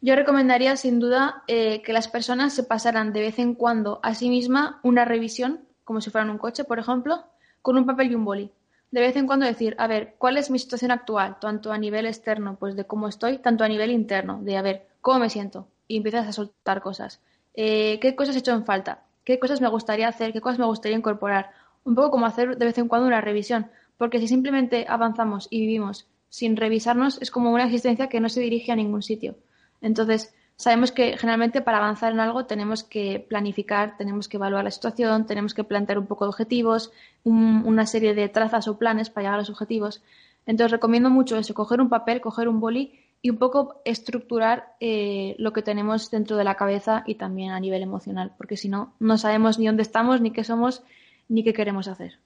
Yo 0.00 0.16
recomendaría 0.16 0.76
sin 0.76 1.00
duda 1.00 1.44
eh, 1.46 1.82
que 1.82 1.92
las 1.92 2.08
personas 2.08 2.54
se 2.54 2.64
pasaran 2.64 3.12
de 3.12 3.20
vez 3.20 3.38
en 3.38 3.54
cuando 3.54 4.00
a 4.02 4.14
sí 4.14 4.28
misma 4.28 4.80
una 4.82 5.04
revisión, 5.04 5.60
como 5.84 6.00
si 6.00 6.10
fueran 6.10 6.30
un 6.30 6.38
coche, 6.38 6.64
por 6.64 6.78
ejemplo, 6.78 7.24
con 7.60 7.76
un 7.76 7.86
papel 7.86 8.10
y 8.10 8.14
un 8.14 8.24
boli. 8.24 8.50
De 8.90 9.00
vez 9.00 9.16
en 9.16 9.26
cuando 9.26 9.46
decir, 9.46 9.74
a 9.78 9.86
ver, 9.86 10.16
¿cuál 10.18 10.36
es 10.36 10.50
mi 10.50 10.58
situación 10.58 10.90
actual? 10.90 11.38
Tanto 11.40 11.72
a 11.72 11.78
nivel 11.78 12.06
externo, 12.06 12.56
pues 12.58 12.76
de 12.76 12.84
cómo 12.84 13.08
estoy, 13.08 13.38
tanto 13.38 13.64
a 13.64 13.68
nivel 13.68 13.90
interno, 13.90 14.40
de 14.42 14.56
a 14.56 14.62
ver, 14.62 14.86
¿cómo 15.00 15.20
me 15.20 15.30
siento? 15.30 15.66
Y 15.88 15.96
empiezas 15.96 16.26
a 16.28 16.32
soltar 16.32 16.82
cosas. 16.82 17.20
Eh, 17.54 17.98
¿Qué 18.00 18.14
cosas 18.14 18.36
he 18.36 18.40
hecho 18.40 18.52
en 18.52 18.64
falta? 18.64 19.04
Qué 19.24 19.38
cosas 19.38 19.60
me 19.60 19.68
gustaría 19.68 20.08
hacer, 20.08 20.32
qué 20.32 20.40
cosas 20.40 20.58
me 20.58 20.66
gustaría 20.66 20.98
incorporar. 20.98 21.50
Un 21.84 21.94
poco 21.94 22.10
como 22.12 22.26
hacer 22.26 22.56
de 22.56 22.64
vez 22.64 22.78
en 22.78 22.88
cuando 22.88 23.06
una 23.06 23.20
revisión, 23.20 23.70
porque 23.96 24.18
si 24.18 24.28
simplemente 24.28 24.86
avanzamos 24.88 25.48
y 25.50 25.60
vivimos 25.60 26.06
sin 26.28 26.56
revisarnos, 26.56 27.20
es 27.20 27.30
como 27.30 27.52
una 27.52 27.64
existencia 27.64 28.08
que 28.08 28.20
no 28.20 28.28
se 28.28 28.40
dirige 28.40 28.72
a 28.72 28.76
ningún 28.76 29.02
sitio. 29.02 29.36
Entonces, 29.80 30.34
sabemos 30.56 30.92
que 30.92 31.18
generalmente 31.18 31.60
para 31.60 31.78
avanzar 31.78 32.12
en 32.12 32.20
algo 32.20 32.46
tenemos 32.46 32.84
que 32.84 33.24
planificar, 33.28 33.96
tenemos 33.96 34.28
que 34.28 34.36
evaluar 34.38 34.64
la 34.64 34.70
situación, 34.70 35.26
tenemos 35.26 35.54
que 35.54 35.64
plantear 35.64 35.98
un 35.98 36.06
poco 36.06 36.24
de 36.24 36.30
objetivos, 36.30 36.92
una 37.24 37.86
serie 37.86 38.14
de 38.14 38.28
trazas 38.28 38.68
o 38.68 38.78
planes 38.78 39.10
para 39.10 39.24
llegar 39.24 39.34
a 39.34 39.38
los 39.38 39.50
objetivos. 39.50 40.02
Entonces, 40.46 40.72
recomiendo 40.72 41.10
mucho 41.10 41.36
eso, 41.36 41.52
coger 41.54 41.80
un 41.80 41.88
papel, 41.88 42.20
coger 42.20 42.48
un 42.48 42.60
boli 42.60 42.98
y 43.22 43.30
un 43.30 43.38
poco 43.38 43.80
estructurar 43.84 44.74
eh, 44.80 45.36
lo 45.38 45.52
que 45.52 45.62
tenemos 45.62 46.10
dentro 46.10 46.36
de 46.36 46.44
la 46.44 46.56
cabeza 46.56 47.04
y 47.06 47.14
también 47.14 47.52
a 47.52 47.60
nivel 47.60 47.82
emocional, 47.82 48.32
porque 48.36 48.56
si 48.56 48.68
no, 48.68 48.94
no 48.98 49.16
sabemos 49.16 49.60
ni 49.60 49.66
dónde 49.66 49.82
estamos, 49.82 50.20
ni 50.20 50.32
qué 50.32 50.42
somos, 50.42 50.82
ni 51.28 51.44
qué 51.44 51.52
queremos 51.52 51.86
hacer. 51.86 52.18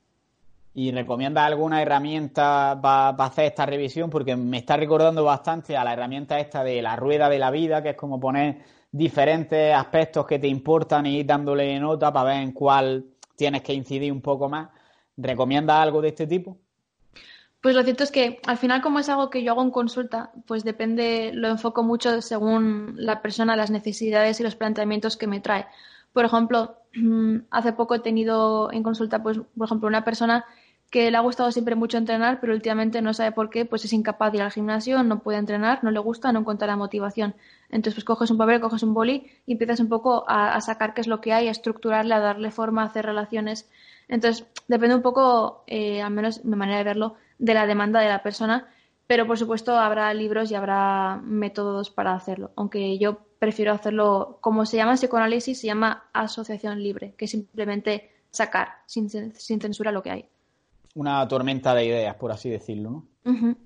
¿Y 0.74 0.92
recomienda 0.92 1.44
alguna 1.44 1.80
herramienta 1.80 2.78
para 2.82 3.11
hacer 3.24 3.46
esta 3.46 3.66
revisión? 3.66 4.11
Porque 4.11 4.37
me 4.37 4.59
está 4.59 4.76
recordando 4.76 5.24
bastante 5.24 5.76
a 5.76 5.85
la 5.85 5.92
herramienta 5.92 6.38
esta 6.38 6.64
de 6.64 6.82
la 6.82 6.96
rueda 6.96 7.28
de 7.28 7.38
la 7.38 7.50
vida, 7.50 7.82
que 7.82 7.90
es 7.90 7.96
como 7.96 8.18
poner 8.18 8.59
diferentes 8.90 9.74
aspectos 9.74 10.26
que 10.26 10.38
te 10.38 10.48
importan 10.48 11.06
y 11.06 11.18
ir 11.18 11.26
dándole 11.26 11.78
nota 11.78 12.12
para 12.12 12.30
ver 12.30 12.42
en 12.42 12.52
cuál 12.52 13.06
tienes 13.37 13.62
que 13.62 13.72
incidir 13.72 14.12
un 14.12 14.20
poco 14.20 14.48
más. 14.48 14.68
¿Recomienda 15.16 15.80
algo 15.80 16.02
de 16.02 16.09
este 16.09 16.26
tipo? 16.26 16.59
Pues 17.61 17.75
lo 17.75 17.83
cierto 17.83 18.05
es 18.05 18.12
que 18.12 18.40
al 18.47 18.59
final, 18.59 18.81
como 18.83 18.99
es 18.99 19.09
algo 19.09 19.31
que 19.31 19.42
yo 19.42 19.53
hago 19.53 19.62
en 19.62 19.71
consulta, 19.71 20.31
pues 20.47 20.62
depende, 20.62 21.33
lo 21.35 21.49
enfoco 21.49 21.83
mucho 21.83 22.23
según 22.23 22.95
la 22.97 23.23
persona, 23.23 23.57
las 23.57 23.71
necesidades 23.71 24.38
y 24.40 24.42
los 24.42 24.55
planteamientos 24.55 25.16
que 25.16 25.27
me 25.27 25.40
trae. 25.40 25.66
Por 26.12 26.25
ejemplo, 26.25 26.77
hace 27.51 27.73
poco 27.73 27.95
he 27.95 28.01
tenido 28.01 28.71
en 28.73 28.83
consulta, 28.83 29.23
pues, 29.23 29.38
por 29.57 29.66
ejemplo, 29.66 29.88
una 29.88 30.05
persona 30.05 30.45
que 30.90 31.11
le 31.11 31.16
ha 31.16 31.21
gustado 31.21 31.51
siempre 31.51 31.75
mucho 31.75 31.99
entrenar, 31.99 32.40
pero 32.40 32.55
últimamente 32.55 33.03
no 33.03 33.12
sabe 33.12 33.33
por 33.33 33.51
qué, 33.51 33.64
pues 33.64 33.85
es 33.85 33.92
incapaz 33.92 34.31
de 34.31 34.38
ir 34.38 34.42
al 34.42 34.53
gimnasio, 34.53 35.03
no 35.03 35.19
puede 35.19 35.38
entrenar, 35.38 35.83
no 35.83 35.90
le 35.90 35.99
gusta, 35.99 36.33
no 36.33 36.40
encuentra 36.40 36.69
la 36.69 36.77
motivación. 36.77 37.35
Entonces, 37.69 37.95
pues 37.95 38.05
coges 38.05 38.31
un 38.31 38.38
papel, 38.38 38.61
coges 38.61 38.83
un 38.83 38.95
boli 38.95 39.27
y 39.47 39.53
empiezas 39.53 39.81
un 39.81 39.88
poco 39.88 40.25
a, 40.29 40.61
sacar 40.61 40.95
qué 40.95 41.01
es 41.01 41.09
lo 41.09 41.21
que 41.21 41.33
hay, 41.33 41.49
a 41.49 41.51
estructurarle, 41.51 42.14
a 42.14 42.21
darle 42.21 42.51
forma, 42.53 42.83
a 42.83 42.87
hacer 42.87 43.05
relaciones. 43.05 43.69
Entonces, 44.09 44.47
depende 44.69 44.95
un 44.95 45.03
poco, 45.03 45.64
eh, 45.66 46.03
al 46.03 46.12
menos 46.12 46.45
mi 46.45 46.55
manera 46.57 46.79
de 46.79 46.85
verlo, 46.85 47.16
de 47.38 47.55
la 47.55 47.66
demanda 47.66 48.01
de 48.01 48.09
la 48.09 48.22
persona, 48.22 48.68
pero 49.07 49.27
por 49.27 49.38
supuesto 49.38 49.77
habrá 49.77 50.12
libros 50.14 50.51
y 50.51 50.55
habrá 50.55 51.20
métodos 51.25 51.90
para 51.90 52.14
hacerlo, 52.14 52.51
aunque 52.57 52.99
yo 52.99 53.18
prefiero 53.38 53.72
hacerlo 53.72 54.38
como 54.40 54.66
se 54.66 54.77
llama 54.77 54.94
psicoanálisis, 54.94 55.61
se 55.61 55.66
llama 55.66 56.05
asociación 56.12 56.83
libre, 56.83 57.14
que 57.16 57.27
es 57.27 57.31
simplemente 57.31 58.11
sacar 58.31 58.68
sin, 58.87 59.09
censura 59.09 59.92
lo 59.92 60.03
que 60.03 60.11
hay. 60.11 60.25
Una 60.94 61.27
tormenta 61.29 61.75
de 61.75 61.85
ideas, 61.85 62.16
por 62.16 62.33
así 62.33 62.49
decirlo, 62.49 62.90
¿no? 62.90 63.57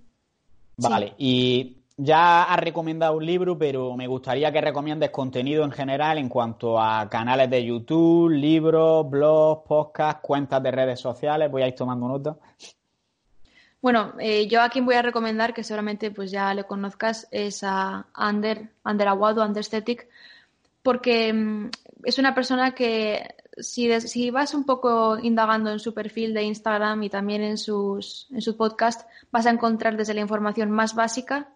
Vale, 0.77 1.15
y 1.19 1.81
ya 1.97 2.45
has 2.45 2.59
recomendado 2.59 3.17
un 3.17 3.27
libro, 3.27 3.59
pero 3.59 3.95
me 3.95 4.07
gustaría 4.07 4.51
que 4.51 4.61
recomiendes 4.61 5.11
contenido 5.11 5.65
en 5.65 5.71
general 5.71 6.17
en 6.17 6.31
cuanto 6.31 6.81
a 6.81 7.09
canales 7.11 7.51
de 7.51 7.65
YouTube, 7.65 8.31
libros, 8.31 9.09
blogs, 9.09 9.67
podcasts, 9.69 10.23
cuentas 10.23 10.63
de 10.63 10.71
redes 10.71 10.99
sociales. 10.99 11.51
Voy 11.51 11.63
a 11.63 11.69
ir 11.69 11.75
tomando 11.75 12.09
nota. 12.09 12.37
Bueno, 13.83 14.15
eh, 14.19 14.47
yo 14.47 14.61
a 14.61 14.69
quien 14.69 14.85
voy 14.85 14.95
a 14.95 15.03
recomendar, 15.03 15.55
que 15.55 15.65
seguramente 15.65 16.11
pues 16.11 16.31
ya 16.31 16.53
le 16.53 16.65
conozcas, 16.65 17.27
es 17.31 17.63
a 17.65 18.07
Ander, 18.13 18.69
Ander 18.85 19.09
Aguado, 19.09 19.43
Ander 19.43 19.61
Aesthetic, 19.61 20.09
porque 20.83 21.33
mm, 21.33 21.71
es 22.05 22.19
una 22.19 22.35
persona 22.35 22.73
que 22.75 23.35
si, 23.59 24.01
si, 24.01 24.31
vas 24.31 24.55
un 24.55 24.65
poco 24.65 25.19
indagando 25.19 25.71
en 25.71 25.79
su 25.79 25.95
perfil 25.95 26.35
de 26.35 26.43
Instagram 26.43 27.03
y 27.03 27.11
también 27.11 27.43
en, 27.43 27.59
sus, 27.59 28.27
en 28.31 28.43
su 28.43 28.57
podcast, 28.57 29.09
vas 29.31 29.47
a 29.47 29.51
encontrar 29.51 29.97
desde 29.97 30.15
la 30.15 30.21
información 30.21 30.71
más 30.71 30.95
básica 30.95 31.49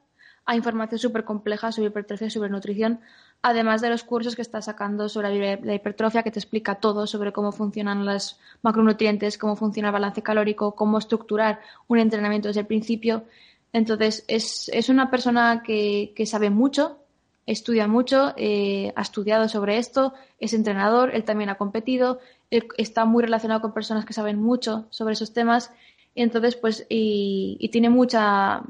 a 0.47 0.57
información 0.57 0.99
súper 0.99 1.25
compleja 1.25 1.73
sobre 1.73 1.89
hipertrofia 1.89 2.29
sobre 2.31 2.51
nutrición, 2.51 3.01
además 3.45 3.83
de 3.83 3.91
los 3.91 4.05
cursos 4.05 4.35
que 4.35 4.43
está 4.43 4.63
sacando 4.63 5.09
sobre 5.11 5.61
la 5.63 5.75
hipertrofia, 5.75 6.23
que 6.23 6.31
te 6.31 6.39
explica 6.39 6.77
todo 6.77 7.07
sobre 7.07 7.31
cómo 7.31 7.53
funcionan 7.53 8.07
los 8.07 8.41
macronutrientes, 8.63 9.37
cómo 9.37 9.55
funciona 9.55 9.91
el 9.91 9.93
balance 9.93 10.23
calórico, 10.23 10.75
cómo 10.75 10.97
estructurar 10.97 11.61
un 11.87 11.99
entrenamiento 11.99 12.49
desde 12.49 12.61
el 12.61 12.67
principio. 12.67 13.25
Entonces, 13.73 14.25
es, 14.29 14.71
es 14.73 14.89
una 14.89 15.11
persona 15.11 15.63
que, 15.63 16.15
que, 16.17 16.25
sabe 16.25 16.49
mucho, 16.49 16.97
estudia 17.45 17.87
mucho, 17.87 18.33
eh, 18.39 18.95
ha 18.97 19.03
estudiado 19.03 19.47
sobre 19.51 19.77
esto, 19.77 20.15
es 20.41 20.55
entrenador, 20.55 21.15
él 21.15 21.25
también 21.25 21.51
ha 21.51 21.57
competido, 21.57 22.21
está 22.51 23.05
muy 23.05 23.25
relacionado 23.25 23.61
con 23.61 23.75
personas 23.75 24.07
que 24.07 24.15
saben 24.15 24.41
mucho 24.41 24.87
sobre 24.89 25.13
esos 25.13 25.35
temas 25.35 25.71
y 26.15 26.23
entonces, 26.23 26.57
pues, 26.57 26.87
y, 26.89 27.69
tiene 27.73 27.91
mucha, 27.91 28.63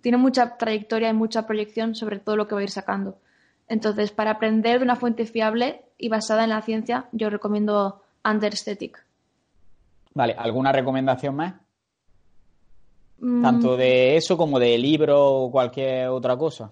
tiene 0.00 0.18
mucha 0.18 0.56
trayectoria 0.56 1.10
y 1.10 1.12
mucha 1.12 1.46
proyección 1.46 1.94
sobre 1.94 2.18
todo 2.18 2.34
lo 2.36 2.48
que 2.48 2.54
va 2.54 2.62
a 2.62 2.64
ir 2.64 2.70
sacando. 2.70 3.18
Entonces, 3.68 4.10
para 4.10 4.32
aprender 4.32 4.78
de 4.78 4.84
una 4.84 4.96
fuente 4.96 5.26
fiable 5.26 5.82
y 5.98 6.08
basada 6.08 6.44
en 6.44 6.50
la 6.50 6.62
ciencia, 6.62 7.08
yo 7.12 7.30
recomiendo 7.30 8.02
Underesthetic. 8.24 9.04
Vale, 10.14 10.34
¿alguna 10.36 10.72
recomendación 10.72 11.36
más? 11.36 11.54
Mm. 13.20 13.42
Tanto 13.42 13.76
de 13.76 14.16
eso 14.16 14.36
como 14.36 14.58
de 14.58 14.78
libro 14.78 15.20
o 15.20 15.50
cualquier 15.50 16.08
otra 16.08 16.36
cosa. 16.36 16.70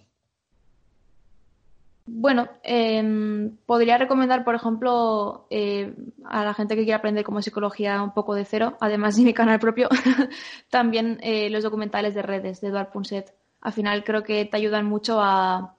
Bueno, 2.08 2.48
em, 2.62 3.56
podría 3.66 3.98
recomendar, 3.98 4.44
por 4.44 4.54
ejemplo, 4.54 5.46
eh, 5.50 5.92
a 6.24 6.44
la 6.44 6.54
gente 6.54 6.76
que 6.76 6.84
quiera 6.84 6.98
aprender 6.98 7.24
como 7.24 7.42
psicología 7.42 8.00
un 8.00 8.14
poco 8.14 8.34
de 8.34 8.44
cero, 8.44 8.76
además 8.80 9.16
de 9.16 9.24
mi 9.24 9.34
canal 9.34 9.58
propio, 9.58 9.88
también 10.70 11.18
eh, 11.22 11.50
los 11.50 11.64
documentales 11.64 12.14
de 12.14 12.22
redes 12.22 12.60
de 12.60 12.68
Eduard 12.68 12.92
Punset. 12.92 13.34
Al 13.60 13.72
final 13.72 14.04
creo 14.04 14.22
que 14.22 14.44
te 14.44 14.56
ayudan 14.56 14.86
mucho 14.86 15.20
a, 15.20 15.75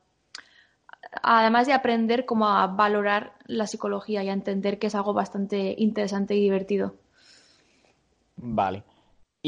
además 1.24 1.68
de 1.68 1.74
aprender 1.74 2.26
cómo 2.26 2.47
a 2.47 2.68
valorar 2.68 3.34
la 3.45 3.68
psicología 3.68 4.24
y 4.24 4.30
a 4.30 4.34
entender 4.34 4.80
que 4.80 4.88
es 4.88 4.95
algo 4.95 5.13
bastante 5.13 5.76
interesante 5.78 6.36
y 6.36 6.41
divertido. 6.41 6.95
Vale. 8.38 8.84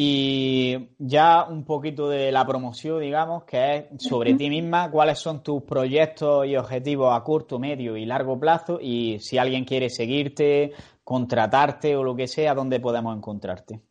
Y 0.01 0.77
ya 0.97 1.43
un 1.43 1.65
poquito 1.65 2.07
de 2.07 2.31
la 2.31 2.45
promoción, 2.45 3.01
digamos, 3.01 3.43
que 3.43 3.89
es 3.91 4.03
sobre 4.03 4.33
ti 4.35 4.49
misma, 4.49 4.89
cuáles 4.89 5.19
son 5.19 5.43
tus 5.43 5.63
proyectos 5.63 6.45
y 6.45 6.55
objetivos 6.55 7.13
a 7.13 7.23
corto, 7.23 7.59
medio 7.59 7.97
y 7.97 8.05
largo 8.05 8.39
plazo 8.39 8.79
y 8.81 9.19
si 9.19 9.37
alguien 9.37 9.65
quiere 9.65 9.89
seguirte, 9.89 10.71
contratarte 11.03 11.95
o 11.95 12.03
lo 12.03 12.15
que 12.15 12.27
sea, 12.27 12.53
¿dónde 12.53 12.79
podemos 12.79 13.17
encontrarte? 13.17 13.81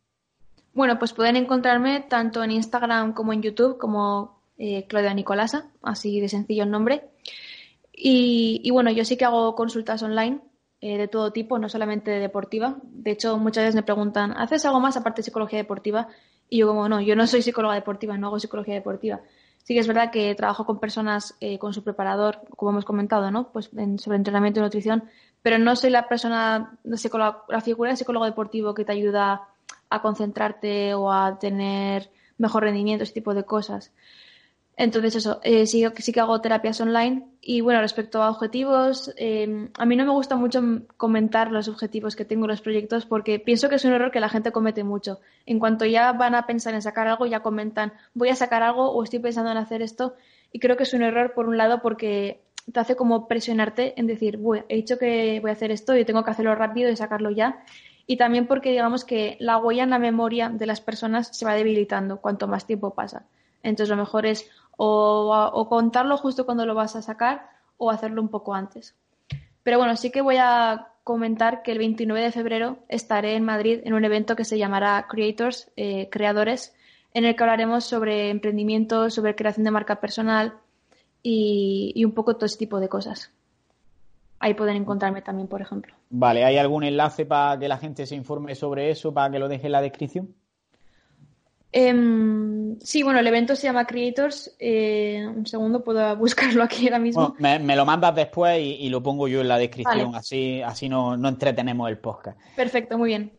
Bueno, 0.72 0.99
pues 0.99 1.12
pueden 1.12 1.37
encontrarme 1.37 2.07
tanto 2.09 2.43
en 2.43 2.53
Instagram 2.53 3.12
como 3.12 3.33
en 3.33 3.43
YouTube 3.43 3.76
como 3.76 4.39
eh, 4.57 4.87
Claudia 4.87 5.12
Nicolasa, 5.12 5.70
así 5.83 6.20
de 6.20 6.29
sencillo 6.29 6.62
el 6.62 6.70
nombre. 6.70 7.11
Y, 8.01 8.61
y, 8.62 8.70
bueno, 8.70 8.90
yo 8.92 9.05
sí 9.05 9.16
que 9.16 9.24
hago 9.24 9.57
consultas 9.57 10.03
online 10.05 10.40
eh, 10.80 10.96
de 10.96 11.09
todo 11.09 11.32
tipo, 11.32 11.59
no 11.59 11.68
solamente 11.68 12.12
de 12.12 12.20
deportiva. 12.20 12.76
De 12.84 13.11
hecho, 13.11 13.36
muchas 13.38 13.64
veces 13.64 13.74
me 13.74 13.82
preguntan, 13.82 14.32
¿haces 14.36 14.64
algo 14.64 14.78
más 14.78 14.96
aparte 14.96 15.18
de 15.20 15.24
psicología 15.24 15.59
deportiva? 15.59 16.07
Y 16.49 16.59
yo 16.59 16.68
como, 16.68 16.88
no, 16.88 17.01
yo 17.01 17.16
no 17.16 17.26
soy 17.26 17.42
psicóloga 17.42 17.74
deportiva, 17.74 18.16
no 18.16 18.28
hago 18.28 18.38
psicología 18.38 18.74
deportiva. 18.74 19.20
Sí 19.64 19.74
que 19.74 19.80
es 19.80 19.88
verdad 19.88 20.12
que 20.12 20.34
trabajo 20.36 20.64
con 20.64 20.78
personas 20.78 21.34
eh, 21.40 21.59
con 21.59 21.74
su 21.74 21.82
preparador, 21.82 22.40
como 22.57 22.70
hemos 22.70 22.84
comentado, 22.84 23.30
¿no? 23.32 23.51
Pues 23.53 23.70
sobre 23.96 24.16
entrenamiento 24.16 24.61
y 24.61 24.62
nutrición, 24.62 25.05
pero 25.42 25.59
no 25.59 25.74
soy 25.74 25.90
la 25.90 26.09
persona, 26.09 26.78
la 26.84 27.61
figura 27.61 27.90
de 27.90 27.96
psicólogo 27.96 28.24
deportivo 28.24 28.72
que 28.72 28.84
te 28.84 28.92
ayuda 28.92 29.49
a 29.90 30.03
concentrarte 30.03 30.94
o 30.94 31.12
a 31.12 31.38
tener 31.38 32.11
mejor 32.38 32.62
rendimiento, 32.62 33.03
ese 33.03 33.12
tipo 33.12 33.34
de 33.34 33.44
cosas. 33.44 33.92
Entonces, 34.81 35.16
eso, 35.16 35.41
eh, 35.43 35.66
sí, 35.66 35.85
sí, 35.97 36.12
que 36.12 36.20
hago 36.20 36.41
terapias 36.41 36.81
online. 36.81 37.26
Y 37.41 37.62
bueno, 37.62 37.81
respecto 37.81 38.22
a 38.22 38.31
objetivos, 38.31 39.12
eh, 39.16 39.68
a 39.76 39.85
mí 39.85 39.97
no 39.97 40.05
me 40.05 40.12
gusta 40.12 40.37
mucho 40.37 40.62
comentar 40.97 41.51
los 41.51 41.66
objetivos 41.66 42.14
que 42.14 42.24
tengo 42.24 42.45
en 42.45 42.53
los 42.53 42.61
proyectos 42.61 43.05
porque 43.05 43.41
pienso 43.41 43.68
que 43.68 43.74
es 43.74 43.85
un 43.85 43.93
error 43.93 44.12
que 44.12 44.20
la 44.20 44.29
gente 44.29 44.53
comete 44.53 44.85
mucho. 44.85 45.18
En 45.47 45.59
cuanto 45.59 45.85
ya 45.85 46.12
van 46.12 46.37
a 46.37 46.47
pensar 46.47 46.74
en 46.74 46.83
sacar 46.83 47.09
algo, 47.09 47.26
ya 47.26 47.41
comentan, 47.41 47.93
voy 48.14 48.29
a 48.29 48.37
sacar 48.37 48.62
algo 48.62 48.93
o 48.93 49.03
estoy 49.03 49.18
pensando 49.18 49.51
en 49.51 49.57
hacer 49.57 49.83
esto. 49.83 50.14
Y 50.53 50.61
creo 50.61 50.76
que 50.76 50.85
es 50.85 50.95
un 50.95 51.03
error, 51.03 51.33
por 51.35 51.49
un 51.49 51.57
lado, 51.57 51.83
porque 51.83 52.41
te 52.72 52.79
hace 52.79 52.95
como 52.95 53.26
presionarte 53.26 53.99
en 53.99 54.07
decir, 54.07 54.37
bueno, 54.37 54.64
he 54.68 54.76
dicho 54.76 54.97
que 54.97 55.41
voy 55.41 55.51
a 55.51 55.55
hacer 55.55 55.72
esto 55.72 55.97
y 55.97 56.05
tengo 56.05 56.22
que 56.22 56.31
hacerlo 56.31 56.55
rápido 56.55 56.89
y 56.89 56.95
sacarlo 56.95 57.31
ya. 57.31 57.64
Y 58.07 58.16
también 58.16 58.47
porque 58.47 58.70
digamos 58.70 59.05
que 59.05 59.37
la 59.41 59.59
huella 59.59 59.83
en 59.83 59.91
la 59.91 59.99
memoria 59.99 60.51
de 60.51 60.66
las 60.66 60.81
personas 60.81 61.37
se 61.37 61.45
va 61.45 61.55
debilitando 61.55 62.20
cuanto 62.20 62.47
más 62.47 62.64
tiempo 62.64 62.95
pasa. 62.95 63.26
Entonces 63.62 63.91
lo 63.91 63.97
mejor 63.97 64.26
es 64.26 64.49
o, 64.81 65.66
contarlo 65.68 66.16
justo 66.16 66.47
cuando 66.47 66.64
lo 66.64 66.74
vas 66.74 66.95
a 66.97 67.03
sacar 67.03 67.51
o 67.76 67.91
hacerlo 67.91 68.22
un 68.22 68.29
poco 68.29 68.55
antes. 68.55 68.97
Pero 69.62 69.79
bueno, 69.79 69.97
sí 69.97 70.11
que 70.11 70.22
voy 70.22 70.37
a 70.39 70.89
comentar 71.03 71.62
que 71.62 71.72
el 71.72 71.79
29 71.79 72.22
de 72.22 72.33
febrero 72.33 72.79
estaré 72.89 73.35
en 73.35 73.45
Madrid 73.45 73.81
en 73.85 73.95
un 73.95 74.05
evento 74.05 74.37
que 74.37 74.45
se 74.45 74.57
llamará 74.57 75.07
Creators, 75.09 75.70
eh, 75.76 76.09
Creadores, 76.11 76.74
en 77.12 77.24
el 77.24 77.35
que 77.35 77.43
hablaremos 77.43 77.85
sobre 77.85 78.31
emprendimiento, 78.31 79.11
sobre 79.11 79.35
creación 79.35 79.64
de 79.64 79.70
marca 79.70 80.01
personal 80.01 80.55
y, 81.22 81.93
y 81.95 82.05
un 82.05 82.12
poco 82.12 82.37
todo 82.37 82.47
ese 82.47 82.59
tipo 82.59 82.79
de 82.79 82.89
cosas. 82.89 83.33
Ahí 84.39 84.55
pueden 84.55 84.76
encontrarme 84.76 85.22
también, 85.22 85.49
por 85.49 85.61
ejemplo. 85.61 85.95
Vale, 86.11 86.45
¿hay 86.45 86.57
algún 86.57 86.85
enlace 86.85 87.26
para 87.26 87.59
que 87.59 87.66
la 87.66 87.79
gente 87.79 88.07
se 88.07 88.14
informe 88.14 88.55
sobre 88.55 88.91
eso, 88.91 89.12
para 89.12 89.33
que 89.33 89.41
lo 89.41 89.49
deje 89.49 89.66
en 89.66 89.72
la 89.72 89.81
descripción? 89.81 90.35
Em, 91.70 92.78
sí, 92.80 93.02
bueno, 93.02 93.20
el 93.20 93.26
evento 93.26 93.54
se 93.54 93.66
llama 93.66 93.86
Creators. 93.86 94.54
Eh, 94.58 95.26
un 95.26 95.46
segundo, 95.46 95.84
puedo 95.84 96.16
buscarlo 96.16 96.62
aquí 96.62 96.86
ahora 96.86 96.98
mismo. 96.98 97.34
me, 97.38 97.76
lo 97.76 97.84
mandas 97.84 98.14
después 98.14 98.58
y, 98.60 98.88
lo 98.88 99.02
pongo 99.02 99.28
yo 99.28 99.42
en 99.42 99.48
la 99.48 99.58
descripción, 99.58 100.14
así, 100.14 100.62
así 100.62 100.88
no, 100.88 101.14
entretenemos 101.14 101.88
el 101.90 101.98
podcast. 101.98 102.38
Perfecto, 102.56 102.96
muy 102.96 103.08
bien. 103.08 103.32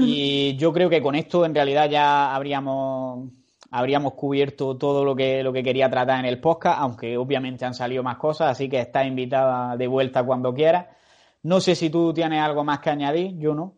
Y 0.00 0.56
yo 0.56 0.72
creo 0.72 0.90
que 0.90 1.02
con 1.02 1.14
esto 1.14 1.44
en 1.44 1.54
realidad 1.54 1.88
ya 1.88 2.34
habríamos, 2.34 3.30
habríamos 3.70 4.14
cubierto 4.14 4.76
todo 4.76 5.04
lo 5.04 5.14
que, 5.14 5.42
lo 5.42 5.52
que 5.52 5.62
quería 5.62 5.88
tratar 5.88 6.18
en 6.20 6.26
el 6.26 6.40
podcast, 6.40 6.78
aunque 6.80 7.16
obviamente 7.16 7.64
han 7.64 7.74
salido 7.74 8.02
más 8.02 8.16
cosas, 8.16 8.50
así 8.50 8.68
que 8.68 8.80
estás 8.80 9.06
invitada 9.06 9.76
de 9.76 9.86
vuelta 9.86 10.24
cuando 10.24 10.52
quieras. 10.52 10.86
No 11.42 11.60
sé 11.60 11.76
si 11.76 11.90
tú 11.90 12.12
tienes 12.12 12.40
algo 12.40 12.64
más 12.64 12.80
que 12.80 12.90
añadir, 12.90 13.38
yo 13.38 13.54
no. 13.54 13.74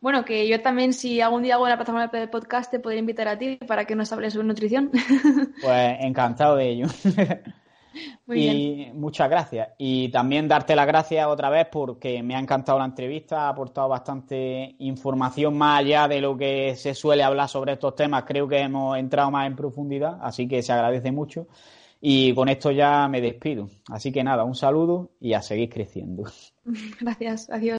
Bueno, 0.00 0.24
que 0.24 0.46
yo 0.46 0.60
también, 0.60 0.92
si 0.92 1.20
algún 1.20 1.42
día 1.42 1.54
hago 1.54 1.68
la 1.68 1.76
plataforma 1.76 2.06
de 2.06 2.28
podcast, 2.28 2.70
te 2.70 2.78
podría 2.78 3.00
invitar 3.00 3.26
a 3.26 3.36
ti 3.36 3.56
para 3.66 3.84
que 3.84 3.96
nos 3.96 4.12
hables 4.12 4.32
sobre 4.32 4.46
nutrición. 4.46 4.90
Pues 5.62 5.96
encantado 6.00 6.56
de 6.56 6.68
ello. 6.68 6.86
Muy 8.26 8.38
y 8.38 8.92
muchas 8.94 9.28
gracias. 9.28 9.70
Y 9.76 10.08
también 10.10 10.46
darte 10.46 10.76
las 10.76 10.86
gracias 10.86 11.26
otra 11.26 11.50
vez 11.50 11.66
porque 11.70 12.22
me 12.22 12.36
ha 12.36 12.38
encantado 12.38 12.78
la 12.78 12.84
entrevista, 12.84 13.46
ha 13.46 13.48
aportado 13.48 13.88
bastante 13.88 14.76
información 14.78 15.56
más 15.56 15.80
allá 15.80 16.06
de 16.06 16.20
lo 16.20 16.36
que 16.36 16.76
se 16.76 16.94
suele 16.94 17.24
hablar 17.24 17.48
sobre 17.48 17.72
estos 17.72 17.96
temas. 17.96 18.24
Creo 18.24 18.46
que 18.46 18.60
hemos 18.60 18.96
entrado 18.98 19.32
más 19.32 19.48
en 19.48 19.56
profundidad, 19.56 20.18
así 20.22 20.46
que 20.46 20.62
se 20.62 20.72
agradece 20.72 21.10
mucho. 21.10 21.48
Y 22.00 22.32
con 22.34 22.48
esto 22.48 22.70
ya 22.70 23.08
me 23.08 23.20
despido. 23.20 23.68
Así 23.90 24.12
que 24.12 24.22
nada, 24.22 24.44
un 24.44 24.54
saludo 24.54 25.10
y 25.18 25.32
a 25.32 25.42
seguir 25.42 25.68
creciendo. 25.68 26.24
Gracias, 27.00 27.50
adiós. 27.50 27.78